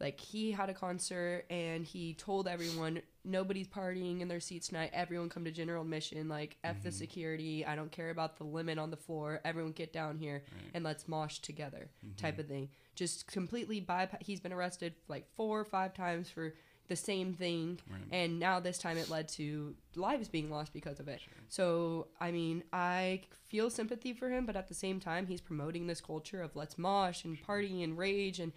like 0.00 0.18
he 0.18 0.50
had 0.50 0.70
a 0.70 0.74
concert 0.74 1.44
and 1.50 1.84
he 1.84 2.14
told 2.14 2.48
everyone 2.48 3.02
nobody's 3.24 3.68
partying 3.68 4.20
in 4.22 4.28
their 4.28 4.40
seats 4.40 4.68
tonight. 4.68 4.90
Everyone 4.94 5.28
come 5.28 5.44
to 5.44 5.50
general 5.50 5.82
admission. 5.82 6.28
Like 6.28 6.56
f 6.64 6.76
Mm-hmm. 6.76 6.84
the 6.84 6.92
security. 6.92 7.66
I 7.66 7.76
don't 7.76 7.92
care 7.92 8.10
about 8.10 8.38
the 8.38 8.44
limit 8.44 8.78
on 8.78 8.90
the 8.90 8.96
floor. 8.96 9.40
Everyone 9.44 9.72
get 9.72 9.92
down 9.92 10.16
here 10.18 10.34
Right. 10.34 10.42
Mm-hmm. 10.42 10.68
and 10.76 10.84
let's 10.84 11.06
mosh 11.06 11.38
together. 11.40 11.90
Type 12.16 12.38
of 12.38 12.46
thing. 12.48 12.70
Just 12.94 13.26
completely 13.26 13.80
bypass. 13.80 14.20
He's 14.24 14.40
been 14.40 14.52
arrested 14.52 14.94
like 15.08 15.26
four 15.36 15.60
or 15.60 15.64
five 15.64 15.92
times 15.94 16.30
for 16.30 16.54
the 16.88 16.96
same 16.96 17.34
thing 17.34 17.78
Right. 17.88 18.00
and 18.10 18.40
now 18.40 18.58
this 18.58 18.76
time 18.76 18.96
it 18.98 19.08
led 19.08 19.28
to 19.28 19.76
lives 19.94 20.28
being 20.28 20.50
lost 20.50 20.72
because 20.72 20.98
of 20.98 21.06
it 21.06 21.20
so 21.48 22.08
i 22.20 22.32
mean 22.32 22.64
i 22.72 23.20
feel 23.48 23.70
sympathy 23.70 24.12
for 24.12 24.28
him 24.28 24.44
but 24.44 24.56
at 24.56 24.66
the 24.66 24.74
same 24.74 24.98
time 24.98 25.28
he's 25.28 25.40
promoting 25.40 25.86
this 25.86 26.00
culture 26.00 26.42
of 26.42 26.56
let's 26.56 26.76
mosh 26.78 27.22
and 27.22 27.40
party 27.42 27.84
and 27.84 27.96
rage 27.96 28.40
and 28.40 28.50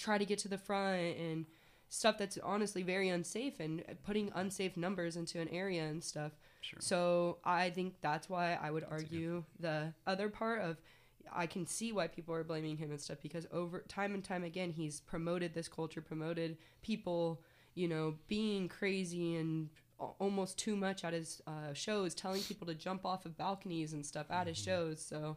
try 0.00 0.18
to 0.18 0.24
get 0.24 0.38
to 0.40 0.48
the 0.48 0.58
front 0.58 1.16
and 1.16 1.46
stuff 1.88 2.16
that's 2.18 2.38
honestly 2.42 2.82
very 2.82 3.08
unsafe 3.08 3.60
and 3.60 3.82
putting 4.04 4.30
unsafe 4.34 4.76
numbers 4.76 5.16
into 5.16 5.40
an 5.40 5.48
area 5.48 5.84
and 5.84 6.02
stuff 6.02 6.32
Sure. 6.62 6.78
so 6.80 7.38
i 7.44 7.70
think 7.70 7.94
that's 8.00 8.28
why 8.28 8.58
i 8.62 8.70
would 8.70 8.84
argue 8.90 9.44
the 9.58 9.92
other 10.06 10.28
part 10.28 10.60
of 10.62 10.76
I 11.32 11.46
can 11.46 11.64
see 11.66 11.92
why 11.92 12.08
people 12.08 12.34
are 12.34 12.42
blaming 12.42 12.76
him 12.76 12.90
and 12.90 13.00
stuff 13.00 13.18
because 13.22 13.46
over 13.52 13.84
time 13.86 14.14
and 14.14 14.24
time 14.24 14.42
again 14.42 14.72
he's 14.72 15.00
promoted 15.00 15.54
this 15.54 15.68
culture, 15.68 16.00
promoted 16.00 16.56
people, 16.82 17.40
you 17.74 17.86
know, 17.86 18.16
being 18.26 18.68
crazy 18.68 19.36
and 19.36 19.68
almost 20.18 20.58
too 20.58 20.74
much 20.74 21.04
at 21.04 21.12
his 21.12 21.40
uh, 21.46 21.72
shows, 21.72 22.14
telling 22.14 22.42
people 22.42 22.66
to 22.66 22.74
jump 22.74 23.04
off 23.04 23.26
of 23.26 23.36
balconies 23.36 23.92
and 23.92 24.04
stuff 24.04 24.26
at 24.30 24.46
his 24.48 24.58
shows. 24.58 25.00
So 25.00 25.36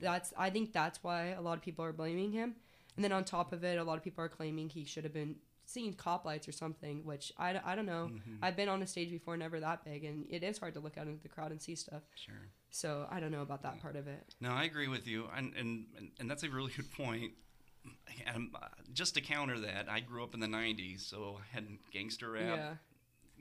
that's 0.00 0.32
I 0.38 0.48
think 0.50 0.72
that's 0.72 1.02
why 1.02 1.30
a 1.30 1.42
lot 1.42 1.58
of 1.58 1.62
people 1.62 1.84
are 1.84 1.92
blaming 1.92 2.32
him. 2.32 2.54
And 2.98 3.04
then 3.04 3.12
on 3.12 3.22
top 3.22 3.52
of 3.52 3.62
it, 3.62 3.78
a 3.78 3.84
lot 3.84 3.96
of 3.96 4.02
people 4.02 4.24
are 4.24 4.28
claiming 4.28 4.68
he 4.68 4.84
should 4.84 5.04
have 5.04 5.12
been 5.12 5.36
seeing 5.66 5.92
cop 5.94 6.24
lights 6.24 6.48
or 6.48 6.52
something, 6.52 7.04
which 7.04 7.30
I, 7.38 7.60
I 7.64 7.76
don't 7.76 7.86
know. 7.86 8.10
I've 8.42 8.56
been 8.56 8.68
on 8.68 8.82
a 8.82 8.88
stage 8.88 9.10
before, 9.12 9.36
never 9.36 9.60
that 9.60 9.84
big, 9.84 10.02
and 10.02 10.26
it 10.28 10.42
is 10.42 10.58
hard 10.58 10.74
to 10.74 10.80
look 10.80 10.98
out 10.98 11.06
into 11.06 11.22
the 11.22 11.28
crowd 11.28 11.52
and 11.52 11.62
see 11.62 11.76
stuff. 11.76 12.02
Sure. 12.16 12.34
So 12.70 13.06
I 13.08 13.20
don't 13.20 13.30
know 13.30 13.42
about 13.42 13.62
that 13.62 13.80
part 13.80 13.94
of 13.94 14.08
it. 14.08 14.34
No, 14.40 14.50
I 14.50 14.64
agree 14.64 14.88
with 14.88 15.06
you, 15.06 15.26
and 15.36 15.54
and 15.54 15.86
and- 15.96 16.10
and 16.18 16.28
that's 16.28 16.42
a 16.42 16.50
really 16.50 16.72
good 16.76 16.90
point. 16.90 17.34
And 18.26 18.50
uh, 18.54 18.66
just 18.92 19.14
to 19.14 19.20
counter 19.20 19.60
that, 19.60 19.88
I 19.88 20.00
grew 20.00 20.24
up 20.24 20.34
in 20.34 20.40
the 20.40 20.48
'90s, 20.48 21.02
so 21.08 21.38
I 21.40 21.54
had 21.54 21.66
gangster 21.92 22.32
rap. 22.32 22.42
Yeah. 22.58 22.74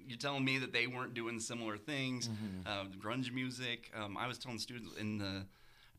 You're 0.08 0.20
telling 0.20 0.46
me 0.46 0.60
that 0.60 0.72
they 0.72 0.86
weren't 0.86 1.16
doing 1.16 1.40
similar 1.40 1.78
things, 1.78 2.30
uh, 2.66 2.86
grunge 3.04 3.34
music. 3.34 3.92
Um, 4.00 4.16
I 4.16 4.28
was 4.28 4.38
telling 4.38 4.60
students 4.60 4.96
in 4.98 5.18
the, 5.18 5.26
I 5.26 5.44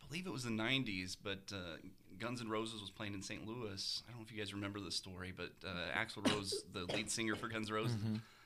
believe 0.09 0.27
it 0.27 0.33
was 0.33 0.45
the 0.45 0.51
90s, 0.51 1.17
but 1.23 1.53
uh, 1.53 1.77
Guns 2.19 2.41
N' 2.41 2.49
Roses 2.49 2.81
was 2.81 2.91
playing 2.91 3.15
in 3.15 3.23
St. 3.23 3.47
Louis. 3.47 4.03
I 4.07 4.11
don't 4.11 4.21
know 4.21 4.25
if 4.27 4.33
you 4.33 4.39
guys 4.39 4.53
remember 4.55 4.81
the 4.81 4.91
story, 4.91 5.33
but 5.37 5.51
uh, 5.67 5.97
Axl 5.99 6.29
Rose, 6.33 6.65
the 6.73 6.85
lead 6.93 7.11
singer 7.11 7.37
for 7.37 7.49
Guns 7.49 7.69
N' 7.69 7.75
Roses, 7.75 7.97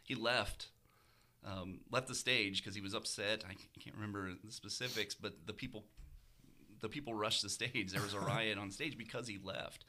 he 0.04 0.14
left. 0.14 0.68
Um, 1.44 1.80
left 1.90 2.06
the 2.06 2.14
stage 2.14 2.62
because 2.62 2.74
he 2.76 2.80
was 2.80 2.94
upset. 2.94 3.44
I 3.48 3.54
can't 3.80 3.96
remember 3.96 4.30
the 4.44 4.52
specifics, 4.52 5.14
but 5.14 5.34
the 5.46 5.52
people, 5.52 5.84
the 6.80 6.88
people 6.88 7.14
rushed 7.14 7.42
the 7.42 7.48
stage. 7.48 7.90
There 7.92 8.02
was 8.02 8.14
a 8.14 8.20
riot 8.34 8.58
on 8.58 8.70
stage 8.70 8.96
because 8.96 9.26
he 9.26 9.38
left. 9.42 9.84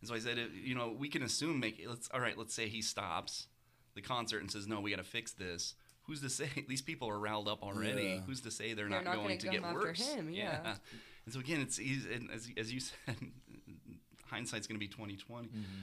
And 0.00 0.08
so 0.08 0.14
I 0.14 0.18
said, 0.18 0.38
uh, 0.38 0.42
you 0.52 0.74
know, 0.74 0.94
we 0.98 1.08
can 1.08 1.22
assume, 1.22 1.60
make 1.60 1.84
let's 1.88 2.08
all 2.12 2.20
right. 2.20 2.36
Let's 2.36 2.54
say 2.54 2.68
he 2.68 2.82
stops 2.82 3.46
the 3.94 4.02
concert 4.02 4.40
and 4.40 4.50
says, 4.50 4.66
no, 4.66 4.80
we 4.80 4.90
got 4.90 4.96
to 4.96 5.04
fix 5.04 5.32
this. 5.32 5.74
Who's 6.02 6.20
to 6.22 6.28
say 6.28 6.48
these 6.68 6.82
people 6.82 7.08
are 7.08 7.18
riled 7.18 7.48
up 7.48 7.62
already? 7.62 8.02
Yeah. 8.02 8.20
Who's 8.26 8.40
to 8.42 8.50
say 8.50 8.74
they're, 8.74 8.88
They're 8.88 9.02
not, 9.02 9.04
not 9.04 9.16
going 9.16 9.38
to 9.38 9.48
get 9.48 9.62
after 9.62 9.78
worse? 9.78 10.12
him, 10.12 10.28
yeah. 10.30 10.74
And 11.26 11.34
so 11.34 11.40
again, 11.40 11.60
it's 11.60 11.78
easy, 11.78 12.14
and 12.14 12.30
as 12.30 12.48
as 12.56 12.72
you 12.72 12.80
said, 13.06 13.16
hindsight's 14.26 14.66
going 14.66 14.76
to 14.80 14.84
be 14.84 14.88
twenty 14.88 15.18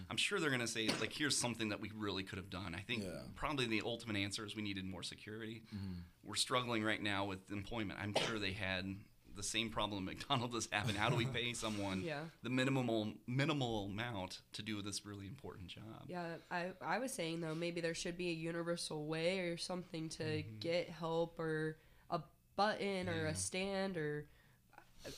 I'm 0.09 0.17
sure 0.17 0.39
they're 0.39 0.49
going 0.49 0.61
to 0.61 0.67
say 0.67 0.89
like, 0.99 1.13
here's 1.13 1.37
something 1.37 1.69
that 1.69 1.79
we 1.79 1.91
really 1.95 2.23
could 2.23 2.37
have 2.37 2.49
done. 2.49 2.75
I 2.75 2.81
think 2.81 3.03
Yeah. 3.03 3.09
probably 3.35 3.67
the 3.67 3.81
ultimate 3.85 4.17
answer 4.17 4.45
is 4.45 4.55
we 4.55 4.61
needed 4.61 4.85
more 4.85 5.03
security. 5.03 5.63
Mm-hmm. 5.73 5.93
We're 6.23 6.35
struggling 6.35 6.83
right 6.83 7.01
now 7.01 7.25
with 7.25 7.39
employment. 7.51 7.99
I'm 8.01 8.13
sure 8.27 8.39
they 8.39 8.51
had 8.53 8.95
the 9.35 9.43
same 9.43 9.69
problem 9.69 10.05
McDonald's 10.11 10.55
is 10.55 10.67
having. 10.71 10.95
How 10.95 11.09
do 11.09 11.15
we 11.15 11.25
pay 11.25 11.53
someone 11.53 12.01
Yeah. 12.05 12.19
the 12.43 12.49
minimal 12.49 13.13
minimal 13.27 13.85
amount 13.85 14.41
to 14.53 14.61
do 14.61 14.81
this 14.81 15.05
really 15.05 15.27
important 15.27 15.67
job? 15.67 16.03
Yeah, 16.07 16.35
I, 16.51 16.67
I 16.81 16.99
was 16.99 17.13
saying 17.13 17.41
though 17.41 17.55
maybe 17.55 17.81
there 17.81 17.95
should 17.95 18.17
be 18.17 18.29
a 18.29 18.33
universal 18.33 19.07
way 19.07 19.39
or 19.39 19.57
something 19.57 20.09
to 20.09 20.23
Mm-hmm. 20.23 20.59
get 20.59 20.89
help 20.89 21.39
or 21.39 21.77
a 22.09 22.21
button 22.55 23.09
or 23.09 23.25
a 23.25 23.35
stand 23.35 23.97
or 23.97 24.25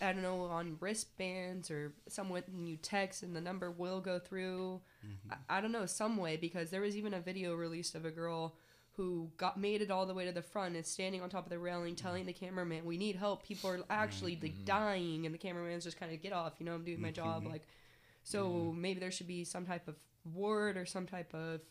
I 0.02 0.13
don't 0.13 0.21
know 0.21 0.41
on 0.43 0.78
wristbands 0.80 1.69
or 1.69 1.93
someone 2.08 2.43
you 2.63 2.78
text 2.78 3.24
and 3.24 3.36
the 3.36 3.41
number 3.41 3.71
will 3.71 4.02
go 4.02 4.19
through. 4.19 4.82
Mm-hmm. 5.06 5.34
I, 5.50 5.58
I 5.58 5.62
don't 5.62 5.71
know 5.71 5.86
some 5.86 6.17
way 6.17 6.38
because 6.38 6.69
there 6.69 6.82
was 6.82 6.95
even 6.98 7.13
a 7.13 7.19
video 7.19 7.56
released 7.56 7.95
of 7.95 8.06
a 8.06 8.12
girl 8.12 8.56
who 8.93 9.30
got 9.38 9.60
made 9.60 9.82
it 9.82 9.91
all 9.91 10.06
the 10.06 10.13
way 10.13 10.26
to 10.26 10.32
the 10.32 10.41
front 10.41 10.76
and 10.76 10.86
standing 10.86 11.21
on 11.21 11.30
top 11.30 11.45
of 11.45 11.50
the 11.50 11.60
railing 11.60 11.95
mm-hmm. 11.95 12.06
telling 12.06 12.26
the 12.26 12.34
cameraman 12.34 12.86
we 12.86 12.98
need 12.98 13.15
help. 13.15 13.43
People 13.43 13.69
are 13.69 13.80
actually 13.89 14.39
like 14.41 14.54
mm-hmm. 14.54 14.65
dying 14.65 15.26
and 15.26 15.34
the 15.34 15.39
cameraman's 15.39 15.84
just 15.84 16.00
kind 16.00 16.13
of 16.13 16.21
get 16.21 16.34
off. 16.34 16.54
You 16.60 16.65
know 16.65 16.74
i'm 16.74 16.84
doing 16.84 17.02
my 17.02 17.12
job 17.12 17.43
mm-hmm. 17.43 17.52
like 17.52 17.67
so 18.24 18.74
maybe 18.76 19.00
there 19.00 19.12
should 19.12 19.28
be 19.28 19.43
some 19.43 19.65
type 19.65 19.88
of 19.88 19.95
word 20.34 20.78
or 20.78 20.86
some 20.86 21.06
type 21.06 21.34
of 21.34 21.62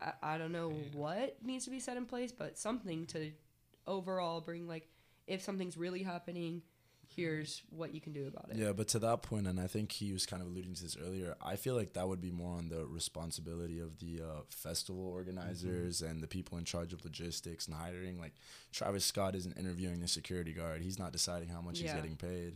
I, 0.00 0.12
I 0.22 0.38
don't 0.38 0.52
know 0.52 0.72
what 0.92 1.36
needs 1.42 1.64
to 1.64 1.70
be 1.70 1.80
set 1.80 1.96
in 1.96 2.06
place, 2.06 2.32
but 2.32 2.58
something 2.58 3.06
to 3.06 3.32
overall 3.86 4.40
bring 4.40 4.68
like 4.68 4.88
if 5.26 5.42
something's 5.42 5.76
really 5.76 6.02
happening, 6.02 6.62
here's 7.18 7.62
what 7.70 7.92
you 7.94 8.00
can 8.00 8.12
do 8.12 8.28
about 8.28 8.46
it. 8.50 8.56
Yeah, 8.56 8.72
but 8.72 8.88
to 8.88 8.98
that 9.00 9.22
point, 9.22 9.46
and 9.46 9.58
I 9.58 9.66
think 9.66 9.90
he 9.92 10.12
was 10.12 10.24
kind 10.24 10.40
of 10.40 10.48
alluding 10.48 10.74
to 10.74 10.82
this 10.82 10.96
earlier. 10.96 11.34
I 11.42 11.56
feel 11.56 11.74
like 11.74 11.94
that 11.94 12.08
would 12.08 12.20
be 12.20 12.30
more 12.30 12.56
on 12.56 12.68
the 12.68 12.86
responsibility 12.86 13.80
of 13.80 13.98
the 13.98 14.22
uh, 14.22 14.40
festival 14.50 15.06
organizers 15.08 16.00
and 16.02 16.22
the 16.22 16.28
people 16.28 16.58
in 16.58 16.64
charge 16.64 16.92
of 16.92 17.04
logistics 17.04 17.66
and 17.66 17.76
hiring. 17.76 18.20
Like 18.20 18.34
Travis 18.72 19.04
Scott 19.04 19.34
isn't 19.34 19.58
interviewing 19.58 20.00
the 20.00 20.08
security 20.08 20.52
guard; 20.52 20.80
he's 20.82 20.98
not 20.98 21.12
deciding 21.12 21.48
how 21.48 21.60
much 21.60 21.80
he's 21.80 21.92
getting 21.92 22.16
paid. 22.16 22.54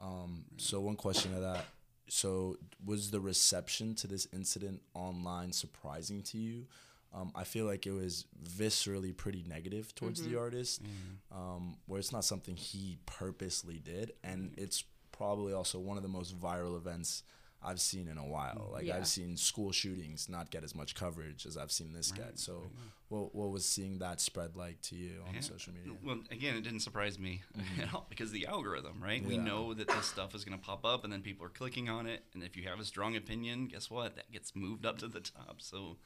Um, 0.00 0.44
so 0.58 0.80
one 0.80 0.96
question 0.96 1.32
to 1.34 1.40
that: 1.40 1.64
so 2.08 2.56
was 2.84 3.10
the 3.10 3.20
reception 3.20 3.94
to 3.96 4.06
this 4.06 4.28
incident 4.32 4.82
online 4.94 5.52
surprising 5.52 6.22
to 6.24 6.38
you? 6.38 6.66
Um, 7.14 7.30
I 7.34 7.44
feel 7.44 7.66
like 7.66 7.86
it 7.86 7.92
was 7.92 8.26
viscerally 8.42 9.14
pretty 9.14 9.44
negative 9.46 9.94
towards 9.94 10.22
the 10.22 10.30
mm-hmm. 10.30 10.38
artist, 10.38 10.82
mm. 10.82 11.36
um, 11.36 11.76
where 11.86 11.98
it's 11.98 12.12
not 12.12 12.24
something 12.24 12.56
he 12.56 12.98
purposely 13.04 13.78
did, 13.78 14.12
and 14.24 14.52
mm. 14.52 14.58
it's 14.62 14.84
probably 15.12 15.52
also 15.52 15.78
one 15.78 15.98
of 15.98 16.02
the 16.02 16.08
most 16.08 16.38
viral 16.40 16.76
events 16.76 17.22
I've 17.64 17.80
seen 17.80 18.08
in 18.08 18.18
a 18.18 18.26
while. 18.26 18.68
Mm, 18.68 18.72
like 18.72 18.86
Yeah. 18.86 18.96
I've 18.96 19.06
seen 19.06 19.36
school 19.36 19.72
shootings 19.72 20.28
not 20.28 20.50
get 20.50 20.64
as 20.64 20.74
much 20.74 20.94
coverage 20.94 21.46
as 21.46 21.56
I've 21.56 21.70
seen 21.70 21.92
this 21.92 22.10
get. 22.10 22.38
So, 22.38 22.70
what 23.08 23.34
what 23.34 23.50
was 23.50 23.64
seeing 23.64 23.98
that 23.98 24.20
spread 24.20 24.56
like 24.56 24.80
to 24.82 24.96
you 24.96 25.22
on 25.28 25.34
Yeah. 25.34 25.40
social 25.40 25.72
media? 25.72 25.92
Well, 26.02 26.20
again, 26.30 26.56
it 26.56 26.62
didn't 26.62 26.80
surprise 26.80 27.18
me 27.18 27.42
at 27.54 27.64
mm-hmm. 27.64 27.96
all 27.96 28.06
because 28.08 28.32
the 28.32 28.46
algorithm, 28.46 29.00
right? 29.02 29.24
We 29.24 29.38
know 29.38 29.74
that 29.74 29.88
this 29.88 30.06
stuff 30.06 30.34
is 30.34 30.44
going 30.44 30.58
to 30.58 30.64
pop 30.64 30.84
up, 30.84 31.04
and 31.04 31.12
then 31.12 31.22
people 31.22 31.46
are 31.46 31.50
clicking 31.50 31.88
on 31.88 32.06
it. 32.06 32.24
And 32.34 32.42
if 32.42 32.56
you 32.56 32.64
have 32.64 32.80
a 32.80 32.84
strong 32.84 33.16
opinion, 33.16 33.68
guess 33.68 33.90
what? 33.90 34.16
That 34.16 34.32
gets 34.32 34.56
moved 34.56 34.84
up 34.84 34.98
to 34.98 35.08
the 35.08 35.20
top. 35.20 35.60
So, 35.60 35.98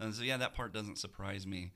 uh, 0.00 0.10
so 0.12 0.22
yeah, 0.22 0.36
that 0.36 0.54
part 0.54 0.72
doesn't 0.72 0.98
surprise 0.98 1.46
me. 1.46 1.72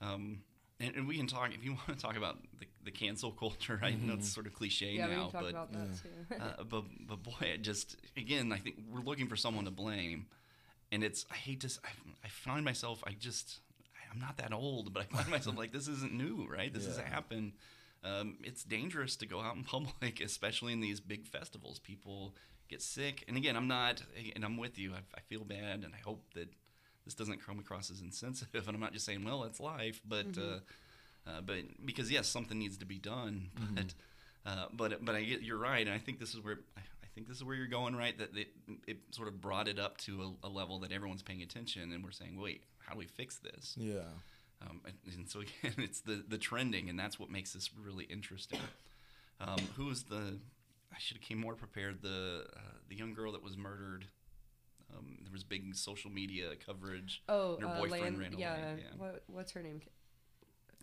Um, 0.00 0.42
and, 0.80 0.96
and 0.96 1.08
we 1.08 1.16
can 1.16 1.26
talk 1.26 1.50
if 1.54 1.64
you 1.64 1.72
want 1.88 1.88
to 1.88 1.96
talk 1.96 2.16
about 2.16 2.38
the, 2.58 2.66
the 2.84 2.90
cancel 2.90 3.30
culture. 3.30 3.80
I 3.82 3.90
know 3.90 4.14
it's 4.14 4.32
sort 4.32 4.46
of 4.46 4.54
cliche 4.54 4.92
Yeah, 4.92 5.08
we 5.08 5.14
now, 5.14 5.22
can 5.24 5.32
talk 5.32 5.42
but 5.42 5.50
about 5.50 5.72
that 5.72 5.88
too. 6.02 6.34
uh, 6.40 6.64
but 6.64 6.84
but 7.06 7.22
boy, 7.22 7.46
it 7.54 7.62
just 7.62 7.96
again, 8.16 8.52
I 8.52 8.58
think 8.58 8.76
we're 8.90 9.00
looking 9.00 9.28
for 9.28 9.36
someone 9.36 9.64
to 9.64 9.70
blame, 9.70 10.26
and 10.92 11.02
it's 11.04 11.24
I 11.30 11.36
hate 11.36 11.60
to 11.60 11.68
I 12.24 12.28
find 12.28 12.64
myself 12.64 13.02
I 13.06 13.12
just 13.18 13.60
I'm 14.12 14.20
not 14.20 14.36
that 14.38 14.52
old, 14.52 14.92
but 14.92 15.02
I 15.02 15.16
find 15.16 15.28
myself 15.28 15.58
like 15.58 15.72
this 15.72 15.88
isn't 15.88 16.12
new, 16.12 16.46
right? 16.48 16.72
This 16.72 16.86
has 16.86 16.98
happened. 16.98 17.52
Um, 18.04 18.36
it's 18.44 18.62
dangerous 18.62 19.16
to 19.16 19.26
go 19.26 19.40
out 19.40 19.56
in 19.56 19.64
public, 19.64 20.20
especially 20.24 20.72
in 20.72 20.80
these 20.80 21.00
big 21.00 21.26
festivals. 21.26 21.78
People 21.78 22.36
get 22.68 22.82
sick, 22.82 23.24
and 23.26 23.36
again, 23.36 23.56
I'm 23.56 23.66
not, 23.66 24.02
and 24.36 24.44
I'm 24.44 24.56
with 24.56 24.78
you. 24.78 24.92
I, 24.92 24.98
I 25.16 25.20
feel 25.28 25.42
bad, 25.42 25.84
and 25.84 25.94
I 25.94 25.98
hope 26.04 26.22
that 26.34 26.48
this 27.04 27.14
doesn't 27.14 27.44
come 27.44 27.58
across 27.58 27.90
as 27.90 28.00
insensitive. 28.00 28.64
And 28.68 28.74
I'm 28.74 28.80
not 28.80 28.92
just 28.92 29.06
saying, 29.06 29.24
well, 29.24 29.44
it's 29.44 29.60
life, 29.60 30.00
but 30.06 30.26
uh, 30.38 30.58
uh, 31.28 31.40
but 31.44 31.56
because 31.84 32.10
yes, 32.10 32.28
something 32.28 32.58
needs 32.58 32.78
to 32.78 32.86
be 32.86 32.98
done, 32.98 33.50
but. 33.74 33.94
Uh, 34.46 34.66
but 34.74 35.02
but 35.02 35.14
I 35.14 35.22
get 35.22 35.40
you're 35.40 35.56
right, 35.56 35.86
and 35.86 35.94
I 35.94 35.98
think 35.98 36.20
this 36.20 36.34
is 36.34 36.44
where 36.44 36.58
I 36.76 37.06
think 37.14 37.28
this 37.28 37.38
is 37.38 37.44
where 37.44 37.54
you're 37.56 37.66
going, 37.66 37.96
right? 37.96 38.16
That 38.18 38.36
it, 38.36 38.48
it 38.86 38.98
sort 39.10 39.28
of 39.28 39.40
brought 39.40 39.68
it 39.68 39.78
up 39.78 39.96
to 39.98 40.36
a, 40.44 40.48
a 40.48 40.50
level 40.50 40.80
that 40.80 40.92
everyone's 40.92 41.22
paying 41.22 41.42
attention, 41.42 41.92
and 41.92 42.04
we're 42.04 42.10
saying, 42.10 42.38
wait, 42.38 42.64
how 42.78 42.92
do 42.92 42.98
we 42.98 43.06
fix 43.06 43.38
this? 43.38 43.74
Yeah. 43.78 44.00
Um, 44.62 44.80
and, 44.84 44.94
and 45.14 45.30
so 45.30 45.40
again, 45.62 45.74
it's 45.78 46.00
the 46.00 46.24
the 46.26 46.38
trending, 46.38 46.88
and 46.90 46.98
that's 46.98 47.18
what 47.18 47.30
makes 47.30 47.52
this 47.52 47.70
really 47.82 48.04
interesting. 48.04 48.60
Um, 49.40 49.58
who 49.76 49.86
was 49.86 50.04
the? 50.04 50.38
I 50.92 50.98
should 50.98 51.16
have 51.16 51.24
came 51.24 51.38
more 51.38 51.54
prepared. 51.54 52.02
The 52.02 52.46
uh, 52.54 52.60
the 52.88 52.96
young 52.96 53.14
girl 53.14 53.32
that 53.32 53.42
was 53.42 53.56
murdered. 53.56 54.06
Um, 54.96 55.18
there 55.22 55.32
was 55.32 55.44
big 55.44 55.74
social 55.74 56.10
media 56.10 56.50
coverage. 56.64 57.22
oh, 57.28 57.54
and 57.56 57.64
her 57.64 57.68
uh, 57.68 57.78
boyfriend 57.80 58.02
Land, 58.02 58.18
ran 58.18 58.32
away. 58.34 58.40
yeah, 58.42 58.56
Yeah. 58.76 58.82
What, 58.96 59.22
what's 59.26 59.52
her 59.52 59.62
name? 59.62 59.80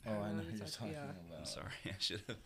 Oh, 0.08 0.12
I 0.12 0.14
know 0.14 0.38
what 0.38 0.46
who 0.46 0.52
you're 0.52 0.60
like- 0.60 0.72
talking 0.74 0.94
yeah. 0.94 1.04
about. 1.04 1.16
I'm 1.40 1.46
sorry, 1.46 1.72
I 1.86 1.90
should 2.00 2.22
have. 2.28 2.38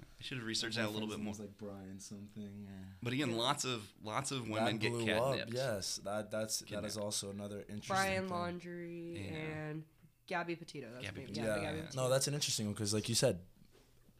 I 0.00 0.22
should 0.26 0.38
have 0.38 0.46
researched 0.46 0.76
that 0.76 0.86
a 0.86 0.90
little 0.90 1.08
bit 1.08 1.18
more. 1.20 1.34
like 1.38 1.56
Brian 1.58 2.00
something. 2.00 2.66
Or... 2.66 2.96
But 3.02 3.12
again, 3.12 3.36
lots 3.36 3.64
of 3.64 3.82
lots 4.02 4.30
of 4.32 4.48
women 4.48 4.64
that 4.64 4.78
get 4.78 4.92
blew 4.92 5.04
catnipped. 5.06 5.42
up. 5.42 5.48
Yes, 5.52 6.00
that 6.04 6.30
that's 6.30 6.60
that 6.70 6.84
is 6.84 6.96
also 6.96 7.30
another 7.30 7.58
interesting. 7.68 7.88
Brian 7.94 8.28
thing. 8.28 8.36
Laundrie 8.36 9.30
Yeah. 9.30 9.36
and 9.68 9.84
Gabby 10.26 10.56
Petito. 10.56 10.86
That's 10.94 11.04
Gabby. 11.06 11.20
Petito. 11.26 11.46
Yeah, 11.46 11.56
Yeah, 11.56 11.62
Gabby. 11.62 11.80
Petito. 11.82 12.02
no, 12.02 12.08
that's 12.08 12.26
an 12.28 12.34
interesting 12.34 12.66
one 12.66 12.72
because, 12.74 12.94
like 12.94 13.08
you 13.10 13.14
said, 13.14 13.40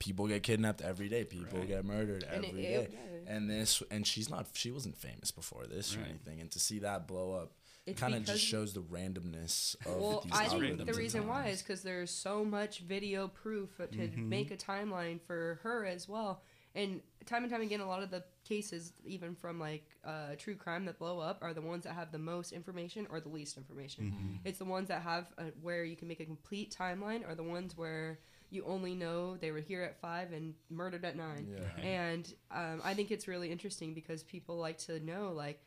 people 0.05 0.27
get 0.29 0.43
kidnapped 0.43 0.83
every 0.83 1.09
day. 1.09 1.25
People 1.25 1.61
Right. 1.61 1.69
get 1.69 1.85
murdered 1.85 2.25
And 2.25 2.45
it- 2.45 2.55
day. 2.55 2.75
it- 2.75 2.91
yeah. 2.93 3.35
And 3.35 3.49
this, 3.51 3.83
and 3.91 4.07
she's 4.07 4.29
not, 4.29 4.47
she 4.53 4.71
wasn't 4.71 4.97
famous 4.99 5.31
before 5.31 5.67
this 5.67 5.97
or 5.97 6.01
anything. 6.01 6.41
And 6.41 6.51
to 6.51 6.59
see 6.61 6.81
that 6.81 7.09
blow 7.09 7.33
up, 7.33 7.53
It's 7.87 7.99
kind 8.01 8.15
of 8.15 8.25
just 8.25 8.43
shows 8.45 8.73
the 8.75 8.83
randomness 8.83 9.75
of 9.87 10.01
Well, 10.01 10.21
these 10.23 10.33
I 10.33 10.47
algorithms. 10.47 10.77
think 10.79 10.87
the 10.87 10.95
reason 10.95 11.27
why 11.27 11.49
is 11.49 11.63
because 11.63 11.83
there's 11.83 12.11
so 12.11 12.45
much 12.45 12.81
video 12.81 13.29
proof 13.29 13.77
to 13.79 13.87
Mm-hmm. 13.87 14.29
make 14.29 14.51
a 14.51 14.57
timeline 14.57 15.21
for 15.23 15.61
her 15.63 15.85
as 15.87 16.09
well. 16.09 16.43
And 16.75 17.03
time 17.25 17.45
and 17.45 17.53
time 17.53 17.61
again, 17.63 17.81
a 17.81 17.87
lot 17.87 18.03
of 18.03 18.11
the 18.11 18.25
cases, 18.45 18.93
even 19.07 19.35
from 19.37 19.59
like 19.61 19.85
uh, 20.03 20.35
true 20.37 20.57
crime 20.57 20.85
that 20.87 20.99
blow 20.99 21.19
up, 21.21 21.39
are 21.43 21.55
the 21.55 21.63
ones 21.63 21.85
that 21.85 21.95
have 21.95 22.11
the 22.11 22.19
most 22.19 22.53
information 22.53 23.07
or 23.11 23.21
the 23.21 23.29
least 23.29 23.57
information. 23.57 24.05
Mm-hmm. 24.07 24.37
It's 24.49 24.59
the 24.59 24.65
ones 24.65 24.89
that 24.89 25.03
have 25.03 25.33
a, 25.39 25.45
where 25.63 25.85
you 25.85 25.97
can 25.97 26.09
make 26.09 26.21
a 26.21 26.27
complete 26.27 26.75
timeline, 26.79 27.27
or 27.29 27.35
the 27.35 27.45
ones 27.45 27.77
where 27.77 28.19
you 28.55 28.65
only 28.67 28.95
know 28.95 29.37
they 29.37 29.51
were 29.51 29.61
here 29.61 29.83
at 29.83 30.01
five 30.01 30.33
and 30.33 30.55
murdered 30.71 31.05
at 31.05 31.17
nine. 31.17 31.49
Yeah. 31.51 31.85
And 31.85 32.35
um, 32.51 32.81
I 32.85 32.95
think 32.95 33.11
it's 33.11 33.27
really 33.29 33.51
interesting 33.51 33.95
because 33.95 34.23
people 34.23 34.57
like 34.57 34.79
to 34.79 35.01
know, 35.05 35.33
like, 35.33 35.61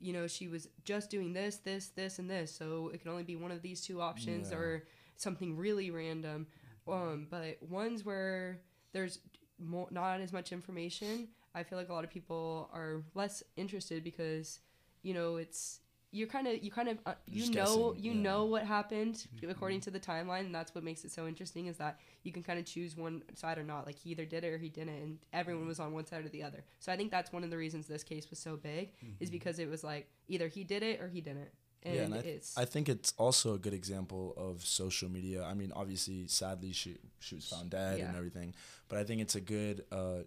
you 0.00 0.12
know, 0.12 0.26
she 0.26 0.48
was 0.48 0.68
just 0.84 1.10
doing 1.10 1.32
this, 1.32 1.56
this, 1.56 1.88
this, 1.88 2.18
and 2.18 2.30
this. 2.30 2.54
So 2.54 2.90
it 2.94 3.02
can 3.02 3.10
only 3.10 3.24
be 3.24 3.36
one 3.36 3.50
of 3.50 3.62
these 3.62 3.80
two 3.80 4.00
options 4.00 4.50
Yeah. 4.50 4.56
or 4.58 4.84
something 5.16 5.56
really 5.56 5.90
random. 5.90 6.46
Um, 6.86 7.26
but 7.28 7.62
ones 7.62 8.04
where 8.04 8.60
there's 8.92 9.18
more, 9.58 9.88
not 9.90 10.20
as 10.20 10.32
much 10.32 10.52
information, 10.52 11.28
I 11.54 11.64
feel 11.64 11.78
like 11.78 11.88
a 11.88 11.92
lot 11.92 12.04
of 12.04 12.10
people 12.10 12.70
are 12.72 13.02
less 13.14 13.42
interested 13.56 14.04
because, 14.04 14.60
you 15.02 15.12
know, 15.12 15.36
it's 15.36 15.80
you're 16.10 16.26
kind 16.26 16.46
of 16.46 16.62
you 16.62 16.70
kind 16.70 16.88
of 16.88 16.98
uh, 17.04 17.14
you 17.26 17.40
Just 17.40 17.52
know 17.52 17.90
guessing, 17.92 18.04
you 18.04 18.12
yeah. 18.12 18.22
know 18.22 18.44
what 18.46 18.64
happened 18.64 19.26
according 19.48 19.80
to 19.82 19.90
the 19.90 20.00
timeline 20.00 20.40
and 20.40 20.54
that's 20.54 20.74
what 20.74 20.82
makes 20.82 21.04
it 21.04 21.10
so 21.10 21.26
interesting 21.26 21.66
is 21.66 21.76
that 21.76 22.00
you 22.22 22.32
can 22.32 22.42
kind 22.42 22.58
of 22.58 22.64
choose 22.64 22.96
one 22.96 23.22
side 23.34 23.58
or 23.58 23.62
not. 23.62 23.84
Like 23.86 23.98
he 23.98 24.10
either 24.10 24.24
did 24.24 24.44
it 24.44 24.48
or 24.48 24.58
he 24.58 24.70
didn't 24.70 24.94
and 24.94 25.18
everyone 25.32 25.66
was 25.66 25.80
on 25.80 25.92
one 25.92 26.06
side 26.06 26.24
or 26.24 26.28
the 26.28 26.42
other. 26.42 26.64
So 26.78 26.92
i 26.92 26.96
think 26.96 27.10
that's 27.10 27.32
one 27.32 27.44
of 27.44 27.50
the 27.50 27.58
reasons 27.58 27.86
this 27.86 28.02
case 28.02 28.30
was 28.30 28.38
so 28.38 28.56
big 28.56 28.92
is 29.20 29.30
because 29.30 29.58
it 29.58 29.68
was 29.68 29.84
like 29.84 30.08
either 30.28 30.48
he 30.48 30.64
did 30.64 30.82
it 30.82 31.00
or 31.00 31.08
he 31.08 31.20
didn't. 31.20 31.50
And, 31.84 31.94
yeah, 31.94 32.02
and 32.02 32.14
I, 32.14 32.20
th- 32.22 32.36
it's 32.36 32.58
I 32.58 32.64
think 32.64 32.88
it's 32.88 33.14
also 33.18 33.54
a 33.54 33.58
good 33.58 33.72
example 33.72 34.34
of 34.36 34.64
social 34.64 35.08
media. 35.08 35.44
I 35.44 35.54
mean, 35.54 35.72
obviously, 35.76 36.26
sadly, 36.26 36.72
she 36.72 36.96
she 37.20 37.36
was 37.36 37.46
found 37.46 37.70
dead 37.70 38.00
and 38.00 38.16
everything, 38.16 38.54
but 38.88 38.98
I 38.98 39.04
think 39.04 39.20
it's 39.20 39.36
a 39.36 39.40
good 39.40 39.84
uh, 39.92 40.24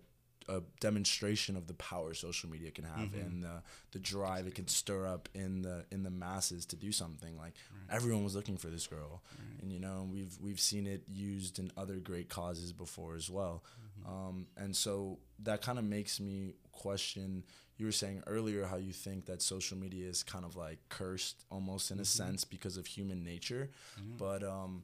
a 0.58 0.62
demonstration 0.80 1.56
of 1.56 1.68
the 1.68 1.74
power 1.76 2.14
social 2.14 2.50
media 2.50 2.72
can 2.72 2.84
have 2.86 3.10
Mhm. 3.12 3.22
and 3.26 3.44
the 3.44 3.64
the 3.92 4.00
drive 4.00 4.48
it 4.48 4.56
can 4.56 4.68
stir 4.68 5.06
up 5.08 5.30
in 5.34 5.62
the 5.62 5.86
in 5.92 6.04
the 6.04 6.10
masses 6.10 6.66
to 6.68 6.76
do 6.76 6.92
something. 6.92 7.38
Like 7.38 7.56
everyone 7.90 8.24
was 8.24 8.36
looking 8.36 8.58
for 8.58 8.70
this 8.70 8.88
girl, 8.88 9.24
Right. 9.40 9.62
and 9.62 9.72
you 9.72 9.80
know 9.80 10.08
we've 10.12 10.38
we've 10.40 10.60
seen 10.60 10.86
it 10.88 11.04
used 11.08 11.60
in 11.60 11.72
other 11.78 12.00
great 12.00 12.30
causes 12.30 12.74
before 12.74 13.16
as 13.16 13.30
well. 13.30 13.64
Mm-hmm. 13.64 14.10
Um, 14.14 14.48
and 14.58 14.76
so 14.76 15.20
that 15.40 15.62
kind 15.62 15.80
of 15.80 15.86
makes 15.86 16.20
me 16.20 16.56
question. 16.72 17.44
You 17.78 17.86
were 17.88 17.92
saying 17.92 18.22
earlier 18.28 18.66
how 18.68 18.78
you 18.78 18.94
think 18.94 19.26
that 19.26 19.42
social 19.42 19.78
media 19.78 20.08
is 20.08 20.22
kind 20.24 20.46
of 20.46 20.56
like 20.56 20.80
cursed 20.90 21.46
almost 21.50 21.92
in 21.92 21.98
a 22.00 22.02
Mm-hmm. 22.04 22.24
sense 22.24 22.46
because 22.46 22.78
of 22.78 22.86
human 22.86 23.24
nature, 23.24 23.70
but 24.18 24.44
um, 24.44 24.84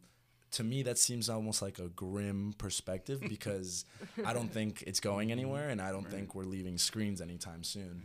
to 0.51 0.63
me 0.63 0.83
that 0.83 0.97
seems 0.97 1.29
almost 1.29 1.61
like 1.61 1.79
a 1.79 1.89
grim 1.89 2.53
perspective 2.57 3.21
because 3.29 3.85
I 4.25 4.33
don't 4.33 4.51
think 4.51 4.83
it's 4.87 4.99
going 4.99 5.29
mm-hmm. 5.29 5.39
anywhere, 5.39 5.69
and 5.69 5.81
I 5.81 5.91
don't 5.91 6.09
think 6.09 6.35
we're 6.35 6.43
leaving 6.43 6.77
screens 6.77 7.21
anytime 7.21 7.63
soon. 7.63 8.03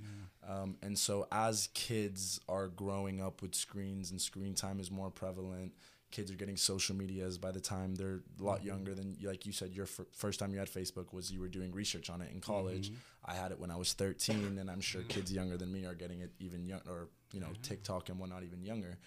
Um, 0.49 0.76
and 0.82 0.99
so 0.99 1.28
as 1.30 1.68
kids 1.72 2.40
are 2.49 2.68
growing 2.68 3.22
up 3.22 3.43
with 3.43 3.55
screens 3.55 4.11
and 4.11 4.20
screen 4.20 4.55
time 4.55 4.80
is 4.80 4.90
more 4.90 5.11
prevalent, 5.11 5.72
kids 6.12 6.30
are 6.30 6.34
getting 6.36 6.57
social 6.57 6.95
medias 6.95 7.38
by 7.38 7.51
the 7.51 7.61
time 7.61 7.97
they're 7.97 8.20
a 8.38 8.43
lot 8.43 8.59
mm-hmm. 8.59 8.68
younger 8.68 8.95
than 8.95 9.16
like 9.24 9.45
you 9.47 9.51
said 9.51 9.72
your 9.72 9.86
f- 9.86 10.07
first 10.12 10.38
time 10.38 10.53
you 10.53 10.59
had 10.59 10.70
facebook 10.70 11.12
was 11.12 11.32
you 11.32 11.40
were 11.40 11.49
doing 11.49 11.72
research 11.72 12.11
on 12.11 12.20
it 12.20 12.30
in 12.32 12.40
college. 12.40 12.90
Mm-hmm. 12.90 13.30
I 13.30 13.34
had 13.34 13.51
it 13.51 13.59
when 13.59 13.70
i 13.70 13.76
was 13.76 13.95
13 13.95 14.59
and 14.59 14.70
i'm 14.70 14.80
sure 14.80 15.03
kids 15.09 15.32
younger 15.32 15.57
than 15.57 15.72
me 15.72 15.86
are 15.86 15.95
getting 15.95 16.20
it 16.20 16.30
even 16.38 16.66
young 16.66 16.82
or 16.86 17.09
you 17.32 17.40
know 17.40 17.49
tiktok 17.62 18.11
and 18.11 18.18
whatnot 18.18 18.45
even 18.45 18.62
younger 18.62 18.99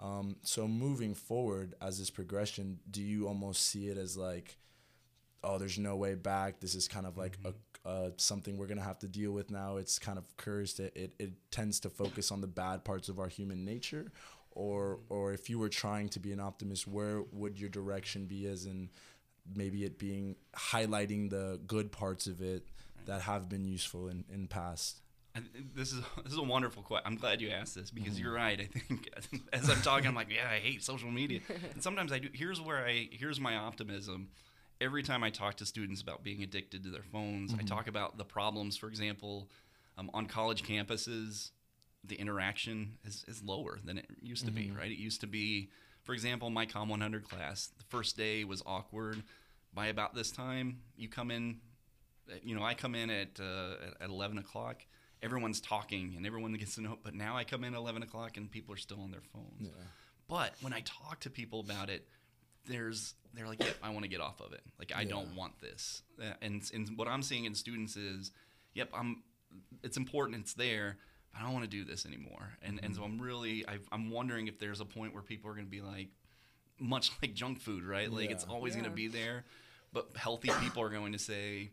um, 0.00 0.36
so 0.42 0.68
moving 0.68 1.14
forward 1.14 1.74
as 1.80 1.98
this 1.98 2.10
progression 2.10 2.78
do 2.90 3.02
you 3.02 3.26
almost 3.26 3.62
see 3.66 3.88
it 3.88 3.96
as 3.96 4.16
like 4.16 4.58
oh 5.46 5.58
there's 5.58 5.78
no 5.78 5.96
way 5.96 6.14
back. 6.14 6.60
This 6.60 6.74
is 6.74 6.88
kind 6.88 7.06
of 7.06 7.16
like 7.16 7.38
a 7.44 7.54
uh, 7.88 8.10
something 8.16 8.58
we're 8.58 8.66
gonna 8.66 8.82
have 8.82 8.98
to 8.98 9.08
deal 9.08 9.30
with 9.30 9.50
now. 9.50 9.76
It's 9.76 9.98
kind 9.98 10.18
of 10.18 10.36
cursed. 10.36 10.80
It, 10.80 10.92
it, 10.96 11.14
it 11.20 11.32
tends 11.52 11.78
to 11.80 11.88
focus 11.88 12.32
on 12.32 12.40
the 12.40 12.48
bad 12.48 12.84
parts 12.84 13.08
of 13.08 13.20
our 13.20 13.28
human 13.28 13.64
nature. 13.64 14.10
Or 14.50 14.98
or 15.08 15.32
if 15.32 15.48
you 15.48 15.58
were 15.58 15.68
trying 15.68 16.08
to 16.10 16.20
be 16.20 16.32
an 16.32 16.40
optimist 16.40 16.88
where 16.88 17.22
would 17.32 17.60
your 17.60 17.68
direction 17.70 18.26
be 18.26 18.46
as 18.46 18.66
in 18.66 18.90
maybe 19.54 19.84
it 19.84 19.98
being 19.98 20.34
highlighting 20.56 21.30
the 21.30 21.60
good 21.66 21.92
parts 21.92 22.26
of 22.26 22.40
it 22.40 22.66
that 23.04 23.22
have 23.22 23.48
been 23.48 23.64
useful 23.64 24.08
in, 24.08 24.24
in 24.32 24.48
past 24.48 25.00
this 25.74 25.92
is 25.92 26.00
this 26.24 26.32
is 26.32 26.38
a 26.38 26.42
wonderful 26.42 26.82
question. 26.82 27.04
I'm 27.06 27.16
glad 27.16 27.40
you 27.40 27.50
asked 27.50 27.74
this 27.74 27.90
because 27.90 28.14
Mm-hmm. 28.14 28.24
you're 28.24 28.34
right. 28.34 28.60
I 28.60 28.64
think 28.78 29.08
as 29.52 29.68
I'm 29.70 29.80
talking, 29.82 30.06
I'm 30.06 30.14
like, 30.14 30.30
yeah, 30.30 30.48
I 30.50 30.58
hate 30.58 30.82
social 30.82 31.10
media, 31.10 31.40
and 31.72 31.82
sometimes 31.82 32.12
I 32.12 32.18
do. 32.18 32.28
Here's 32.32 32.60
where 32.60 32.84
I 32.86 33.08
here's 33.12 33.40
my 33.40 33.56
optimism. 33.56 34.28
Every 34.80 35.02
time 35.02 35.24
I 35.24 35.30
talk 35.30 35.54
to 35.56 35.66
students 35.66 36.02
about 36.02 36.22
being 36.22 36.42
addicted 36.42 36.82
to 36.84 36.90
their 36.90 37.02
phones, 37.02 37.52
Mm-hmm. 37.52 37.60
I 37.60 37.64
talk 37.64 37.88
about 37.88 38.18
the 38.18 38.24
problems. 38.24 38.76
For 38.76 38.88
example, 38.88 39.48
um, 39.96 40.10
on 40.12 40.26
college 40.26 40.62
campuses, 40.64 41.50
the 42.04 42.16
interaction 42.16 42.98
is, 43.04 43.24
is 43.26 43.42
lower 43.42 43.78
than 43.82 43.96
it 43.98 44.06
used 44.20 44.44
to 44.44 44.50
be. 44.52 44.64
Mm-hmm. 44.66 44.76
Right? 44.78 44.90
It 44.90 44.98
used 44.98 45.22
to 45.22 45.26
be, 45.26 45.70
for 46.02 46.12
example, 46.12 46.50
my 46.50 46.66
Com 46.66 46.88
100 46.90 47.24
class. 47.28 47.70
The 47.78 47.84
first 47.84 48.16
day 48.18 48.44
was 48.44 48.62
awkward. 48.66 49.22
By 49.72 49.86
about 49.86 50.14
this 50.14 50.30
time, 50.30 50.80
you 50.96 51.08
come 51.08 51.30
in 51.30 51.60
you 52.42 52.56
know, 52.56 52.62
I 52.64 52.74
come 52.74 52.94
in 52.94 53.08
at 53.08 53.38
uh, 53.40 53.74
at 54.00 54.10
eleven 54.10 54.38
o'clock. 54.38 54.84
Everyone's 55.26 55.60
talking 55.60 56.14
and 56.16 56.24
everyone 56.26 56.52
gets 56.54 56.76
to 56.76 56.80
know. 56.80 56.98
But 57.02 57.14
now 57.14 57.36
I 57.36 57.44
come 57.44 57.64
in 57.64 57.74
at 57.74 57.78
eleven 57.78 58.02
o'clock 58.02 58.36
and 58.38 58.50
people 58.50 58.72
are 58.74 58.78
still 58.78 59.00
on 59.02 59.10
their 59.10 59.20
phones. 59.32 59.68
But 60.28 60.54
when 60.60 60.72
I 60.72 60.80
talk 60.80 61.20
to 61.20 61.30
people 61.30 61.60
about 61.60 61.90
it, 61.90 62.06
there's 62.66 63.14
they're 63.34 63.46
like, 63.46 63.62
"Yep, 63.62 63.76
I 63.82 63.90
want 63.90 64.04
to 64.04 64.08
get 64.08 64.20
off 64.20 64.40
of 64.40 64.52
it. 64.52 64.62
Like 64.78 64.92
I 64.94 65.04
don't 65.04 65.34
want 65.36 65.60
this." 65.60 66.02
Uh, 66.20 66.32
And 66.40 66.62
and 66.72 66.96
what 66.96 67.08
I'm 67.08 67.22
seeing 67.22 67.44
in 67.44 67.54
students 67.54 67.96
is, 67.96 68.30
"Yep, 68.74 68.90
I'm. 68.94 69.22
It's 69.82 69.96
important. 69.96 70.40
It's 70.40 70.54
there." 70.54 70.96
But 71.32 71.40
I 71.40 71.44
don't 71.44 71.52
want 71.52 71.64
to 71.64 71.70
do 71.70 71.84
this 71.84 72.06
anymore. 72.06 72.56
And 72.62 72.80
and 72.82 72.94
so 72.96 73.02
I'm 73.04 73.20
really 73.20 73.66
I've, 73.68 73.86
I'm 73.92 74.10
wondering 74.10 74.46
if 74.48 74.58
there's 74.58 74.80
a 74.80 74.84
point 74.86 75.12
where 75.12 75.22
people 75.22 75.50
are 75.50 75.54
going 75.54 75.66
to 75.66 75.70
be 75.70 75.82
like, 75.82 76.08
much 76.80 77.10
like 77.22 77.34
junk 77.34 77.60
food, 77.60 77.84
right? 77.84 78.10
Like 78.10 78.30
it's 78.30 78.44
Yeah. 78.46 78.52
always 78.54 78.74
going 78.74 78.84
to 78.86 78.96
be 79.04 79.08
there, 79.08 79.44
but 79.92 80.16
healthy 80.16 80.50
people 80.60 80.82
are 80.82 80.90
going 80.90 81.12
to 81.12 81.18
say, 81.18 81.70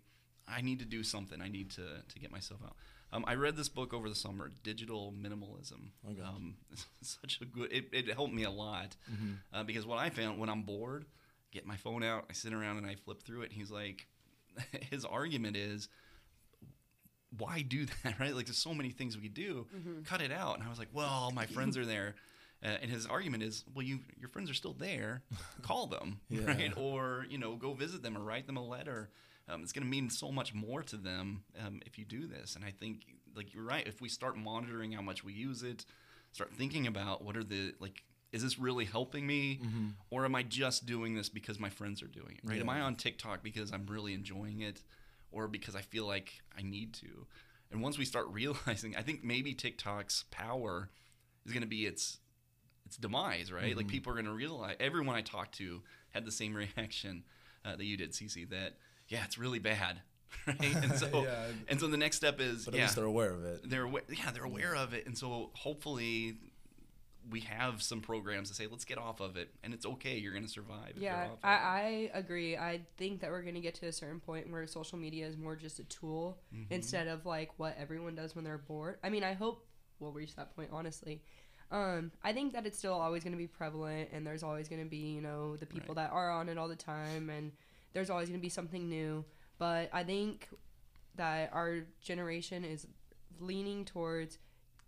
"I 0.47 0.61
need 0.61 0.79
to 0.79 0.85
do 0.85 1.01
something. 1.03 1.41
I 1.41 1.47
need 1.47 1.71
to 1.71 2.03
to 2.07 2.19
get 2.19 2.29
myself 2.31 2.61
out." 2.63 2.75
Um, 3.13 3.23
I 3.27 3.35
read 3.35 3.55
this 3.55 3.69
book 3.69 3.93
over 3.93 4.09
the 4.09 4.15
summer, 4.15 4.49
Digital 4.63 5.13
Minimalism. 5.15 5.91
Okay. 6.09 6.21
Um, 6.21 6.55
such 7.01 7.39
a 7.41 7.45
good. 7.45 7.71
It, 7.71 7.85
it 7.93 8.11
helped 8.13 8.33
me 8.33 8.43
a 8.43 8.49
lot 8.51 8.95
Mm-hmm. 9.11 9.33
uh, 9.53 9.63
because 9.63 9.85
what 9.85 9.99
I 9.99 10.09
found 10.09 10.39
when 10.39 10.49
I'm 10.49 10.63
bored, 10.63 11.05
get 11.51 11.65
my 11.65 11.77
phone 11.77 12.03
out, 12.03 12.25
I 12.29 12.33
sit 12.33 12.53
around 12.53 12.77
and 12.77 12.87
I 12.87 12.95
flip 12.95 13.21
through 13.23 13.43
it. 13.43 13.51
And 13.51 13.53
he's 13.53 13.69
like, 13.71 14.07
his 14.89 15.05
argument 15.05 15.55
is, 15.57 15.89
why 17.37 17.61
do 17.61 17.85
that, 18.03 18.19
right? 18.19 18.35
Like, 18.35 18.45
there's 18.45 18.57
so 18.57 18.73
many 18.73 18.89
things 18.89 19.15
we 19.15 19.23
could 19.23 19.33
do. 19.33 19.67
Cut 20.05 20.21
it 20.21 20.31
out. 20.31 20.55
And 20.57 20.63
I 20.65 20.69
was 20.69 20.79
like, 20.79 20.89
well, 20.93 21.07
all 21.09 21.31
my 21.31 21.45
friends 21.45 21.77
are 21.77 21.85
there. 21.85 22.15
Uh, 22.63 22.77
and 22.81 22.89
his 22.89 23.05
argument 23.05 23.43
is, 23.43 23.65
well, 23.75 23.85
you 23.85 23.99
your 24.17 24.29
friends 24.29 24.49
are 24.49 24.53
still 24.53 24.73
there. 24.73 25.21
Call 25.63 25.85
them, 25.87 26.19
Yeah. 26.29 26.45
right? 26.45 26.71
Or 26.77 27.25
you 27.29 27.37
know, 27.37 27.55
go 27.57 27.73
visit 27.73 28.01
them 28.01 28.17
or 28.17 28.21
write 28.21 28.47
them 28.47 28.55
a 28.57 28.65
letter. 28.65 29.09
Um, 29.49 29.61
it's 29.61 29.73
going 29.73 29.83
to 29.83 29.89
mean 29.89 30.09
so 30.09 30.31
much 30.31 30.53
more 30.53 30.81
to 30.83 30.95
them 30.95 31.43
um, 31.65 31.81
if 31.85 31.97
you 31.97 32.05
do 32.05 32.27
this. 32.27 32.55
And 32.55 32.63
I 32.63 32.71
think, 32.71 33.01
like 33.35 33.53
you're 33.53 33.63
right, 33.65 33.85
if 33.85 33.99
we 34.01 34.07
start 34.09 34.37
monitoring 34.37 34.91
how 34.93 35.01
much 35.01 35.23
we 35.23 35.33
use 35.33 35.63
it, 35.63 35.85
start 36.31 36.51
thinking 36.53 36.87
about 36.87 37.23
what 37.23 37.35
are 37.35 37.43
the 37.43 37.73
like, 37.79 38.03
is 38.31 38.41
this 38.41 38.57
really 38.57 38.85
helping 38.85 39.27
me, 39.27 39.59
or 40.09 40.25
am 40.25 40.33
I 40.33 40.43
just 40.43 40.85
doing 40.85 41.13
this 41.13 41.29
because 41.29 41.59
my 41.59 41.69
friends 41.69 42.01
are 42.01 42.07
doing 42.07 42.39
it? 42.43 42.49
Right? 42.49 42.59
Am 42.61 42.69
I 42.69 42.79
on 42.81 42.95
TikTok 42.95 43.43
because 43.43 43.71
I'm 43.71 43.85
really 43.85 44.13
enjoying 44.13 44.61
it, 44.61 44.81
or 45.31 45.47
because 45.47 45.75
I 45.75 45.81
feel 45.81 46.05
like 46.07 46.41
I 46.57 46.63
need 46.63 46.93
to? 46.95 47.27
And 47.71 47.81
once 47.81 47.97
we 47.97 48.05
start 48.05 48.27
realizing, 48.31 48.95
I 48.95 49.01
think 49.01 49.23
maybe 49.23 49.53
TikTok's 49.53 50.23
power 50.31 50.89
is 51.45 51.51
going 51.51 51.61
to 51.63 51.67
be 51.67 51.85
its 51.85 52.19
its 52.85 52.97
demise, 52.97 53.51
right? 53.51 53.75
Like 53.75 53.87
people 53.87 54.11
are 54.11 54.15
going 54.15 54.25
to 54.25 54.31
realize. 54.31 54.77
Everyone 54.79 55.15
I 55.15 55.21
talked 55.21 55.55
to 55.57 55.81
had 56.11 56.25
the 56.25 56.31
same 56.31 56.53
reaction 56.77 57.23
uh, 57.65 57.75
that 57.75 57.85
you 57.85 57.97
did, 57.97 58.13
Cece. 58.13 58.49
That 58.49 58.77
yeah, 59.13 59.23
it's 59.25 59.37
really 59.37 59.59
bad, 59.59 60.01
right? 60.47 60.59
And 60.83 60.93
so 60.95 61.07
Yeah. 61.23 61.45
and 61.69 61.79
so 61.79 61.87
the 61.87 61.97
next 62.05 62.17
step 62.17 62.39
is 62.41 62.65
but 62.65 62.73
at 62.73 62.77
yeah, 62.77 62.83
least 62.85 62.95
they're 62.97 63.05
aware 63.15 63.31
of 63.31 63.43
it 63.45 63.69
they're 63.69 63.85
awa- 63.87 64.01
yeah 64.09 64.31
they're 64.33 64.43
aware 64.53 64.75
of 64.75 64.93
it, 64.93 65.05
and 65.07 65.17
so 65.17 65.51
hopefully 65.53 66.35
we 67.29 67.39
have 67.39 67.81
some 67.81 68.01
programs 68.01 68.49
that 68.49 68.55
say 68.55 68.67
let's 68.67 68.83
get 68.83 68.97
off 68.97 69.21
of 69.21 69.37
it, 69.37 69.49
and 69.63 69.73
it's 69.73 69.85
okay. 69.85 70.17
You're 70.17 70.33
going 70.33 70.43
to 70.43 70.49
survive. 70.49 70.89
if 70.89 70.97
you're 70.97 71.05
Yeah, 71.05 71.29
off. 71.31 71.39
I, 71.41 71.53
I 71.53 72.11
agree. 72.13 72.57
I 72.57 72.81
think 72.97 73.21
that 73.21 73.29
we're 73.31 73.43
going 73.43 73.55
to 73.55 73.61
get 73.61 73.75
to 73.75 73.85
a 73.87 73.93
certain 73.93 74.19
point 74.19 74.51
where 74.51 74.67
social 74.67 74.97
media 74.97 75.25
is 75.25 75.37
more 75.37 75.55
just 75.55 75.79
a 75.79 75.85
tool 75.85 76.37
Mm-hmm. 76.53 76.73
instead 76.73 77.07
of 77.07 77.25
like 77.25 77.51
what 77.57 77.77
everyone 77.79 78.13
does 78.15 78.35
when 78.35 78.43
they're 78.43 78.57
bored. 78.57 78.97
I 79.05 79.09
mean, 79.09 79.23
I 79.23 79.33
hope 79.33 79.65
we'll 79.99 80.11
reach 80.11 80.35
that 80.35 80.53
point, 80.53 80.71
honestly. 80.73 81.21
Um, 81.71 82.11
I 82.25 82.33
think 82.33 82.51
that 82.53 82.65
it's 82.65 82.77
still 82.77 82.93
always 82.93 83.23
going 83.23 83.31
to 83.31 83.37
be 83.37 83.47
prevalent, 83.47 84.09
and 84.11 84.27
there's 84.27 84.43
always 84.43 84.67
going 84.67 84.83
to 84.83 84.89
be, 84.89 84.97
you 85.15 85.21
know, 85.21 85.55
the 85.55 85.65
people 85.65 85.95
that 85.95 86.11
are 86.11 86.29
on 86.29 86.49
it 86.49 86.57
all 86.57 86.67
the 86.67 86.75
time, 86.75 87.29
and 87.29 87.53
there's 87.93 88.09
always 88.09 88.29
going 88.29 88.39
to 88.39 88.41
be 88.43 88.49
something 88.49 88.89
new. 88.89 89.23
But 89.59 89.89
I 89.93 90.03
think 90.03 90.49
that 91.15 91.51
our 91.53 91.81
generation 92.01 92.65
is 92.65 92.87
leaning 93.39 93.85
towards 93.85 94.37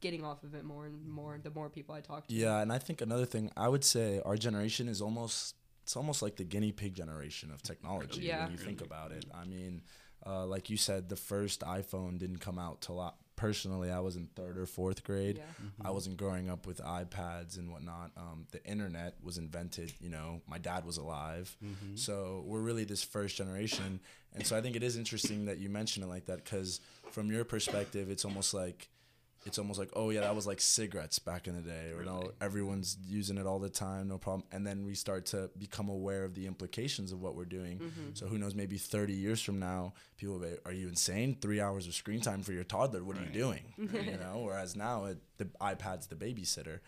getting 0.01 0.23
off 0.23 0.43
of 0.43 0.53
it 0.53 0.63
more 0.63 0.85
and 0.85 1.07
more 1.07 1.39
the 1.41 1.49
more 1.51 1.69
people 1.69 1.95
I 1.95 2.01
talk 2.01 2.27
to. 2.27 2.33
Yeah, 2.33 2.59
and 2.61 2.71
I 2.71 2.77
think 2.77 3.01
another 3.01 3.25
thing 3.25 3.51
I 3.55 3.67
would 3.69 3.83
say 3.83 4.21
our 4.25 4.35
generation 4.37 4.87
is 4.87 5.01
almost 5.01 5.55
it's 5.83 5.95
almost 5.95 6.21
like 6.23 6.35
the 6.35 6.43
guinea 6.43 6.71
pig 6.71 6.95
generation 6.95 7.51
of 7.51 7.61
technology 7.61 8.21
Yeah. 8.21 8.43
when 8.43 8.51
you 8.53 8.57
think 8.57 8.81
about 8.81 9.11
it. 9.11 9.25
I 9.33 9.45
mean, 9.45 9.83
uh, 10.25 10.45
like 10.47 10.71
you 10.71 10.77
said, 10.77 11.09
the 11.09 11.15
first 11.15 11.61
iPhone 11.61 12.17
didn't 12.17 12.39
come 12.39 12.57
out 12.57 12.81
till 12.81 12.99
I, 12.99 13.11
personally 13.35 13.91
I 13.91 13.99
was 13.99 14.15
in 14.15 14.27
third 14.35 14.57
or 14.57 14.65
fourth 14.65 15.03
grade. 15.03 15.37
Yeah. 15.37 15.87
I 15.87 15.91
wasn't 15.91 16.17
growing 16.17 16.49
up 16.49 16.65
with 16.67 16.79
iPads 16.79 17.57
and 17.57 17.71
whatnot. 17.71 18.11
Um, 18.17 18.45
the 18.51 18.63
internet 18.65 19.15
was 19.23 19.37
invented. 19.37 19.93
You 19.99 20.09
know, 20.09 20.41
my 20.47 20.57
dad 20.57 20.85
was 20.85 20.97
alive, 20.97 21.55
so 21.95 22.43
we're 22.45 22.61
really 22.61 22.83
this 22.85 23.03
first 23.03 23.35
generation. 23.37 23.99
And 24.33 24.45
so 24.45 24.57
I 24.57 24.61
think 24.61 24.75
it 24.75 24.83
is 24.83 24.97
interesting 24.97 25.45
that 25.45 25.59
you 25.59 25.69
mention 25.69 26.03
it 26.03 26.07
like 26.07 26.25
that 26.25 26.43
because 26.43 26.81
from 27.11 27.31
your 27.31 27.45
perspective, 27.45 28.09
it's 28.09 28.25
almost 28.25 28.53
like 28.53 28.89
it's 29.45 29.59
almost 29.59 29.77
like 29.77 29.89
oh 29.93 30.09
yeah 30.09 30.21
that 30.21 30.35
was 30.35 30.47
like 30.47 30.59
cigarettes 30.59 31.19
back 31.19 31.47
in 31.47 31.55
the 31.55 31.61
day 31.61 31.91
or 31.95 32.03
no 32.03 32.17
Really? 32.21 32.31
everyone's 32.41 32.97
using 33.05 33.37
it 33.37 33.45
all 33.45 33.59
the 33.59 33.69
time 33.69 34.07
no 34.07 34.17
problem. 34.17 34.43
And 34.51 34.65
then 34.65 34.85
we 34.85 34.95
start 34.95 35.25
to 35.27 35.49
become 35.57 35.87
aware 35.89 36.23
of 36.23 36.33
the 36.33 36.47
implications 36.47 37.11
of 37.11 37.21
what 37.21 37.35
we're 37.35 37.45
doing. 37.45 37.79
So 38.15 38.25
who 38.27 38.37
knows 38.39 38.55
maybe 38.55 38.77
30 38.77 39.13
years 39.13 39.41
from 39.41 39.59
now 39.59 39.93
people 40.17 40.39
will 40.39 40.47
be 40.47 40.55
are 40.65 40.71
you 40.71 40.87
insane? 40.87 41.37
Three 41.39 41.61
hours 41.61 41.85
of 41.87 41.93
screen 41.93 42.21
time 42.21 42.41
for 42.41 42.53
your 42.53 42.63
toddler? 42.63 43.03
What 43.03 43.17
are 43.17 43.19
you 43.19 43.25
Right. 43.25 43.33
doing? 43.33 43.63
You 44.11 44.17
know 44.17 44.43
whereas 44.45 44.75
now 44.75 45.05
it, 45.05 45.19
the 45.37 45.45
ipad's 45.61 46.07
the 46.07 46.15
babysitter. 46.15 46.79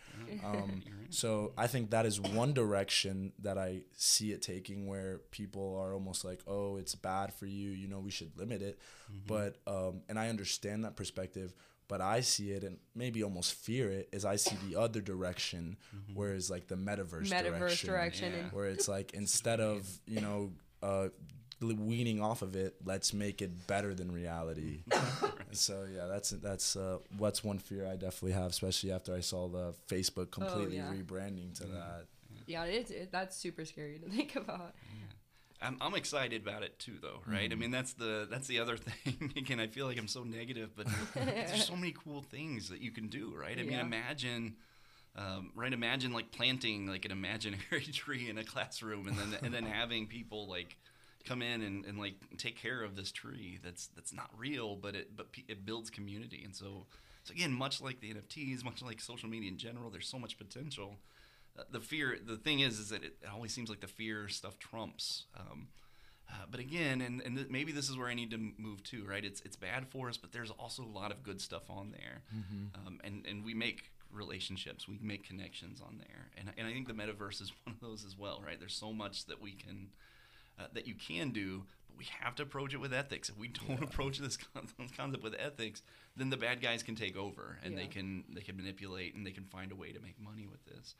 Um, 0.44 0.82
so 1.10 1.52
I 1.56 1.66
think 1.68 1.90
that 1.90 2.06
is 2.06 2.20
one 2.20 2.52
direction 2.54 3.32
that 3.40 3.56
I 3.58 3.82
see 3.96 4.32
it 4.32 4.42
taking, 4.42 4.86
where 4.88 5.18
people 5.30 5.76
are 5.80 5.92
almost 5.94 6.24
like, 6.24 6.40
"Oh, 6.46 6.76
it's 6.76 6.94
bad 6.94 7.32
for 7.32 7.46
you. 7.46 7.70
You 7.70 7.88
know, 7.88 7.98
we 8.00 8.10
should 8.10 8.36
limit 8.36 8.62
it." 8.62 8.78
But 9.26 9.56
um, 9.66 10.02
and 10.08 10.18
I 10.18 10.28
understand 10.28 10.84
that 10.84 10.96
perspective, 10.96 11.52
but 11.88 12.00
I 12.00 12.20
see 12.20 12.52
it 12.52 12.64
and 12.64 12.78
maybe 12.94 13.22
almost 13.22 13.54
fear 13.54 13.90
it. 13.90 14.08
Is 14.12 14.24
I 14.24 14.36
see 14.36 14.56
the 14.68 14.78
other 14.78 15.00
direction, 15.00 15.76
where 16.14 16.34
it's 16.34 16.50
like 16.50 16.68
the 16.68 16.76
metaverse, 16.76 17.28
Metaverse 17.28 17.58
direction, 17.58 17.90
direction 17.90 18.32
Yeah. 18.32 18.50
where 18.52 18.66
it's 18.66 18.88
like 18.88 19.12
instead 19.14 19.60
of 19.60 19.86
you 20.06 20.20
know. 20.20 20.52
Uh, 20.82 21.08
weaning 21.60 22.22
off 22.22 22.42
of 22.42 22.54
it. 22.54 22.76
Let's 22.84 23.12
make 23.12 23.42
it 23.42 23.66
better 23.66 23.92
than 23.94 24.12
reality. 24.12 24.84
so 25.50 25.86
yeah, 25.92 26.06
that's 26.06 26.30
that's 26.30 26.76
uh, 26.76 26.98
what's 27.16 27.42
one 27.42 27.58
fear 27.58 27.84
I 27.84 27.96
definitely 27.96 28.32
have, 28.32 28.50
especially 28.50 28.92
after 28.92 29.14
I 29.14 29.20
saw 29.20 29.48
the 29.48 29.74
Facebook 29.88 30.30
completely 30.30 30.76
yeah. 30.76 30.92
rebranding 30.92 31.54
to 31.58 31.64
that. 31.64 32.06
Yeah, 32.46 32.64
it's 32.64 32.90
it, 32.90 33.10
that's 33.12 33.36
super 33.36 33.64
scary 33.64 33.98
to 33.98 34.08
think 34.08 34.36
about. 34.44 34.74
I'm, 35.60 35.76
I'm 35.80 35.94
excited 35.94 36.42
about 36.42 36.62
it 36.62 36.78
too, 36.78 36.94
though, 37.00 37.20
right? 37.26 37.50
I 37.50 37.54
mean, 37.56 37.70
that's 37.70 37.92
the 37.94 38.26
that's 38.30 38.46
the 38.46 38.60
other 38.60 38.76
thing. 38.76 39.32
Again, 39.36 39.60
I 39.60 39.66
feel 39.66 39.86
like 39.86 39.98
I'm 39.98 40.08
so 40.08 40.22
negative, 40.22 40.70
but 40.76 40.86
there's 41.14 41.64
so 41.64 41.76
many 41.76 41.92
cool 41.92 42.22
things 42.22 42.68
that 42.68 42.80
you 42.80 42.90
can 42.90 43.08
do, 43.08 43.34
right? 43.36 43.58
I 43.58 43.62
mean, 43.62 43.78
imagine, 43.78 44.54
um, 45.16 45.50
right? 45.56 45.72
Imagine 45.72 46.12
like 46.12 46.30
planting 46.30 46.86
like 46.86 47.04
an 47.04 47.10
imaginary 47.10 47.80
tree 47.92 48.30
in 48.30 48.38
a 48.38 48.44
classroom, 48.44 49.08
and 49.08 49.18
then 49.18 49.38
and 49.42 49.52
then 49.52 49.64
having 49.64 50.06
people 50.06 50.48
like 50.48 50.76
come 51.24 51.42
in 51.42 51.62
and, 51.62 51.84
and 51.84 51.98
like 51.98 52.14
take 52.38 52.56
care 52.56 52.82
of 52.82 52.94
this 52.94 53.10
tree 53.10 53.58
that's 53.62 53.88
that's 53.88 54.12
not 54.12 54.30
real, 54.36 54.76
but 54.76 54.94
it 54.94 55.16
but 55.16 55.26
it 55.48 55.66
builds 55.66 55.90
community, 55.90 56.42
and 56.44 56.54
so 56.54 56.86
so 57.24 57.32
again, 57.34 57.52
much 57.52 57.82
like 57.82 58.00
the 58.00 58.14
NFTs, 58.14 58.64
much 58.64 58.80
like 58.80 59.00
social 59.00 59.28
media 59.28 59.50
in 59.50 59.58
general, 59.58 59.90
there's 59.90 60.08
so 60.08 60.18
much 60.18 60.38
potential 60.38 60.96
the 61.70 61.80
fear 61.80 62.18
the 62.24 62.36
thing 62.36 62.60
is 62.60 62.78
is 62.78 62.88
that 62.90 63.02
it, 63.04 63.16
it 63.22 63.28
always 63.32 63.52
seems 63.52 63.68
like 63.70 63.80
the 63.80 63.86
fear 63.88 64.28
stuff 64.28 64.58
trumps 64.58 65.24
um, 65.38 65.68
uh, 66.30 66.44
but 66.50 66.60
again 66.60 67.00
and, 67.00 67.20
and 67.22 67.36
th- 67.36 67.48
maybe 67.48 67.72
this 67.72 67.88
is 67.88 67.96
where 67.96 68.08
i 68.08 68.14
need 68.14 68.30
to 68.30 68.36
m- 68.36 68.54
move 68.58 68.82
to 68.84 69.04
right? 69.04 69.24
It's 69.24 69.40
it's 69.42 69.56
bad 69.56 69.86
for 69.88 70.08
us 70.08 70.16
but 70.16 70.32
there's 70.32 70.50
also 70.50 70.82
a 70.82 70.92
lot 71.00 71.10
of 71.10 71.22
good 71.22 71.40
stuff 71.40 71.68
on 71.70 71.90
there. 71.92 72.22
Um, 72.86 73.00
and 73.04 73.26
and 73.26 73.44
we 73.44 73.54
make 73.54 73.90
relationships 74.12 74.88
we 74.88 74.98
make 75.02 75.26
connections 75.26 75.80
on 75.80 75.98
there. 75.98 76.28
And, 76.38 76.50
and 76.56 76.66
i 76.66 76.72
think 76.72 76.86
the 76.88 76.94
metaverse 76.94 77.40
is 77.42 77.52
one 77.64 77.74
of 77.74 77.80
those 77.80 78.04
as 78.04 78.16
well 78.18 78.42
right? 78.46 78.58
There's 78.58 78.74
so 78.74 78.92
much 78.92 79.26
that 79.26 79.40
we 79.40 79.52
can 79.52 79.88
uh, 80.58 80.66
that 80.74 80.86
you 80.86 80.94
can 80.94 81.30
do 81.30 81.64
but 81.88 81.96
we 81.98 82.06
have 82.20 82.34
to 82.36 82.42
approach 82.42 82.74
it 82.74 82.78
with 82.78 82.92
ethics. 82.92 83.28
If 83.30 83.38
we 83.38 83.48
don't 83.48 83.82
approach 83.82 84.18
this 84.18 84.36
con- 84.36 84.68
concept 84.96 85.22
with 85.22 85.34
ethics 85.38 85.82
then 86.16 86.30
the 86.30 86.36
bad 86.36 86.60
guys 86.60 86.82
can 86.82 86.94
take 86.94 87.16
over 87.16 87.58
and 87.64 87.76
they 87.78 87.86
can 87.86 88.24
they 88.34 88.42
can 88.42 88.56
manipulate 88.56 89.14
and 89.14 89.26
they 89.26 89.30
can 89.32 89.44
find 89.44 89.72
a 89.72 89.76
way 89.76 89.92
to 89.92 90.00
make 90.00 90.20
money 90.20 90.46
with 90.46 90.64
this 90.66 90.94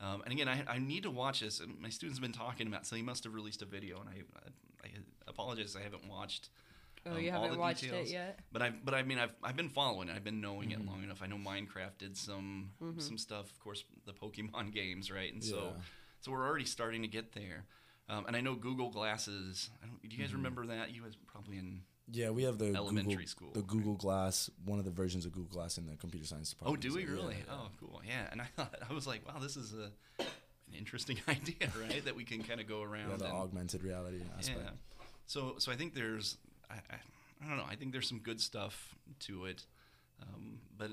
um, 0.00 0.22
and 0.24 0.32
again, 0.32 0.48
I, 0.48 0.62
I 0.68 0.78
need 0.78 1.02
to 1.04 1.10
watch 1.10 1.40
this. 1.40 1.60
My 1.80 1.88
students 1.88 2.18
have 2.18 2.22
been 2.22 2.32
talking 2.38 2.66
about, 2.66 2.86
so 2.86 2.94
he 2.96 3.02
must 3.02 3.24
have 3.24 3.34
released 3.34 3.62
a 3.62 3.66
video, 3.66 4.00
and 4.00 4.08
I, 4.08 4.22
I, 4.38 4.86
I 4.86 4.90
apologize, 5.26 5.76
I 5.76 5.82
haven't 5.82 6.08
watched. 6.08 6.50
Oh, 7.06 7.12
um, 7.12 7.20
you 7.20 7.30
all 7.30 7.42
haven't 7.42 7.52
the 7.52 7.58
watched 7.58 7.82
details. 7.82 8.08
it 8.08 8.12
yet? 8.12 8.38
But 8.52 8.62
I, 8.62 8.72
but 8.84 8.94
I 8.94 9.02
mean, 9.02 9.18
I've, 9.18 9.32
I've 9.42 9.56
been 9.56 9.68
following 9.68 10.08
it. 10.08 10.16
I've 10.16 10.24
been 10.24 10.40
knowing 10.40 10.72
it 10.72 10.84
long 10.84 11.02
enough. 11.02 11.22
I 11.22 11.26
know 11.26 11.36
Minecraft 11.36 11.98
did 11.98 12.16
some, 12.16 12.70
Mm-hmm. 12.82 13.00
some 13.00 13.18
stuff. 13.18 13.50
Of 13.50 13.58
course, 13.60 13.84
the 14.06 14.12
Pokemon 14.12 14.72
games, 14.74 15.10
right? 15.10 15.32
And 15.32 15.42
so, 15.42 15.56
Yeah. 15.76 15.82
so 16.20 16.32
we're 16.32 16.46
already 16.46 16.64
starting 16.64 17.02
to 17.02 17.08
get 17.08 17.32
there. 17.32 17.64
Um, 18.08 18.24
and 18.26 18.34
I 18.36 18.40
know 18.40 18.54
Google 18.54 18.90
Glasses. 18.90 19.70
I 19.82 19.86
don't, 19.86 20.02
do 20.02 20.16
you 20.16 20.22
guys 20.22 20.32
remember 20.34 20.66
that? 20.66 20.94
You 20.94 21.02
was 21.02 21.16
probably 21.26 21.58
in. 21.58 21.82
Yeah, 22.10 22.30
we 22.30 22.44
have 22.44 22.56
the 22.58 22.72
Elementary 22.74 23.12
Google, 23.14 23.26
school, 23.28 23.50
the 23.52 23.60
right? 23.60 23.68
Google 23.68 23.94
Glass, 23.94 24.48
one 24.64 24.78
of 24.78 24.84
the 24.86 24.90
versions 24.90 25.26
of 25.26 25.32
Google 25.32 25.50
Glass 25.52 25.76
in 25.78 25.86
the 25.86 25.94
computer 25.96 26.24
science 26.26 26.50
department. 26.50 26.78
Oh, 26.84 26.88
do 26.88 26.94
we 26.94 27.04
So, 27.04 27.12
really? 27.12 27.36
yeah. 27.46 27.54
Oh, 27.54 27.68
cool. 27.78 28.00
Yeah. 28.06 28.26
And 28.32 28.40
I 28.40 28.46
thought 28.56 28.74
I 28.88 28.92
was 28.94 29.06
like, 29.06 29.26
wow, 29.26 29.38
this 29.40 29.56
is 29.56 29.74
a 29.74 29.90
an 30.20 30.74
interesting 30.76 31.18
idea, 31.28 31.70
right? 31.80 32.04
that 32.04 32.14
we 32.16 32.24
can 32.24 32.42
kind 32.42 32.60
of 32.60 32.66
go 32.68 32.82
around. 32.82 33.10
Yeah, 33.10 33.16
the 33.18 33.24
and, 33.26 33.34
augmented 33.34 33.82
reality 33.82 34.20
aspect. 34.38 34.60
Yeah. 34.64 34.70
So 35.26 35.56
so 35.58 35.70
I 35.70 35.76
think 35.76 35.94
there's 35.94 36.38
I, 36.70 36.74
I, 36.74 36.96
I 37.44 37.48
don't 37.48 37.58
know 37.58 37.66
I 37.70 37.76
think 37.76 37.92
there's 37.92 38.08
some 38.08 38.20
good 38.20 38.40
stuff 38.40 38.94
to 39.20 39.44
it, 39.46 39.64
um, 40.22 40.60
but 40.78 40.90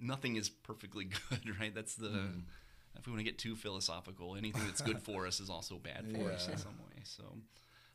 nothing 0.00 0.36
is 0.36 0.48
perfectly 0.48 1.04
good, 1.30 1.58
right? 1.60 1.74
That's 1.74 1.94
the 1.94 2.08
Mm-hmm. 2.08 2.40
if 2.98 3.06
we 3.06 3.12
want 3.12 3.20
to 3.20 3.24
get 3.24 3.38
too 3.38 3.54
philosophical, 3.54 4.34
anything 4.36 4.62
that's 4.66 4.80
good 4.80 5.00
for 5.00 5.26
us 5.28 5.38
is 5.38 5.48
also 5.50 5.76
bad 5.76 6.06
for 6.12 6.32
us 6.32 6.48
in 6.48 6.56
some 6.56 6.76
way. 6.78 7.02
So. 7.04 7.22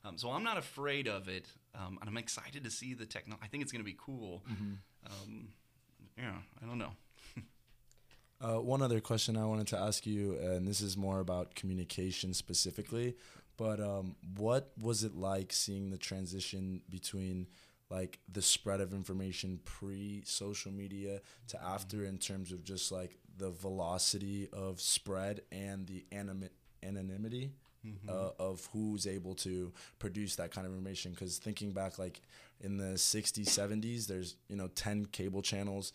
Um, 0.05 0.17
so 0.17 0.29
I'm 0.31 0.43
not 0.43 0.57
afraid 0.57 1.07
of 1.07 1.29
it, 1.29 1.47
um, 1.75 1.97
and 2.01 2.09
I'm 2.09 2.17
excited 2.17 2.63
to 2.65 2.69
see 2.69 2.93
the 2.93 3.05
techno. 3.05 3.37
I 3.41 3.47
think 3.47 3.63
it's 3.63 3.71
going 3.71 3.83
to 3.83 3.89
be 3.89 3.97
cool. 3.97 4.43
Mm-hmm. 4.51 4.73
Um, 5.07 5.47
yeah, 6.17 6.35
I 6.61 6.65
don't 6.65 6.77
know. 6.77 6.91
Uh, 8.41 8.59
one 8.59 8.81
other 8.81 8.99
question 8.99 9.37
I 9.37 9.45
wanted 9.45 9.67
to 9.67 9.79
ask 9.79 10.05
you, 10.05 10.37
and 10.37 10.67
this 10.67 10.81
is 10.81 10.97
more 10.97 11.21
about 11.21 11.55
communication 11.55 12.33
specifically, 12.33 13.15
but 13.55 13.79
um, 13.79 14.17
what 14.37 14.73
was 14.77 15.05
it 15.05 15.15
like 15.15 15.53
seeing 15.53 15.91
the 15.91 15.97
transition 15.97 16.81
between 16.89 17.47
like 17.89 18.19
the 18.29 18.41
spread 18.41 18.81
of 18.81 18.91
information 18.91 19.61
pre 19.63 20.23
social 20.25 20.73
media 20.73 21.21
to 21.47 21.63
after 21.63 22.03
in 22.03 22.17
terms 22.17 22.51
of 22.51 22.65
just 22.65 22.91
like 22.91 23.17
the 23.37 23.51
velocity 23.51 24.49
of 24.51 24.81
spread 24.81 25.41
and 25.51 25.87
the 25.87 26.05
animi- 26.11 26.49
anonymity 26.81 27.51
uh, 28.07 28.29
of 28.39 28.67
who's 28.73 29.07
able 29.07 29.35
to 29.35 29.71
produce 29.99 30.35
that 30.35 30.51
kind 30.51 30.65
of 30.65 30.73
information. 30.73 31.11
Because 31.11 31.37
thinking 31.37 31.71
back 31.71 31.99
like 31.99 32.21
in 32.61 32.77
the 32.77 32.93
60s 32.95 33.47
70s 33.47 34.07
there's 34.07 34.35
you 34.47 34.55
know 34.55 34.67
10 34.75 35.07
cable 35.07 35.41
channels. 35.41 35.93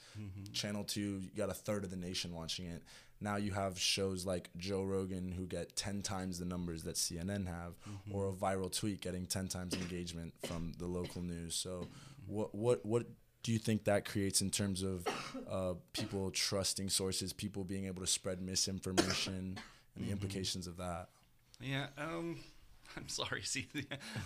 Channel 0.52 0.84
2 0.84 1.00
you 1.00 1.30
got 1.36 1.50
a 1.50 1.54
third 1.54 1.84
of 1.84 1.90
the 1.90 1.96
nation 1.96 2.34
watching 2.34 2.66
it. 2.66 2.82
Now 3.20 3.36
you 3.36 3.50
have 3.52 3.78
shows 3.78 4.24
like 4.24 4.50
joe 4.56 4.82
rogan 4.84 5.32
who 5.32 5.46
get 5.46 5.74
10 5.74 6.02
times 6.02 6.38
the 6.38 6.44
numbers 6.44 6.84
that 6.84 6.94
cnn 6.94 7.46
have 7.48 7.74
or 8.12 8.28
a 8.28 8.32
viral 8.32 8.70
tweet 8.70 9.00
getting 9.00 9.26
10 9.26 9.48
times 9.48 9.74
engagement 9.74 10.32
from 10.46 10.72
the 10.78 10.86
local 10.86 11.22
news. 11.22 11.54
So 11.54 11.86
what 12.26 12.54
what 12.54 12.84
what 12.84 13.06
do 13.42 13.52
you 13.52 13.58
think 13.58 13.84
that 13.84 14.04
creates 14.04 14.40
in 14.42 14.50
terms 14.50 14.82
of 14.82 15.06
uh, 15.50 15.74
people 15.92 16.30
trusting 16.30 16.90
sources 16.90 17.32
people 17.32 17.64
being 17.64 17.86
able 17.86 18.00
to 18.00 18.06
spread 18.06 18.42
misinformation 18.42 19.58
and 19.96 20.06
the 20.06 20.10
implications 20.12 20.66
of 20.66 20.76
that 20.76 21.08
Yeah, 21.60 21.86
um, 21.98 22.38
I'm 22.96 23.08
sorry. 23.08 23.42
See, 23.44 23.66
I 23.74 23.80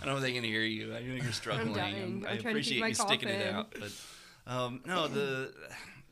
don't 0.05 0.07
know 0.13 0.15
if 0.17 0.21
they 0.23 0.33
can 0.33 0.43
hear 0.43 0.61
you. 0.61 0.95
I 0.95 1.01
know 1.01 1.15
you're 1.15 1.31
struggling. 1.31 1.73
dying. 1.73 2.25
I 2.27 2.33
I'm 2.33 2.37
trying 2.39 2.55
to 2.55 2.61
keep 2.61 2.81
appreciate 2.81 2.87
you 2.87 2.93
sticking 2.93 3.29
cough 3.29 3.37
it 3.37 3.53
out, 3.53 3.73
but 3.79 4.51
um, 4.51 4.81
no, 4.85 5.07
the 5.07 5.53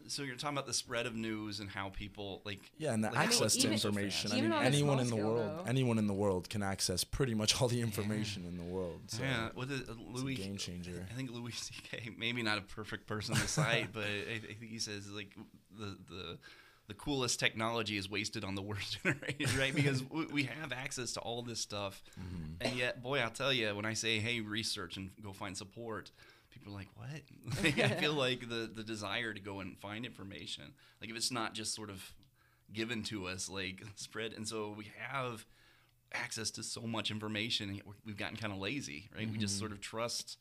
so 0.07 0.23
you're 0.23 0.35
talking 0.35 0.57
about 0.57 0.67
the 0.67 0.73
spread 0.73 1.05
of 1.05 1.15
news 1.15 1.59
and 1.61 1.69
how 1.69 1.89
people 1.89 2.41
like 2.43 2.59
Yeah, 2.77 2.93
and 2.93 3.03
the 3.03 3.07
like, 3.09 3.15
how 3.17 3.23
access 3.23 3.55
it 3.55 3.61
to 3.61 3.69
moves 3.69 3.83
so 3.83 3.89
information. 3.89 4.31
fast. 4.31 4.41
I 4.41 4.45
mean, 4.45 4.51
anyone 4.51 4.99
in 4.99 5.05
the 5.07 5.15
scale, 5.15 5.25
world, 5.27 5.59
though. 5.59 5.69
anyone 5.69 5.97
in 5.99 6.07
the 6.07 6.13
world 6.13 6.49
can 6.49 6.63
access 6.63 7.03
pretty 7.05 7.33
much 7.33 7.61
all 7.61 7.67
the 7.69 7.79
information 7.81 8.45
in 8.45 8.57
the 8.57 8.63
world. 8.63 8.99
So 9.07 9.23
yeah, 9.23 9.49
with 9.55 9.69
the, 9.69 9.75
uh, 9.75 9.95
it's 10.11 10.21
Louis 10.21 10.33
a 10.33 10.37
game 10.37 10.57
changer. 10.57 11.05
I 11.09 11.13
think 11.13 11.31
Louis 11.31 11.53
C.K. 11.53 12.09
maybe 12.17 12.41
not 12.43 12.57
a 12.57 12.61
perfect 12.61 13.07
person 13.07 13.35
to 13.35 13.47
cite, 13.47 13.93
but 13.93 14.03
I, 14.03 14.35
I 14.35 14.39
think 14.39 14.71
he 14.71 14.79
says 14.79 15.09
like 15.11 15.33
the 15.77 15.97
the 16.09 16.37
the 16.91 16.97
coolest 16.97 17.39
technology 17.39 17.95
is 17.95 18.09
wasted 18.09 18.43
on 18.43 18.53
the 18.53 18.61
worst 18.71 19.01
generation, 19.01 19.57
right? 19.57 19.73
Because 19.73 20.03
we, 20.33 20.43
have 20.43 20.73
access 20.73 21.13
to 21.13 21.21
all 21.21 21.41
this 21.41 21.61
stuff, 21.61 22.03
mm-hmm. 22.19 22.55
and 22.59 22.75
yet, 22.75 23.01
boy, 23.01 23.19
I'll 23.19 23.29
tell 23.29 23.53
you, 23.53 23.73
when 23.73 23.85
I 23.85 23.93
say, 23.93 24.19
"Hey, 24.19 24.41
research 24.41 24.97
and 24.97 25.09
go 25.23 25.31
find 25.31 25.55
support," 25.55 26.11
people 26.49 26.73
are 26.73 26.75
like, 26.75 26.89
"What?" 26.95 27.63
Like, 27.63 27.79
I 27.79 27.95
feel 27.95 28.13
like 28.13 28.49
the 28.49 28.69
the 28.73 28.83
desire 28.83 29.33
to 29.33 29.39
go 29.39 29.61
and 29.61 29.77
find 29.79 30.05
information, 30.05 30.73
like 30.99 31.09
if 31.09 31.15
it's 31.15 31.31
not 31.31 31.53
just 31.53 31.73
sort 31.73 31.89
of 31.89 32.13
given 32.73 33.03
to 33.03 33.27
us, 33.27 33.49
like 33.49 33.81
spread, 33.95 34.33
and 34.33 34.45
so 34.45 34.75
we 34.77 34.91
have 34.97 35.45
access 36.13 36.51
to 36.51 36.63
so 36.63 36.81
much 36.81 37.09
information, 37.09 37.81
we've 38.05 38.17
gotten 38.17 38.35
kind 38.35 38.51
of 38.51 38.59
lazy, 38.59 39.09
right? 39.15 39.31
We 39.31 39.37
just 39.37 39.53
mm-hmm. 39.53 39.59
sort 39.61 39.71
of 39.71 39.79
trust 39.79 40.37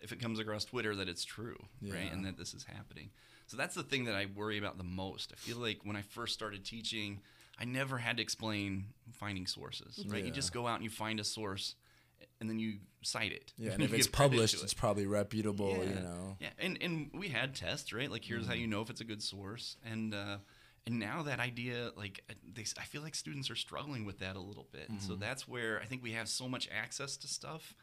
if 0.00 0.12
it 0.12 0.20
comes 0.20 0.38
across 0.38 0.64
Twitter 0.64 0.96
that 0.96 1.10
it's 1.10 1.26
true, 1.26 1.58
right? 1.82 2.10
And 2.10 2.24
that 2.24 2.38
this 2.38 2.54
is 2.54 2.64
happening. 2.64 3.10
So 3.50 3.56
that's 3.56 3.74
the 3.74 3.82
thing 3.82 4.04
that 4.04 4.14
I 4.14 4.26
worry 4.36 4.58
about 4.58 4.78
the 4.78 4.84
most. 4.84 5.32
I 5.32 5.36
feel 5.36 5.56
like 5.56 5.80
when 5.82 5.96
I 5.96 6.02
first 6.02 6.34
started 6.34 6.64
teaching, 6.64 7.18
I 7.58 7.64
never 7.64 7.98
had 7.98 8.18
to 8.18 8.22
explain 8.22 8.84
finding 9.12 9.44
sources, 9.48 10.06
right? 10.08 10.22
You 10.22 10.30
just 10.30 10.52
go 10.52 10.68
out 10.68 10.76
and 10.76 10.84
you 10.84 10.90
find 10.90 11.18
a 11.18 11.24
source 11.24 11.74
and 12.40 12.48
then 12.48 12.60
you 12.60 12.74
cite 13.02 13.32
it. 13.32 13.52
Yeah, 13.58 13.72
and 13.74 13.82
if 13.82 13.92
it's 13.92 14.06
published, 14.06 14.56
to 14.58 14.62
it's 14.62 14.72
probably 14.72 15.04
reputable. 15.06 15.84
You 15.84 15.94
Yeah. 15.94 16.00
know. 16.02 16.36
Yeah, 16.38 16.50
and 16.60 16.78
and 16.80 17.10
we 17.12 17.26
had 17.26 17.56
tests, 17.56 17.92
right? 17.92 18.08
Like 18.08 18.24
here's 18.24 18.46
how 18.46 18.52
Mm-hmm. 18.52 18.60
you 18.60 18.68
know 18.68 18.82
if 18.82 18.88
it's 18.90 19.00
a 19.00 19.04
good 19.04 19.20
source, 19.22 19.76
and 19.84 20.14
uh, 20.14 20.36
and 20.86 21.00
now 21.00 21.22
that 21.24 21.40
idea, 21.40 21.90
like 21.96 22.22
they, 22.54 22.64
I 22.78 22.84
feel 22.84 23.02
like 23.02 23.16
students 23.16 23.50
are 23.50 23.56
struggling 23.56 24.04
with 24.04 24.20
that 24.20 24.36
a 24.36 24.40
little 24.40 24.68
bit. 24.70 24.92
So 24.98 25.14
Mm-hmm. 25.14 25.20
that's 25.20 25.48
where 25.48 25.80
I 25.82 25.86
think 25.86 26.04
we 26.04 26.12
have 26.12 26.28
so 26.28 26.48
much 26.48 26.68
access 26.72 27.16
to 27.18 27.26
stuff, 27.26 27.74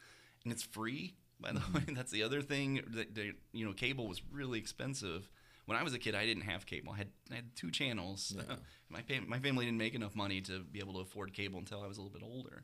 and 0.46 0.54
it's 0.54 0.64
free. 0.64 1.16
By 1.42 1.52
the 1.52 1.60
Mm-hmm. 1.60 1.74
way, 1.76 1.84
that's 1.90 2.12
the 2.12 2.24
other 2.24 2.42
thing. 2.42 2.82
That 2.88 3.14
that, 3.16 3.34
you 3.52 3.66
know, 3.66 3.74
cable 3.74 4.08
was 4.08 4.22
really 4.32 4.60
expensive. 4.60 5.30
When 5.68 5.78
I 5.78 5.84
was 5.84 5.94
a 5.94 6.00
kid, 6.00 6.16
I 6.16 6.26
didn't 6.26 6.44
have 6.44 6.66
cable. 6.66 6.94
I 6.94 6.98
had 6.98 7.10
I 7.32 7.36
had 7.36 7.56
two 7.56 7.72
channels. 7.72 8.36
my 8.90 9.02
fam- 9.02 9.30
my 9.30 9.38
family 9.38 9.66
didn't 9.66 9.78
make 9.78 9.94
enough 9.94 10.16
money 10.16 10.42
to 10.42 10.62
be 10.62 10.80
able 10.80 10.94
to 10.94 11.00
afford 11.02 11.34
cable 11.34 11.60
until 11.60 11.84
I 11.84 11.88
was 11.88 11.98
a 11.98 12.02
little 12.02 12.18
bit 12.18 12.26
older, 12.26 12.64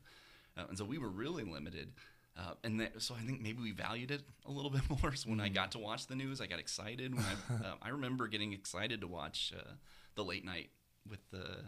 uh, 0.56 0.64
and 0.68 0.76
so 0.76 0.84
we 0.84 0.98
were 0.98 1.10
really 1.10 1.44
limited. 1.44 1.92
Uh, 2.36 2.54
and 2.64 2.80
that, 2.80 3.00
so 3.00 3.14
I 3.14 3.24
think 3.24 3.40
maybe 3.40 3.62
we 3.62 3.70
valued 3.70 4.10
it 4.10 4.22
a 4.44 4.50
little 4.50 4.70
bit 4.78 4.82
more. 4.90 5.14
So 5.14 5.30
when 5.30 5.40
I 5.40 5.48
got 5.48 5.72
to 5.72 5.78
watch 5.78 6.08
the 6.08 6.16
news, 6.16 6.40
I 6.40 6.46
got 6.46 6.58
excited. 6.58 7.14
When 7.14 7.24
I, 7.24 7.54
uh, 7.68 7.74
I 7.80 7.90
remember 7.90 8.26
getting 8.26 8.52
excited 8.52 9.02
to 9.02 9.06
watch 9.06 9.52
uh, 9.56 9.74
the 10.16 10.24
late 10.24 10.44
night 10.44 10.70
with 11.08 11.20
the 11.30 11.58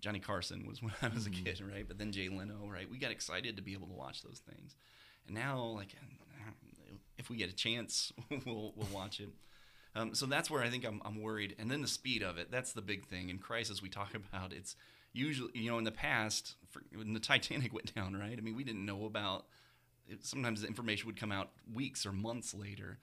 Johnny 0.00 0.20
Carson 0.20 0.66
was 0.66 0.82
when 0.82 0.92
I 1.02 1.08
was 1.08 1.26
a 1.26 1.30
kid, 1.30 1.60
right? 1.60 1.86
But 1.88 1.98
then 1.98 2.12
Jay 2.12 2.28
Leno, 2.28 2.68
right? 2.70 2.88
We 2.88 2.98
got 2.98 3.10
excited 3.10 3.56
to 3.56 3.62
be 3.62 3.72
able 3.72 3.88
to 3.88 3.94
watch 3.94 4.22
those 4.22 4.40
things. 4.40 4.76
And 5.26 5.34
now, 5.34 5.58
like, 5.64 5.96
if 7.18 7.30
we 7.30 7.36
get 7.36 7.50
a 7.50 7.54
chance, 7.54 8.12
we'll 8.44 8.72
we'll 8.76 8.88
watch 8.92 9.20
it. 9.20 9.30
Um, 9.96 10.14
so 10.14 10.26
that's 10.26 10.50
where 10.50 10.62
I 10.62 10.68
think 10.68 10.84
I'm, 10.84 11.00
I'm 11.04 11.22
worried. 11.22 11.56
And 11.58 11.70
then 11.70 11.80
the 11.80 11.88
speed 11.88 12.22
of 12.22 12.36
it, 12.36 12.50
that's 12.50 12.72
the 12.72 12.82
big 12.82 13.06
thing. 13.06 13.30
In 13.30 13.38
crisis, 13.38 13.80
we 13.80 13.88
talk 13.88 14.14
about 14.32 14.52
it's 14.52 14.76
usually, 15.12 15.50
you 15.54 15.70
know, 15.70 15.78
in 15.78 15.84
the 15.84 15.90
past, 15.90 16.54
for, 16.68 16.82
when 16.94 17.14
the 17.14 17.20
Titanic 17.20 17.72
went 17.72 17.94
down, 17.94 18.14
right? 18.14 18.36
I 18.36 18.40
mean, 18.42 18.54
we 18.54 18.62
didn't 18.64 18.84
know 18.84 19.06
about 19.06 19.46
it, 20.08 20.24
sometimes 20.24 20.60
the 20.60 20.68
information 20.68 21.06
would 21.06 21.16
come 21.18 21.32
out 21.32 21.50
weeks 21.72 22.06
or 22.06 22.12
months 22.12 22.54
later. 22.54 22.98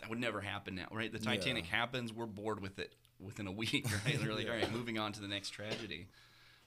That 0.00 0.10
would 0.10 0.20
never 0.20 0.40
happen 0.40 0.74
now, 0.74 0.88
right? 0.92 1.10
The 1.10 1.18
Titanic 1.18 1.64
Yeah. 1.64 1.78
happens, 1.78 2.12
we're 2.12 2.26
bored 2.26 2.60
with 2.60 2.78
it 2.78 2.94
within 3.18 3.46
a 3.46 3.52
week, 3.62 3.86
right? 4.04 4.20
They're 4.20 4.34
like, 4.34 4.48
all 4.48 4.54
right, 4.54 4.70
moving 4.70 4.98
on 4.98 5.12
to 5.12 5.20
the 5.20 5.28
next 5.28 5.50
tragedy. 5.50 6.08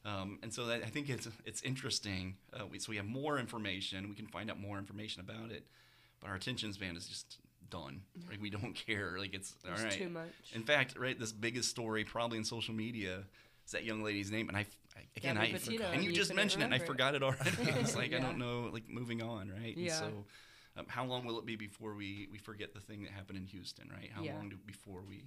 Um, 0.05 0.39
and 0.41 0.53
so 0.53 0.65
that, 0.67 0.83
I 0.83 0.87
think 0.87 1.09
it's 1.09 1.27
it's 1.45 1.61
interesting. 1.63 2.37
Uh, 2.53 2.65
we, 2.65 2.79
so 2.79 2.89
we 2.89 2.95
have 2.95 3.05
more 3.05 3.37
information, 3.37 4.07
we 4.09 4.15
can 4.15 4.27
find 4.27 4.49
out 4.49 4.59
more 4.59 4.77
information 4.77 5.21
about 5.21 5.51
it, 5.51 5.67
but 6.21 6.29
our 6.29 6.35
attention 6.35 6.71
span 6.71 6.95
is 6.95 7.07
just 7.07 7.37
done. 7.69 8.01
Like 8.29 8.41
We 8.41 8.49
don't 8.49 8.73
care. 8.87 9.15
Like 9.17 9.33
it's 9.33 9.55
all 9.65 9.71
right. 9.71 9.91
too 9.91 10.09
much. 10.09 10.31
In 10.53 10.63
fact, 10.63 10.97
right, 10.97 11.17
this 11.19 11.31
biggest 11.31 11.69
story 11.69 12.03
probably 12.03 12.37
in 12.37 12.43
social 12.43 12.73
media 12.73 13.23
is 13.65 13.71
that 13.71 13.83
young 13.83 14.03
lady's 14.03 14.31
name, 14.31 14.47
and 14.47 14.57
I, 14.57 14.65
I 14.95 15.01
again, 15.17 15.35
Gabby 15.35 15.47
I 15.55 15.57
Petito, 15.57 15.83
and 15.91 16.03
you 16.03 16.09
you 16.09 16.15
just 16.15 16.33
mentioned 16.33 16.63
it, 16.63 16.65
and 16.65 16.73
I 16.73 16.79
forgot 16.79 17.15
it 17.15 17.23
already. 17.23 17.51
it's 17.61 17.95
like 17.95 18.13
I 18.13 18.19
don't 18.19 18.37
know, 18.37 18.69
like 18.71 18.89
moving 18.89 19.21
on, 19.21 19.49
right? 19.49 19.75
And 19.75 19.85
Yeah. 19.85 19.99
so, 19.99 20.25
um, 20.77 20.85
how 20.87 21.05
long 21.05 21.25
will 21.25 21.37
it 21.39 21.45
be 21.45 21.55
before 21.55 21.93
we 21.95 22.27
we 22.31 22.37
forget 22.37 22.73
the 22.73 22.79
thing 22.79 23.03
that 23.03 23.11
happened 23.11 23.37
in 23.37 23.45
Houston, 23.47 23.89
right? 23.93 24.09
How 24.13 24.23
Yeah. 24.23 24.33
long 24.35 24.49
do, 24.49 24.57
before 24.65 25.01
we 25.07 25.25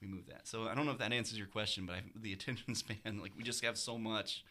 we 0.00 0.08
move 0.08 0.26
that? 0.28 0.46
So 0.46 0.68
I 0.68 0.74
don't 0.74 0.86
know 0.86 0.92
if 0.92 0.98
that 0.98 1.12
answers 1.12 1.38
your 1.38 1.46
question, 1.46 1.86
but 1.86 1.96
I, 1.96 2.02
the 2.16 2.32
attention 2.32 2.74
span, 2.74 3.20
like 3.20 3.32
we 3.36 3.42
just 3.42 3.64
have 3.64 3.76
so 3.76 3.98
much, 3.98 4.44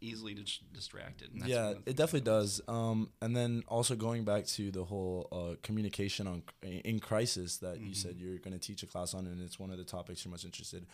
easily 0.00 0.34
dis- 0.34 0.60
distracted. 0.72 1.30
yeah, 1.34 1.56
one 1.56 1.76
of 1.76 1.84
the 1.84 1.90
it 1.90 1.96
definitely 1.96 2.26
does. 2.26 2.60
Um, 2.68 3.10
and 3.20 3.36
then 3.36 3.64
also 3.68 3.96
going 3.96 4.24
back 4.24 4.46
to 4.46 4.70
the 4.70 4.84
whole 4.84 5.28
uh, 5.32 5.56
communication 5.62 6.26
on 6.26 6.42
in 6.62 7.00
crisis 7.00 7.58
that 7.58 7.80
you 7.80 7.94
said 7.94 8.16
you're 8.18 8.38
going 8.38 8.52
to 8.52 8.58
teach 8.58 8.82
a 8.82 8.86
class 8.86 9.14
on, 9.14 9.26
and 9.26 9.40
it's 9.42 9.58
one 9.58 9.70
of 9.70 9.78
the 9.78 9.84
topics 9.84 10.24
you're 10.24 10.30
most 10.30 10.44
interested. 10.44 10.86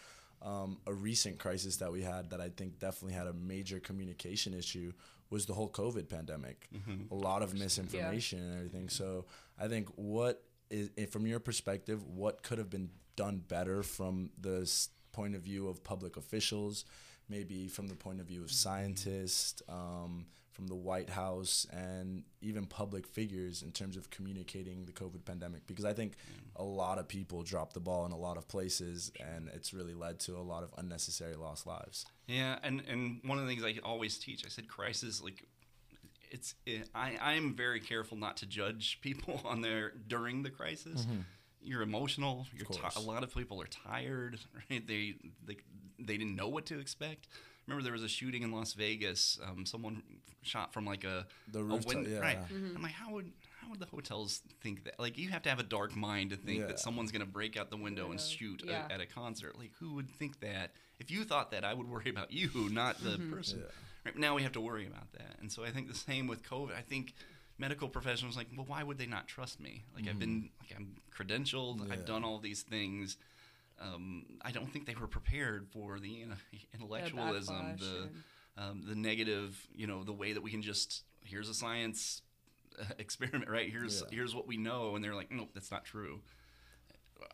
Um, 0.43 0.79
a 0.87 0.93
recent 0.93 1.39
crisis 1.39 1.77
that 1.79 1.91
we 1.91 2.03
had 2.03 2.31
that 2.31 2.41
I 2.41 2.51
think 2.51 2.79
definitely 2.79 3.15
had 3.15 3.27
a 3.27 3.33
major 3.33 3.81
communication 3.81 4.53
issue 4.53 4.93
was 5.31 5.47
the 5.47 5.55
whole 5.55 5.71
COVID 5.71 6.09
pandemic. 6.09 6.69
A 7.11 7.15
lot 7.15 7.43
of 7.43 7.55
misinformation 7.55 8.41
and 8.41 8.55
everything. 8.55 8.89
So 8.91 9.25
I 9.59 9.69
think 9.69 9.89
what 9.97 10.43
is 10.71 10.91
eh, 10.97 11.07
from 11.07 11.27
your 11.27 11.41
perspective, 11.41 12.05
what 12.07 12.43
could 12.43 12.59
have 12.59 12.71
been 12.71 12.91
done 13.17 13.43
better 13.47 13.83
from 13.83 14.31
the 14.41 14.69
point 15.13 15.35
of 15.35 15.43
view 15.43 15.69
of 15.69 15.83
public 15.85 16.17
officials, 16.17 16.85
maybe 17.29 17.69
from 17.69 17.87
the 17.89 17.95
point 17.95 18.21
of 18.21 18.27
view 18.27 18.43
of 18.43 18.51
scientists, 18.51 19.63
um, 19.69 20.27
from 20.53 20.67
the 20.69 20.75
White 20.75 21.11
House, 21.11 21.67
and 21.73 22.23
even 22.41 22.65
public 22.67 23.07
figures 23.07 23.63
in 23.63 23.73
terms 23.73 23.97
of 23.97 24.11
communicating 24.11 24.85
the 24.85 24.93
COVID 24.93 25.25
pandemic. 25.25 25.67
Because 25.67 25.85
I 25.85 25.93
think 25.93 26.15
a 26.57 26.63
lot 26.63 26.99
of 26.99 27.09
people 27.09 27.43
dropped 27.43 27.75
the 27.75 27.81
ball 27.81 28.07
in 28.07 28.13
a 28.13 28.17
lot 28.17 28.37
of 28.37 28.47
places, 28.47 29.11
and 29.21 29.49
it's 29.53 29.73
really 29.73 29.95
led 29.95 30.21
to 30.21 30.37
a 30.37 30.43
lot 30.43 30.63
of 30.63 30.71
unnecessary 30.79 31.35
lost 31.35 31.67
lives. 31.67 32.07
Yeah, 32.27 32.59
and 32.63 32.83
and 32.89 33.21
one 33.25 33.39
of 33.39 33.47
the 33.47 33.51
things 33.51 33.65
I 33.65 33.79
always 33.85 34.19
teach, 34.19 34.45
I 34.45 34.49
said 34.49 34.69
crisis 34.69 35.23
like 35.23 35.45
it's 36.35 36.55
it, 36.67 36.89
I 36.95 37.17
I'm 37.23 37.55
very 37.55 37.81
careful 37.81 38.17
not 38.19 38.37
to 38.39 38.47
judge 38.47 38.99
people 39.01 39.41
on 39.45 39.61
their 39.63 39.93
during 40.09 40.43
the 40.43 40.51
crisis. 40.51 41.03
Mm-hmm. 41.03 41.21
You're 41.63 41.83
emotional. 41.83 42.47
You're 42.55 42.67
ti- 42.67 42.81
course. 42.81 42.97
a 42.97 43.01
lot 43.01 43.23
of 43.23 43.35
people 43.35 43.63
are 43.63 43.67
tired. 43.67 44.39
Right? 44.71 44.87
They 44.87 45.15
they 45.47 45.57
they 45.99 46.17
didn't 46.19 46.37
know 46.37 46.49
what 46.49 46.67
to 46.67 46.79
expect. 46.79 47.29
Remember, 47.67 47.83
there 47.83 47.93
was 47.95 48.03
a 48.03 48.09
shooting 48.09 48.43
in 48.43 48.53
Las 48.53 48.75
Vegas. 48.75 49.39
Um, 49.43 49.65
someone 49.65 50.03
shot 50.43 50.75
from 50.75 50.85
like 50.85 51.05
a 51.05 51.27
The 51.51 51.61
a 51.61 51.63
rooftop, 51.63 51.95
window. 51.95 52.11
yeah. 52.11 52.19
Right. 52.19 52.39
Mm-hmm. 52.53 52.77
I'm 52.77 52.83
like, 52.83 52.93
how 52.93 53.13
would 53.13 53.33
how 53.61 53.71
would 53.71 53.81
the 53.81 53.87
hotels 53.87 54.43
think 54.61 54.85
that? 54.85 54.99
Like, 54.99 55.17
you 55.17 55.31
have 55.31 55.43
to 55.43 55.49
have 55.49 55.61
a 55.61 55.69
dark 55.79 55.97
mind 55.97 56.31
to 56.31 56.37
think 56.37 56.61
Yeah. 56.61 56.67
that 56.67 56.79
someone's 56.79 57.11
going 57.13 57.25
to 57.25 57.33
break 57.33 57.57
out 57.57 57.71
the 57.71 57.79
window 57.79 58.11
and 58.11 58.21
shoot 58.21 58.63
Yeah. 58.67 58.87
a, 58.91 58.93
at 58.95 59.01
a 59.01 59.07
concert. 59.07 59.57
Like, 59.59 59.71
who 59.81 59.95
would 59.95 60.11
think 60.11 60.41
that? 60.41 60.73
If 60.99 61.11
you 61.11 61.25
thought 61.25 61.53
that, 61.53 61.65
I 61.65 61.73
would 61.73 61.89
worry 61.89 62.11
about 62.11 62.31
you, 62.31 62.51
not 62.71 63.03
the 63.03 63.11
mm-hmm. 63.17 63.33
person. 63.33 63.63
Yeah. 64.05 64.11
Right 64.11 64.19
now, 64.19 64.35
we 64.35 64.43
have 64.43 64.53
to 64.53 64.61
worry 64.61 64.87
about 64.87 65.13
that. 65.13 65.37
And 65.41 65.51
so 65.51 65.65
I 65.65 65.71
think 65.71 65.89
the 65.89 65.95
same 65.95 66.27
with 66.27 66.43
COVID. 66.43 66.77
I 66.77 66.83
think 66.83 67.15
medical 67.59 67.89
professionals 67.89 68.37
like, 68.37 68.49
well, 68.57 68.67
why 68.67 68.83
would 68.83 68.99
they 68.99 69.07
not 69.07 69.29
trust 69.29 69.61
me? 69.61 69.85
Like, 69.95 70.09
I've 70.09 70.19
been 70.19 70.51
like 70.61 70.73
I'm 70.77 70.97
credentialed. 71.17 71.87
Yeah. 71.87 71.95
I've 71.95 72.05
done 72.05 72.25
all 72.25 72.39
these 72.39 72.63
things. 72.63 73.17
Um, 73.81 74.25
I 74.43 74.53
don't 74.53 74.73
think 74.73 74.87
they 74.87 74.95
were 74.95 75.09
prepared 75.09 75.67
for 75.73 75.99
the 75.99 76.09
you 76.09 76.27
know, 76.27 76.35
intellectualism, 76.75 77.77
the 77.79 78.09
um, 78.57 78.85
the 78.87 78.95
negative, 78.95 79.67
you 79.75 79.87
know, 79.87 80.05
the 80.05 80.13
way 80.13 80.33
that 80.33 80.43
we 80.43 80.51
can 80.51 80.63
just 80.63 81.03
here's 81.25 81.49
a 81.49 81.55
science 81.55 82.23
uh, 82.79 82.85
experiment, 82.99 83.51
right? 83.51 83.71
Here's 83.71 84.01
Yeah. 84.03 84.09
here's 84.17 84.35
what 84.35 84.47
we 84.47 84.57
know, 84.57 84.95
and 84.95 85.03
they're 85.05 85.15
like, 85.15 85.33
nope, 85.33 85.51
that's 85.55 85.71
not 85.71 85.85
true. 85.85 86.21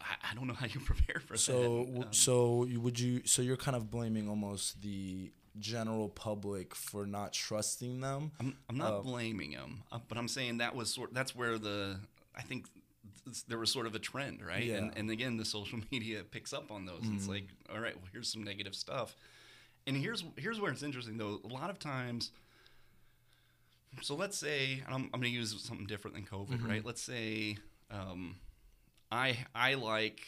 I, 0.01 0.31
I 0.31 0.35
don't 0.35 0.47
know 0.47 0.55
how 0.55 0.66
you 0.66 0.81
prepare 0.85 1.21
for 1.21 1.37
So, 1.37 1.53
that. 1.53 1.68
w 1.87 2.03
Um, 2.03 2.12
so 2.12 2.64
you, 2.64 2.81
would 2.81 2.99
you? 2.99 3.23
So 3.27 3.43
you're 3.43 3.57
kind 3.57 3.77
of 3.77 3.91
blaming 3.91 4.29
almost 4.29 4.81
the 4.83 5.33
general 5.59 6.09
public 6.09 6.74
for 6.74 7.07
not 7.07 7.32
trusting 7.32 8.01
them. 8.01 8.30
I'm, 8.40 8.57
I'm 8.68 8.78
not 8.78 8.92
Uh, 8.92 9.01
blaming 9.01 9.51
them, 9.53 9.82
uh, 9.92 9.98
but 10.09 10.16
I'm 10.18 10.28
saying 10.28 10.59
that 10.59 10.74
was 10.74 10.92
sort. 10.94 11.12
That's 11.12 11.34
where 11.34 11.59
the 11.59 11.98
I 12.36 12.42
think 12.42 12.66
th- 13.24 13.44
there 13.46 13.59
was 13.59 13.70
sort 13.72 13.86
of 13.86 13.94
a 13.94 13.98
trend, 13.98 14.40
right? 14.46 14.59
And, 14.62 14.66
Yeah. 14.68 14.76
Mm-hmm. 14.80 14.98
and 14.98 15.11
again, 15.11 15.36
the 15.36 15.44
social 15.44 15.80
media 15.90 16.22
picks 16.24 16.53
up 16.53 16.70
on 16.70 16.86
those. 16.86 17.03
It's 17.14 17.26
like, 17.28 17.48
all 17.72 17.80
right, 17.80 17.96
well, 17.96 18.07
here's 18.12 18.30
some 18.32 18.44
negative 18.44 18.74
stuff, 18.74 19.16
and 19.86 19.96
here's 19.96 20.24
here's 20.36 20.61
where 20.61 20.70
it's 20.72 20.82
interesting 20.82 21.16
though. 21.18 21.40
A 21.44 21.48
lot 21.48 21.68
of 21.70 21.78
times, 21.78 22.30
so 24.03 24.14
let's 24.14 24.38
say 24.38 24.82
and 24.86 24.94
I'm, 24.94 25.05
I'm 25.12 25.20
going 25.20 25.32
to 25.32 25.38
use 25.38 25.61
something 25.62 25.86
different 25.86 26.14
than 26.16 26.24
COVID, 26.26 26.48
Mm-hmm. 26.59 26.68
right? 26.68 26.84
Let's 26.84 27.03
say 27.03 27.57
um, 27.90 28.36
I 29.11 29.38
I 29.55 29.74
like 29.74 30.20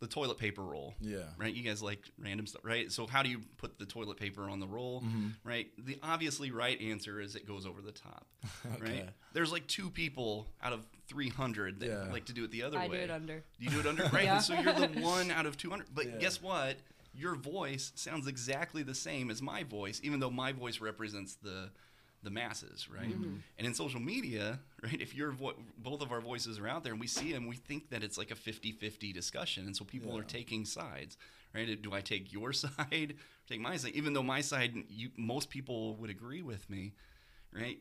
the 0.00 0.06
toilet 0.06 0.38
paper 0.38 0.62
roll 0.62 0.94
Yeah. 1.00 1.18
right? 1.38 1.54
You 1.54 1.62
guys 1.62 1.82
like 1.82 2.00
random 2.18 2.46
stuff, 2.46 2.62
right? 2.64 2.90
So 2.90 3.06
how 3.06 3.22
do 3.22 3.28
you 3.28 3.40
put 3.58 3.78
the 3.78 3.84
toilet 3.86 4.16
paper 4.18 4.48
on 4.48 4.58
the 4.58 4.66
roll, 4.66 5.02
Mm-hmm. 5.02 5.28
right? 5.44 5.68
The 5.78 5.98
obviously 6.02 6.50
right 6.50 6.80
answer 6.80 7.20
is 7.20 7.36
it 7.36 7.46
goes 7.46 7.66
over 7.66 7.82
the 7.82 7.92
top, 7.92 8.26
right? 8.80 9.08
There's 9.34 9.52
like 9.52 9.66
two 9.66 9.90
people 9.90 10.46
out 10.62 10.72
of 10.72 10.86
300 11.08 11.80
that 11.80 11.86
Yeah. 11.88 12.12
like 12.12 12.24
to 12.26 12.32
do 12.32 12.44
it 12.44 12.50
the 12.50 12.62
other 12.62 12.78
way. 12.78 12.84
I 12.84 12.88
do 12.88 12.94
it 12.94 13.10
under. 13.10 13.44
You 13.58 13.70
do 13.70 13.80
it 13.80 13.86
under, 13.86 14.04
right? 14.12 14.24
Yeah. 14.24 14.38
So 14.38 14.54
you're 14.54 14.72
the 14.72 14.88
one 15.00 15.30
out 15.30 15.44
of 15.46 15.56
200. 15.58 15.86
But 15.94 16.06
Yeah. 16.06 16.16
guess 16.18 16.40
what? 16.42 16.76
Your 17.12 17.34
voice 17.34 17.92
sounds 17.96 18.26
exactly 18.26 18.82
the 18.82 18.94
same 18.94 19.30
as 19.30 19.42
my 19.42 19.64
voice, 19.64 20.00
even 20.04 20.20
though 20.20 20.30
my 20.30 20.52
voice 20.52 20.80
represents 20.80 21.34
the 21.42 21.70
the 22.22 22.30
masses, 22.30 22.88
right? 22.88 23.10
Mm-hmm. 23.10 23.36
And 23.58 23.66
in 23.66 23.74
social 23.74 24.00
media, 24.00 24.60
right, 24.82 25.00
if 25.00 25.14
your 25.14 25.30
vo- 25.30 25.54
both 25.78 26.02
of 26.02 26.12
our 26.12 26.20
voices 26.20 26.58
are 26.58 26.68
out 26.68 26.84
there 26.84 26.92
and 26.92 27.00
we 27.00 27.06
see 27.06 27.32
them, 27.32 27.46
we 27.46 27.56
think 27.56 27.90
that 27.90 28.02
it's 28.02 28.18
like 28.18 28.30
a 28.30 28.34
50-50 28.34 29.12
discussion, 29.12 29.66
and 29.66 29.76
so 29.76 29.84
people 29.84 30.16
are 30.16 30.22
taking 30.22 30.64
sides, 30.64 31.16
right? 31.54 31.80
Do 31.80 31.92
I 31.92 32.00
take 32.00 32.32
your 32.32 32.52
side, 32.52 33.14
or 33.14 33.48
take 33.48 33.60
my 33.60 33.76
side? 33.76 33.92
Even 33.94 34.12
though 34.12 34.22
my 34.22 34.40
side, 34.40 34.74
you, 34.88 35.10
most 35.16 35.50
people 35.50 35.96
would 35.96 36.10
agree 36.10 36.42
with 36.42 36.68
me, 36.68 36.92
right? 37.52 37.78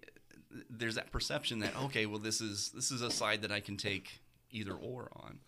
There's 0.70 0.96
that 0.96 1.12
perception 1.12 1.60
that 1.60 1.76
okay, 1.86 2.08
well, 2.08 2.18
this 2.18 2.42
is 2.42 2.72
this 2.72 2.90
is 2.90 3.04
a 3.04 3.12
side 3.12 3.44
that 3.44 3.52
I 3.52 3.60
can 3.60 3.78
take 3.78 4.22
either 4.52 4.74
or 4.74 5.10
on. 5.16 5.40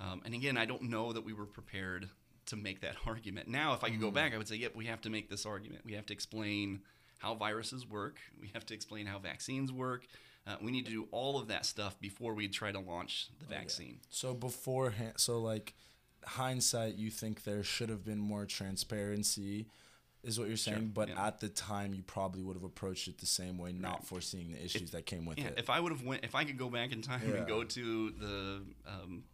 Um, 0.00 0.22
and 0.24 0.32
again, 0.32 0.56
I 0.56 0.64
don't 0.64 0.84
know 0.84 1.12
that 1.12 1.24
we 1.24 1.32
were 1.32 1.44
prepared 1.44 2.08
to 2.46 2.56
make 2.56 2.80
that 2.80 2.96
argument. 3.06 3.48
Now, 3.48 3.74
if 3.74 3.84
I 3.84 3.90
could 3.90 4.00
go 4.00 4.10
back, 4.10 4.34
I 4.34 4.38
would 4.38 4.48
say, 4.48 4.56
yep, 4.56 4.74
we 4.74 4.86
have 4.86 5.00
to 5.02 5.10
make 5.10 5.28
this 5.28 5.46
argument. 5.46 5.82
We 5.84 5.92
have 5.94 6.06
to 6.06 6.12
explain 6.12 6.80
how 7.18 7.34
viruses 7.34 7.86
work. 7.86 8.18
We 8.40 8.50
have 8.54 8.64
to 8.66 8.74
explain 8.74 9.06
how 9.06 9.18
vaccines 9.18 9.70
work. 9.72 10.06
Uh, 10.46 10.56
we 10.62 10.70
need 10.70 10.86
to 10.86 10.90
do 10.90 11.08
all 11.10 11.38
of 11.38 11.48
that 11.48 11.66
stuff 11.66 12.00
before 12.00 12.32
we 12.32 12.48
try 12.48 12.72
to 12.72 12.78
launch 12.80 13.28
the 13.38 13.44
vaccine. 13.46 13.98
So 14.08 14.32
beforehand, 14.32 15.14
so 15.16 15.40
like 15.40 15.74
hindsight, 16.24 16.94
you 16.94 17.10
think 17.10 17.44
there 17.44 17.62
should 17.62 17.90
have 17.90 18.04
been 18.04 18.18
more 18.18 18.46
transparency, 18.46 19.66
is 20.22 20.38
what 20.38 20.48
you're 20.48 20.56
saying. 20.56 20.92
but 20.94 21.08
yeah. 21.10 21.26
at 21.26 21.40
the 21.40 21.48
time, 21.48 21.92
you 21.92 22.02
probably 22.02 22.42
would 22.42 22.54
have 22.56 22.64
approached 22.64 23.08
it 23.08 23.18
the 23.18 23.26
same 23.26 23.58
way, 23.58 23.72
not 23.72 24.06
foreseeing 24.06 24.52
the 24.52 24.64
issues 24.64 24.90
that 24.92 25.04
came 25.06 25.26
with 25.26 25.38
Yeah, 25.38 25.48
it. 25.48 25.54
if 25.58 25.68
I 25.70 25.80
would 25.80 25.92
have 25.92 26.02
went, 26.02 26.24
if 26.24 26.34
I 26.34 26.44
could 26.44 26.56
go 26.58 26.70
back 26.70 26.92
in 26.92 27.02
time 27.02 27.22
Yeah. 27.28 27.36
and 27.36 27.46
go 27.46 27.62
to 27.64 28.10
the 28.10 28.62
um, 28.86 29.24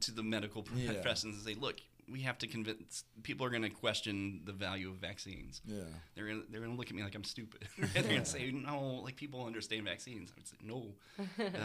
to 0.00 0.12
the 0.12 0.22
medical 0.22 0.66
Yeah. 0.74 0.92
and 0.92 1.34
say, 1.34 1.54
look, 1.54 1.80
we 2.10 2.20
have 2.22 2.38
to 2.38 2.46
convince 2.46 3.04
people 3.22 3.46
are 3.46 3.50
going 3.50 3.62
to 3.62 3.70
question 3.70 4.40
the 4.44 4.52
value 4.52 4.88
of 4.90 4.96
vaccines. 4.96 5.60
yeah. 5.64 5.82
They're 6.14 6.26
gonna 6.26 6.42
they're 6.50 6.60
gonna 6.60 6.74
look 6.74 6.88
at 6.88 6.94
me 6.94 7.02
like 7.02 7.14
I'm 7.14 7.24
stupid. 7.24 7.66
they're 7.94 8.02
gonna 8.02 8.24
say 8.24 8.50
no, 8.50 9.00
like 9.02 9.16
people 9.16 9.44
understand 9.46 9.84
vaccines. 9.84 10.30
I 10.30 10.38
would 10.38 10.46
say 10.46 10.56
no, 10.62 10.94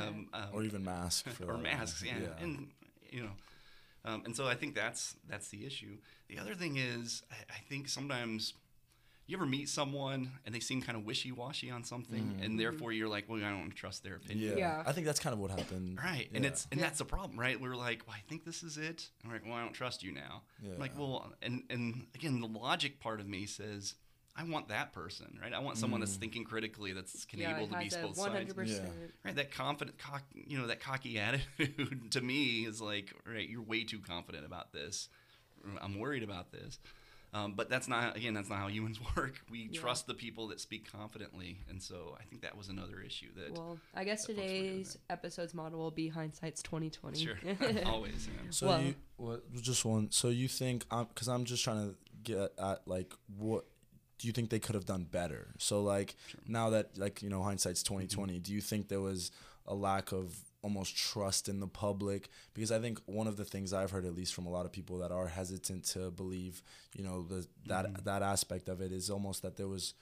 um, 0.04 0.28
um, 0.34 0.48
Or 0.54 0.64
even 0.64 0.84
masks. 0.84 1.40
Or 1.46 1.58
masks, 1.58 2.04
yeah. 2.04 2.14
matter. 2.14 2.34
and 2.42 2.68
you 3.12 3.24
know, 3.24 3.32
um, 4.06 4.24
and 4.26 4.36
so 4.36 4.48
I 4.48 4.56
think 4.56 4.76
that's 4.76 5.16
that's 5.28 5.50
the 5.50 5.66
issue. 5.66 5.98
The 6.30 6.40
other 6.40 6.56
thing 6.56 6.78
is, 6.78 7.24
I, 7.32 7.36
I 7.56 7.60
think 7.68 7.90
sometimes 7.90 8.54
you 9.30 9.38
ever 9.38 9.46
meet 9.46 9.70
someone 9.70 10.32
and 10.46 10.54
they 10.56 10.60
seem 10.60 10.82
kind 10.82 10.98
of 10.98 11.06
wishy 11.06 11.32
washy 11.32 11.70
on 11.70 11.84
something, 11.84 12.40
and 12.42 12.60
therefore 12.60 12.92
you're 12.92 13.08
like, 13.08 13.26
well, 13.30 13.38
I 13.44 13.50
don't 13.52 13.72
trust 13.76 14.04
their 14.04 14.16
opinion. 14.16 14.50
Mm-hmm. 14.50 14.58
yeah. 14.60 14.78
Yeah. 14.78 14.84
I 14.86 14.92
think 14.92 15.06
that's 15.06 15.20
kind 15.20 15.34
of 15.34 15.40
what 15.40 15.52
happened. 15.52 16.00
Right, 16.04 16.30
and 16.34 16.46
it's 16.46 16.68
and 16.72 16.80
Yeah. 16.80 16.88
that's 16.88 17.00
the 17.00 17.06
problem, 17.06 17.40
right? 17.40 17.60
We're 17.62 17.76
like, 17.76 18.04
well, 18.08 18.16
I 18.18 18.22
think 18.28 18.44
this 18.44 18.64
is 18.64 18.78
it. 18.78 19.10
And 19.22 19.32
we're 19.32 19.34
like, 19.38 19.46
well, 19.46 19.54
I 19.56 19.62
don't 19.62 19.74
trust 19.74 20.04
you 20.04 20.12
now. 20.12 20.42
I'm 20.64 20.80
like, 20.80 20.98
well, 20.98 21.32
and 21.42 21.64
and 21.70 22.08
again, 22.16 22.42
the 22.42 22.48
logic 22.48 23.00
part 23.00 23.20
of 23.20 23.28
me 23.28 23.46
says, 23.46 23.96
I 24.36 24.44
want 24.44 24.70
that 24.70 24.94
person, 24.94 25.38
right? 25.42 25.54
I 25.54 25.60
want 25.60 25.78
someone 25.78 26.00
Mm. 26.00 26.06
that's 26.06 26.16
thinking 26.16 26.46
critically, 26.46 26.94
that's 26.94 27.26
can 27.26 27.40
Yeah, 27.40 27.56
able 27.58 27.68
to 27.68 27.78
be 27.78 27.84
has 27.86 27.96
a 27.96 28.02
both 28.02 28.16
sides. 28.16 28.34
hundred 28.34 28.56
percent. 28.56 28.90
Right, 29.26 29.36
that 29.36 29.52
confident, 29.52 29.98
cock, 30.00 30.24
you 30.34 30.58
know, 30.58 30.68
that 30.68 30.80
cocky 30.80 31.20
attitude 31.28 32.12
to 32.12 32.22
me 32.22 32.66
is 32.66 32.82
like, 32.82 33.14
right, 33.26 33.48
you're 33.50 33.62
way 33.62 33.84
too 33.84 34.00
confident 34.00 34.46
about 34.46 34.72
this. 34.74 35.10
I'm 35.82 36.00
worried 36.00 36.24
about 36.24 36.52
this. 36.54 36.80
Um, 37.34 37.54
but 37.54 37.70
that's 37.70 37.88
not 37.88 38.18
again. 38.18 38.34
That's 38.34 38.50
not 38.50 38.58
how 38.60 38.68
humans 38.70 39.00
work. 39.16 39.42
We 39.52 39.70
Yeah. 39.72 39.80
trust 39.80 40.08
the 40.08 40.14
people 40.16 40.48
that 40.48 40.60
speak 40.60 40.92
confidently, 40.92 41.60
and 41.70 41.82
so 41.82 42.18
I 42.20 42.24
think 42.24 42.42
that 42.42 42.58
was 42.58 42.70
another 42.70 43.00
issue 43.02 43.28
that. 43.36 43.54
Well, 43.58 43.78
I 43.94 44.04
guess 44.04 44.26
that 44.26 44.36
folks 44.36 44.40
were 44.40 44.48
doing 44.58 44.64
today's 44.72 44.98
episode's 45.10 45.54
model 45.54 45.80
will 45.80 45.92
be 45.92 46.08
hindsight's 46.08 46.64
twenty 46.64 46.90
twenty. 46.90 47.24
sure, 47.26 47.38
always. 47.86 48.28
Yeah. 48.28 48.50
So 48.50 48.68
Well- 48.68 48.82
you 48.82 48.96
what 49.18 49.54
just 49.62 49.86
one. 49.86 50.10
So 50.12 50.30
you 50.30 50.48
think 50.48 50.86
I'm 50.90 51.06
because 51.06 51.28
I'm 51.28 51.46
just 51.46 51.64
trying 51.64 51.90
to 51.90 51.96
get 52.24 52.52
at 52.58 52.88
like 52.88 53.14
what 53.38 53.66
do 54.18 54.28
you 54.28 54.34
think 54.34 54.50
they 54.50 54.60
could 54.60 54.76
have 54.76 54.86
done 54.86 55.04
better? 55.04 55.50
So 55.60 55.84
like 55.84 56.16
now 56.48 56.72
that 56.72 56.98
like 56.98 57.22
you 57.22 57.30
know 57.30 57.44
hindsight's 57.44 57.84
twenty 57.84 58.08
Mm-hmm. 58.08 58.38
Do 58.40 58.54
you 58.54 58.62
think 58.62 58.88
there 58.88 59.02
was 59.02 59.32
a 59.68 59.76
lack 59.76 60.12
of 60.12 60.36
almost 60.62 60.96
trust 60.96 61.48
in 61.50 61.60
the 61.60 61.68
public? 61.68 62.30
Because 62.54 62.72
I 62.72 62.80
think 62.80 63.00
one 63.06 63.28
of 63.28 63.38
the 63.38 63.46
things 63.46 63.74
I've 63.74 63.92
heard 63.92 64.06
at 64.06 64.16
least 64.16 64.34
from 64.34 64.46
a 64.46 64.50
lot 64.50 64.66
of 64.66 64.72
people 64.72 64.98
that 65.00 65.12
are 65.12 65.28
hesitant 65.28 65.86
to 65.94 66.12
believe 66.12 66.62
you 66.96 67.04
know 67.04 67.24
the 67.24 67.48
that 67.68 67.86
Mm-hmm. 67.86 68.04
that 68.06 68.22
aspect 68.22 68.70
of 68.70 68.82
it 68.82 68.92
is 68.92 69.10
almost 69.10 69.42
that 69.44 69.58
there 69.58 69.68
was 69.68 69.94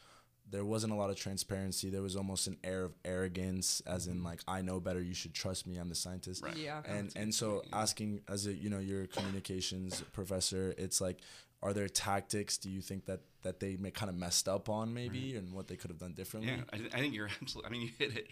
there 0.50 0.64
wasn't 0.64 0.94
a 0.94 0.96
lot 0.96 1.10
of 1.10 1.18
transparency. 1.18 1.90
There 1.90 2.02
was 2.02 2.16
almost 2.16 2.48
an 2.48 2.56
air 2.64 2.86
of 2.86 2.94
arrogance, 3.04 3.82
as 3.86 4.08
in 4.08 4.24
like 4.24 4.40
I 4.48 4.62
know 4.62 4.80
better. 4.80 5.02
You 5.02 5.14
should 5.14 5.34
trust 5.34 5.68
me. 5.68 5.78
I'm 5.78 5.90
the 5.90 5.96
scientist 5.96 6.42
Mm-hmm. 6.42 6.54
Right. 6.54 6.64
Yeah. 6.64 6.82
and 6.88 7.12
and 7.16 7.36
so 7.36 7.64
asking 7.74 8.22
as 8.30 8.48
a 8.48 8.54
you 8.54 8.70
know 8.70 8.80
your 8.80 9.08
communications 9.08 10.02
professor 10.14 10.74
it's 10.78 11.00
like 11.02 11.20
are 11.64 11.74
there 11.74 11.90
tactics 11.90 12.58
do 12.58 12.70
you 12.70 12.82
think 12.82 13.06
that 13.06 13.22
that 13.42 13.60
they 13.60 13.76
may 13.78 13.92
kind 13.92 14.10
of 14.10 14.16
messed 14.16 14.48
up 14.48 14.70
on 14.70 14.94
maybe 14.94 15.36
and 15.36 15.52
what 15.54 15.68
they 15.68 15.76
could 15.76 15.90
have 15.90 15.98
done 16.00 16.14
differently 16.14 16.52
Yeah, 16.52 16.62
I, 16.72 16.78
th- 16.78 16.94
I 16.94 17.00
think 17.00 17.14
you're 17.16 17.30
absolutely. 17.42 17.68
I 17.68 17.72
mean, 17.72 17.82
you 17.82 17.90
hit 18.00 18.16
it 18.18 18.28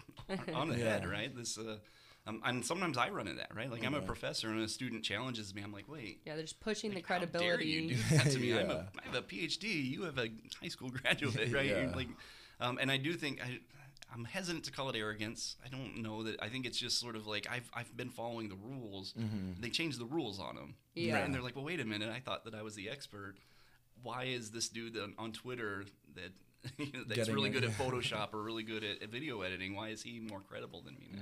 on, 0.55 0.55
on 0.55 0.69
the 0.69 0.76
head, 0.89 1.07
right? 1.07 1.36
This, 1.36 1.57
uh, 1.57 1.78
um, 2.28 2.41
and 2.43 2.65
sometimes 2.65 2.97
I 2.97 3.09
run 3.09 3.28
into 3.28 3.39
that, 3.39 3.55
right? 3.55 3.69
Like 3.71 3.86
I'm 3.86 3.93
a 3.93 4.01
professor, 4.01 4.49
and 4.49 4.61
a 4.61 4.67
student 4.67 5.03
challenges 5.03 5.53
me. 5.53 5.61
I'm 5.61 5.71
like, 5.71 5.88
wait. 5.88 6.21
Yeah, 6.26 6.34
they're 6.36 6.43
just 6.43 6.59
pushing 6.59 6.93
like, 6.93 7.05
the 7.07 7.13
How 7.13 7.19
dare 7.19 7.28
credibility. 7.28 7.65
you 7.65 7.89
do 7.89 7.95
that 8.17 8.32
to 8.32 8.39
me? 8.39 8.57
I'm 8.57 8.69
a, 8.71 8.88
have 9.03 9.15
a 9.15 9.21
PhD. 9.21 9.63
You 9.91 10.03
have 10.03 10.17
a 10.17 10.30
high 10.61 10.67
school 10.69 10.89
graduate, 11.01 11.53
right? 11.53 11.65
Yeah. 11.65 11.91
Like, 11.95 12.07
um, 12.59 12.78
and 12.82 12.89
I 12.89 12.97
do 12.97 13.13
think 13.13 13.41
I, 13.43 13.59
I'm 14.13 14.23
hesitant 14.26 14.63
to 14.65 14.71
call 14.71 14.89
it 14.89 14.95
arrogance. 14.95 15.55
I 15.65 15.69
don't 15.69 15.97
know 16.01 16.23
that. 16.23 16.41
I 16.41 16.47
think 16.49 16.65
it's 16.65 16.78
just 16.80 16.99
sort 16.99 17.15
of 17.15 17.28
like 17.28 17.47
I've 17.51 17.69
I've 17.73 17.95
been 17.95 18.09
following 18.09 18.49
the 18.49 18.55
rules. 18.55 19.13
They 19.59 19.69
changed 19.69 19.99
the 19.99 20.05
rules 20.05 20.39
on 20.39 20.55
them, 20.55 20.76
Yeah. 20.95 21.17
and 21.17 21.34
they're 21.34 21.41
like, 21.41 21.55
well, 21.55 21.65
wait 21.65 21.80
a 21.80 21.86
minute. 21.86 22.09
I 22.15 22.19
thought 22.21 22.45
that 22.45 22.55
I 22.55 22.61
was 22.61 22.76
the 22.76 22.89
expert. 22.89 23.36
Why 24.03 24.26
is 24.26 24.51
this 24.51 24.69
dude 24.69 24.97
on, 24.97 25.13
on 25.17 25.32
Twitter 25.32 25.86
that 26.15 26.32
you 26.80 26.86
know, 26.91 27.03
that's 27.07 27.15
Getting 27.19 27.36
really 27.36 27.49
it. 27.49 27.53
good 27.53 27.63
at 27.63 27.71
Photoshop 27.71 28.34
or 28.34 28.41
really 28.41 28.63
good 28.63 28.84
at, 28.84 29.01
at 29.03 29.09
video 29.09 29.41
editing? 29.41 29.76
Why 29.76 29.89
is 29.89 30.01
he 30.01 30.19
more 30.19 30.39
credible 30.41 30.82
than 30.82 30.95
me 30.95 31.09
now? 31.13 31.21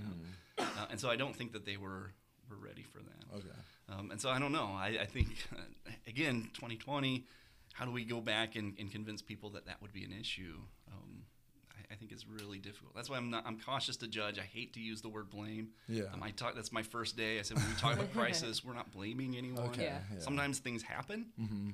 Uh, 0.57 0.63
and 0.91 0.99
so 0.99 1.09
I 1.09 1.15
don't 1.15 1.35
think 1.35 1.51
that 1.53 1.65
they 1.65 1.77
were 1.77 2.11
were 2.49 2.57
ready 2.57 2.83
for 2.83 2.99
that. 2.99 3.37
okay 3.37 3.47
Um, 3.89 4.11
and 4.11 4.19
so 4.21 4.29
I 4.29 4.37
don't 4.37 4.51
know. 4.51 4.67
I, 4.75 4.97
I 5.01 5.05
think, 5.05 5.29
again, 6.07 6.49
2020, 6.53 7.25
how 7.73 7.85
do 7.85 7.91
we 7.91 8.03
go 8.05 8.19
back 8.21 8.55
and, 8.55 8.75
and 8.77 8.91
convince 8.91 9.21
people 9.21 9.49
that 9.51 9.65
that 9.65 9.81
would 9.81 9.93
be 9.93 10.03
an 10.03 10.11
issue? 10.13 10.57
Um, 10.91 11.23
I, 11.71 11.93
I 11.93 11.95
think 11.97 12.11
it's 12.11 12.27
really 12.27 12.59
difficult. 12.59 12.93
That's 12.95 13.09
why 13.09 13.17
I'm 13.17 13.29
not. 13.31 13.45
I'm 13.47 13.59
cautious 13.59 13.97
to 13.97 14.07
judge. 14.07 14.37
I 14.37 14.43
hate 14.43 14.73
to 14.73 14.79
use 14.79 15.01
the 15.01 15.09
word 15.09 15.29
blame. 15.29 15.69
Yeah. 15.87 16.03
Um, 16.13 16.21
I 16.21 16.29
talk. 16.31 16.53
That's 16.53 16.71
my 16.71 16.83
first 16.83 17.17
day. 17.17 17.39
I 17.39 17.41
said 17.41 17.57
when 17.57 17.67
we 17.67 17.73
talk 17.75 17.93
about 17.93 18.13
crisis, 18.19 18.63
we're 18.63 18.73
not 18.75 18.91
blaming 18.91 19.35
anyone. 19.37 19.63
Okay, 19.69 19.83
Yeah. 19.85 19.99
yeah. 20.13 20.19
Sometimes 20.19 20.59
things 20.59 20.83
happen, 20.83 21.27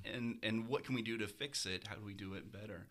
and 0.05 0.37
and 0.43 0.67
what 0.67 0.85
can 0.85 0.95
we 0.95 1.01
do 1.01 1.17
to 1.17 1.27
fix 1.27 1.65
it? 1.65 1.87
How 1.87 1.95
do 1.95 2.05
we 2.05 2.13
do 2.13 2.35
it 2.35 2.51
better? 2.51 2.85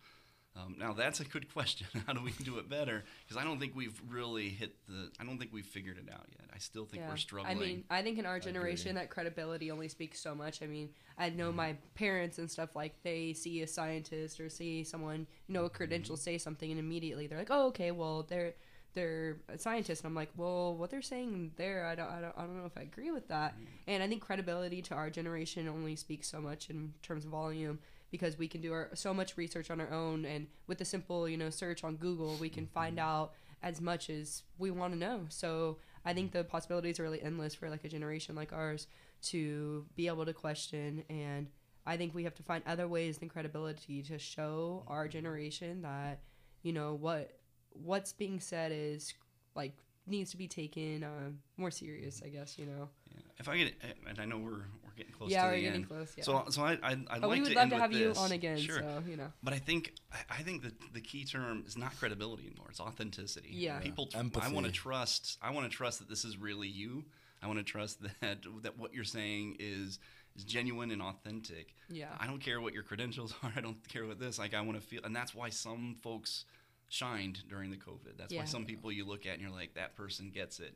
Um, 0.55 0.75
now 0.79 0.93
that's 0.93 1.19
a 1.19 1.25
good 1.25 1.51
question. 1.53 1.87
How 2.07 2.13
do 2.13 2.21
we 2.21 2.31
do 2.43 2.57
it 2.57 2.69
better? 2.69 3.03
Because 3.23 3.41
I 3.41 3.45
don't 3.45 3.59
think 3.59 3.75
we've 3.75 3.99
really 4.09 4.49
hit 4.49 4.75
the. 4.87 5.09
I 5.19 5.23
don't 5.23 5.37
think 5.37 5.53
we've 5.53 5.65
figured 5.65 5.97
it 5.97 6.11
out 6.11 6.25
yet. 6.31 6.49
I 6.53 6.57
still 6.57 6.85
think 6.85 7.03
we're 7.07 7.17
struggling. 7.17 7.57
I 7.57 7.59
mean, 7.59 7.83
I 7.89 8.01
think 8.01 8.17
in 8.17 8.25
our 8.25 8.39
generation 8.39 8.95
that 8.95 9.09
credibility 9.09 9.71
only 9.71 9.87
speaks 9.87 10.19
so 10.19 10.33
much. 10.33 10.61
I 10.61 10.67
mean, 10.67 10.89
I 11.17 11.29
know 11.29 11.47
mm-hmm. 11.47 11.57
my 11.57 11.75
parents 11.95 12.39
and 12.39 12.49
stuff 12.49 12.75
like 12.75 12.95
they 13.03 13.33
see 13.33 13.61
a 13.61 13.67
scientist 13.67 14.39
or 14.39 14.49
see 14.49 14.83
someone, 14.83 15.27
you 15.47 15.53
know, 15.53 15.61
a 15.61 15.67
mm-hmm. 15.67 15.75
credential 15.75 16.17
say 16.17 16.37
something 16.37 16.69
and 16.69 16.79
immediately 16.79 17.27
they're 17.27 17.37
like, 17.37 17.51
"Oh, 17.51 17.67
okay, 17.67 17.91
well, 17.91 18.25
they're 18.27 18.53
they're 18.95 19.37
a 19.49 19.57
scientist." 19.57 20.03
And 20.03 20.09
I'm 20.09 20.15
like, 20.15 20.31
"Well, 20.35 20.75
what 20.75 20.89
they're 20.89 21.01
saying 21.01 21.51
there, 21.57 21.85
I 21.85 21.95
don't 21.95 22.09
I 22.09 22.21
don't, 22.21 22.33
I 22.37 22.41
don't 22.41 22.57
know 22.57 22.65
if 22.65 22.77
I 22.77 22.81
agree 22.81 23.11
with 23.11 23.27
that." 23.27 23.53
Mm-hmm. 23.53 23.65
And 23.87 24.03
I 24.03 24.07
think 24.07 24.21
credibility 24.21 24.81
to 24.83 24.95
our 24.95 25.11
generation 25.11 25.67
only 25.69 25.95
speaks 25.95 26.27
so 26.27 26.41
much 26.41 26.69
in 26.69 26.93
terms 27.03 27.23
of 27.23 27.31
volume 27.31 27.79
because 28.11 28.37
we 28.37 28.47
can 28.47 28.61
do 28.61 28.73
our 28.73 28.89
so 28.93 29.13
much 29.13 29.37
research 29.37 29.69
on 29.69 29.79
our 29.79 29.91
own 29.91 30.25
and 30.25 30.47
with 30.67 30.81
a 30.81 30.85
simple, 30.85 31.27
you 31.27 31.37
know, 31.37 31.49
search 31.49 31.83
on 31.83 31.95
Google, 31.95 32.35
we 32.35 32.49
can 32.49 32.67
find 32.67 32.97
mm-hmm. 32.97 33.07
out 33.07 33.33
as 33.61 33.81
much 33.81 34.09
as 34.09 34.43
we 34.57 34.71
want 34.71 34.93
to 34.93 34.99
know. 34.99 35.25
So 35.29 35.77
I 36.05 36.13
think 36.13 36.29
mm-hmm. 36.29 36.39
the 36.39 36.43
possibilities 36.43 36.99
are 36.99 37.03
really 37.03 37.21
endless 37.21 37.55
for 37.55 37.69
like 37.69 37.83
a 37.83 37.89
generation 37.89 38.35
like 38.35 38.53
ours 38.53 38.87
to 39.21 39.85
be 39.95 40.07
able 40.07 40.25
to 40.25 40.33
question 40.33 41.03
and 41.09 41.47
I 41.85 41.97
think 41.97 42.13
we 42.13 42.23
have 42.23 42.35
to 42.35 42.43
find 42.43 42.63
other 42.67 42.87
ways 42.87 43.17
than 43.17 43.29
credibility 43.29 44.03
to 44.03 44.19
show 44.19 44.83
our 44.87 45.05
mm-hmm. 45.05 45.11
generation 45.11 45.81
that 45.81 46.21
you 46.61 46.73
know 46.73 46.93
what 46.93 47.39
what's 47.71 48.13
being 48.13 48.39
said 48.39 48.71
is 48.73 49.13
like 49.55 49.73
needs 50.09 50.31
to 50.31 50.37
be 50.37 50.47
taken 50.47 51.03
uh, 51.03 51.29
more 51.57 51.71
serious. 51.71 52.21
I 52.23 52.29
guess 52.29 52.57
you 52.57 52.65
know. 52.65 52.89
Yeah. 53.11 53.21
If 53.39 53.49
I 53.49 53.57
get, 53.57 53.73
and 54.07 54.19
I 54.19 54.25
know 54.25 54.37
we're 54.37 54.65
getting 54.99 55.13
close 55.13 55.31
yeah, 55.31 55.41
to 55.43 55.47
we're 55.47 55.55
the 55.55 55.61
getting 55.61 55.75
end. 55.81 55.87
close. 55.89 56.13
Yeah. 56.15 56.23
So 56.23 56.45
so 56.49 56.61
I 56.63 56.71
I'd, 56.73 56.79
I'd 56.83 57.21
but 57.21 57.21
like 57.23 57.31
we 57.31 57.39
would 57.41 57.49
to 57.49 57.55
love 57.55 57.61
end 57.63 57.71
to 57.71 57.75
with 57.75 57.81
have 57.81 57.93
you 57.93 58.13
on 58.17 58.31
again. 58.31 58.57
Sure. 58.59 58.79
So 58.79 59.03
you 59.09 59.17
know. 59.17 59.31
But 59.41 59.53
I 59.53 59.57
think 59.59 59.93
I- 60.13 60.37
I 60.39 60.41
think 60.43 60.61
that 60.63 60.73
the 60.93 61.01
key 61.01 61.25
term 61.25 61.63
is 61.65 61.75
not 61.77 61.97
credibility 61.97 62.45
anymore. 62.47 62.67
It's 62.69 62.79
authenticity. 62.79 63.49
Yeah. 63.51 63.79
People. 63.79 64.07
I 64.15 64.19
Empathy. 64.19 64.53
want 64.53 64.67
to 64.67 64.71
trust. 64.71 65.37
I 65.41 65.49
want 65.51 65.69
to 65.69 65.75
trust 65.75 65.99
that 65.99 66.07
this 66.09 66.23
is 66.25 66.37
really 66.37 66.67
you. 66.67 67.05
I 67.41 67.47
want 67.47 67.57
to 67.59 67.63
trust 67.65 68.01
that 68.21 68.43
that 68.63 68.77
what 68.77 68.93
you're 68.93 69.03
saying 69.03 69.57
is 69.59 69.97
is 70.35 70.43
genuine 70.43 70.91
and 70.91 71.01
authentic. 71.01 71.73
Yeah. 71.89 72.09
I 72.19 72.27
don't 72.27 72.39
care 72.39 72.61
what 72.61 72.73
your 72.73 72.83
credentials 72.83 73.33
are. 73.43 73.51
I 73.55 73.61
don't 73.61 73.85
care 73.89 74.05
what 74.05 74.19
this. 74.19 74.37
Like 74.37 74.53
I 74.53 74.61
want 74.61 74.79
to 74.79 74.85
feel, 74.85 75.01
and 75.03 75.15
that's 75.15 75.33
why 75.33 75.49
some 75.49 75.95
folks 76.03 76.45
shined 76.89 77.43
during 77.49 77.69
the 77.71 77.77
COVID. 77.77 78.17
That's 78.17 78.33
Yeah. 78.33 78.39
why 78.41 78.45
some 78.45 78.65
people 78.65 78.91
you 78.91 79.05
look 79.05 79.25
at 79.25 79.33
and 79.33 79.41
you're 79.41 79.51
like, 79.51 79.73
that 79.75 79.95
person 79.95 80.29
gets 80.31 80.59
it. 80.59 80.75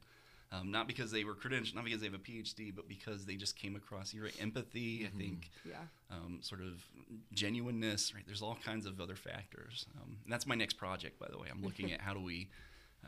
Um, 0.51 0.69
not 0.71 0.87
because 0.87 1.09
they 1.11 1.23
were 1.23 1.33
credentialed, 1.33 1.73
not 1.75 1.83
because 1.85 1.99
they 1.99 2.05
have 2.05 2.13
a 2.13 2.19
PhD, 2.19 2.73
but 2.75 2.87
because 2.87 3.25
they 3.25 3.35
just 3.35 3.55
came 3.57 3.75
across 3.75 4.13
your 4.13 4.29
empathy. 4.39 5.07
I 5.11 5.17
think 5.17 5.49
Yeah. 5.67 5.77
um, 6.11 6.39
sort 6.41 6.61
of 6.61 6.85
genuineness. 7.33 8.13
Right, 8.13 8.23
there's 8.25 8.41
all 8.41 8.57
kinds 8.63 8.85
of 8.85 9.01
other 9.01 9.15
factors. 9.15 9.85
Um, 9.99 10.17
and 10.23 10.31
that's 10.31 10.45
my 10.45 10.55
next 10.55 10.75
project, 10.75 11.19
by 11.19 11.27
the 11.31 11.37
way. 11.39 11.47
I'm 11.49 11.63
looking 11.63 11.91
at 11.93 12.01
how 12.01 12.13
do 12.13 12.19
we 12.21 12.49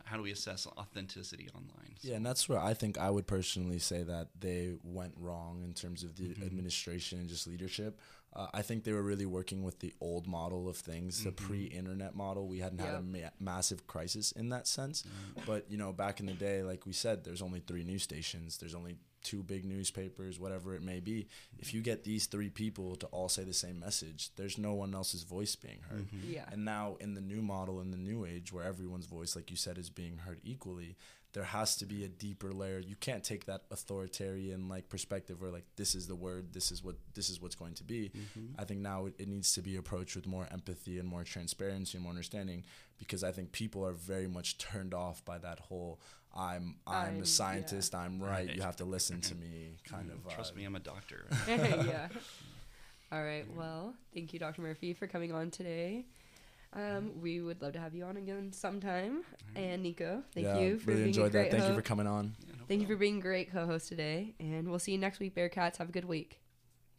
how 0.03 0.17
do 0.17 0.23
we 0.23 0.31
assess 0.31 0.67
authenticity 0.67 1.47
online. 1.55 1.95
So- 1.99 2.09
Yeah, 2.09 2.15
and 2.15 2.25
that's 2.25 2.47
where 2.49 2.59
I 2.59 2.73
think 2.73 2.97
I 2.97 3.09
would 3.09 3.25
personally 3.27 3.79
say 3.79 4.03
that 4.03 4.27
they 4.39 4.73
went 4.83 5.13
wrong 5.17 5.63
in 5.63 5.73
terms 5.73 6.03
of 6.03 6.15
the 6.15 6.25
Mm-hmm. 6.29 6.43
administration 6.43 7.19
and 7.19 7.29
just 7.29 7.47
leadership. 7.47 7.99
Uh, 8.33 8.47
I 8.53 8.61
think 8.63 8.83
they 8.83 8.91
were 8.91 9.01
really 9.01 9.25
working 9.25 9.63
with 9.63 9.79
the 9.79 9.93
old 10.01 10.27
model 10.27 10.67
of 10.67 10.75
things, 10.75 11.23
the 11.23 11.31
Mm-hmm. 11.31 11.45
pre-internet 11.47 12.15
model. 12.15 12.47
We 12.47 12.59
hadn't 12.59 12.79
had 12.79 12.95
a 12.95 13.01
ma- 13.01 13.29
massive 13.39 13.87
crisis 13.87 14.33
in 14.33 14.49
that 14.49 14.67
sense. 14.67 15.03
Mm-hmm. 15.03 15.41
But 15.45 15.71
you 15.71 15.77
know, 15.77 15.93
back 15.93 16.19
in 16.19 16.25
the 16.25 16.33
day, 16.33 16.61
like 16.61 16.85
we 16.85 16.91
said, 16.93 17.23
there's 17.23 17.41
only 17.41 17.61
three 17.61 17.83
news 17.85 18.03
stations. 18.03 18.57
There's 18.57 18.75
only 18.75 18.97
two 19.25 19.43
big 19.43 19.65
newspapers, 19.65 20.39
whatever 20.39 20.75
it 20.75 20.81
may 20.81 20.99
be. 20.99 21.27
If 21.59 21.73
you 21.73 21.81
get 21.81 22.03
these 22.03 22.27
three 22.27 22.49
people 22.49 22.95
to 22.97 23.07
all 23.07 23.27
say 23.27 23.43
the 23.43 23.53
same 23.53 23.79
message, 23.79 24.29
there's 24.35 24.57
no 24.57 24.73
one 24.73 24.93
else's 24.93 25.23
voice 25.23 25.55
being 25.55 25.79
heard. 25.89 26.07
Mm-hmm. 26.07 26.33
Yeah. 26.33 26.45
And 26.51 26.63
now 26.63 26.95
in 26.99 27.15
the 27.15 27.21
new 27.21 27.41
model, 27.41 27.81
in 27.81 27.91
the 27.91 27.97
new 27.97 28.25
age, 28.25 28.53
where 28.53 28.63
everyone's 28.63 29.07
voice, 29.07 29.35
like 29.35 29.49
you 29.49 29.57
said, 29.57 29.77
is 29.77 29.89
being 29.89 30.19
heard 30.19 30.39
equally, 30.43 30.95
there 31.35 31.43
has 31.43 31.75
to 31.75 31.85
be 31.85 32.05
a 32.05 32.07
deeper 32.07 32.53
layer. 32.53 32.79
You 32.79 32.95
can't 32.95 33.21
take 33.21 33.45
that 33.47 33.63
authoritarian 33.69 34.69
like 34.69 34.87
perspective 34.87 35.41
where 35.41 35.51
like 35.51 35.65
this 35.75 35.93
is 35.93 36.07
the 36.07 36.15
word, 36.15 36.53
this 36.53 36.71
is 36.71 36.81
what 36.81 36.95
this 37.13 37.29
is 37.29 37.41
what's 37.41 37.55
going 37.55 37.73
to 37.73 37.83
be. 37.83 38.11
I 38.57 38.63
think 38.63 38.79
now 38.79 39.07
it, 39.07 39.15
it 39.19 39.27
needs 39.27 39.53
to 39.55 39.61
be 39.61 39.75
approached 39.75 40.15
with 40.15 40.27
more 40.27 40.47
empathy 40.49 40.97
and 40.97 41.07
more 41.07 41.25
transparency 41.25 41.97
and 41.97 42.03
more 42.03 42.11
understanding 42.11 42.63
because 42.97 43.21
I 43.21 43.33
think 43.33 43.51
people 43.51 43.85
are 43.85 43.91
very 43.91 44.27
much 44.27 44.57
turned 44.57 44.93
off 44.93 45.25
by 45.25 45.37
that 45.39 45.59
whole 45.59 45.99
I'm 46.35 46.75
I'm, 46.85 46.95
I'm- 46.95 47.19
the 47.19 47.25
scientist, 47.25 47.95
I'm 47.95 48.19
right, 48.19 48.47
Right. 48.47 48.55
you 48.55 48.61
have 48.61 48.75
to 48.77 48.85
listen 48.85 49.21
to 49.21 49.35
me 49.43 49.75
kind 49.87 50.11
of 50.11 50.27
Trust 50.33 50.53
vibe. 50.53 50.57
me, 50.57 50.65
I'm 50.65 50.75
a 50.75 50.79
doctor. 50.79 51.25
yeah. 51.47 52.07
All 53.11 53.23
right. 53.23 53.45
Well, 53.55 53.93
thank 54.13 54.33
you, 54.33 54.39
Dr. 54.39 54.61
Murphy, 54.61 54.93
for 54.93 55.07
coming 55.07 55.31
on 55.31 55.51
today. 55.51 56.05
Um, 56.73 57.11
we 57.21 57.39
would 57.39 57.61
love 57.61 57.71
to 57.73 57.79
have 57.79 57.93
you 57.95 58.03
on 58.03 58.17
again 58.17 58.51
sometime. 58.51 59.23
And 59.55 59.81
Nico, 59.83 60.23
thank 60.33 60.45
yeah, 60.47 60.59
you 60.59 60.77
for 60.79 60.87
really 60.89 61.01
being 61.03 61.07
enjoyed 61.09 61.31
great 61.31 61.51
that. 61.51 61.57
Thank 61.59 61.69
you 61.69 61.75
for 61.75 61.81
coming 61.81 62.07
on. 62.07 62.35
Yeah, 62.45 62.55
no 62.57 62.63
Thank 62.67 62.81
you 62.81 62.87
for 62.87 62.97
being 62.97 63.19
a 63.19 63.21
great 63.21 63.49
co-host 63.51 63.87
today, 63.87 64.33
and 64.41 64.67
we'll 64.69 64.79
see 64.79 64.91
you 64.91 64.97
next 64.97 65.19
week, 65.19 65.33
Bearcats. 65.35 65.77
Have 65.77 65.87
a 65.87 65.91
good 65.93 66.03
week. 66.05 66.39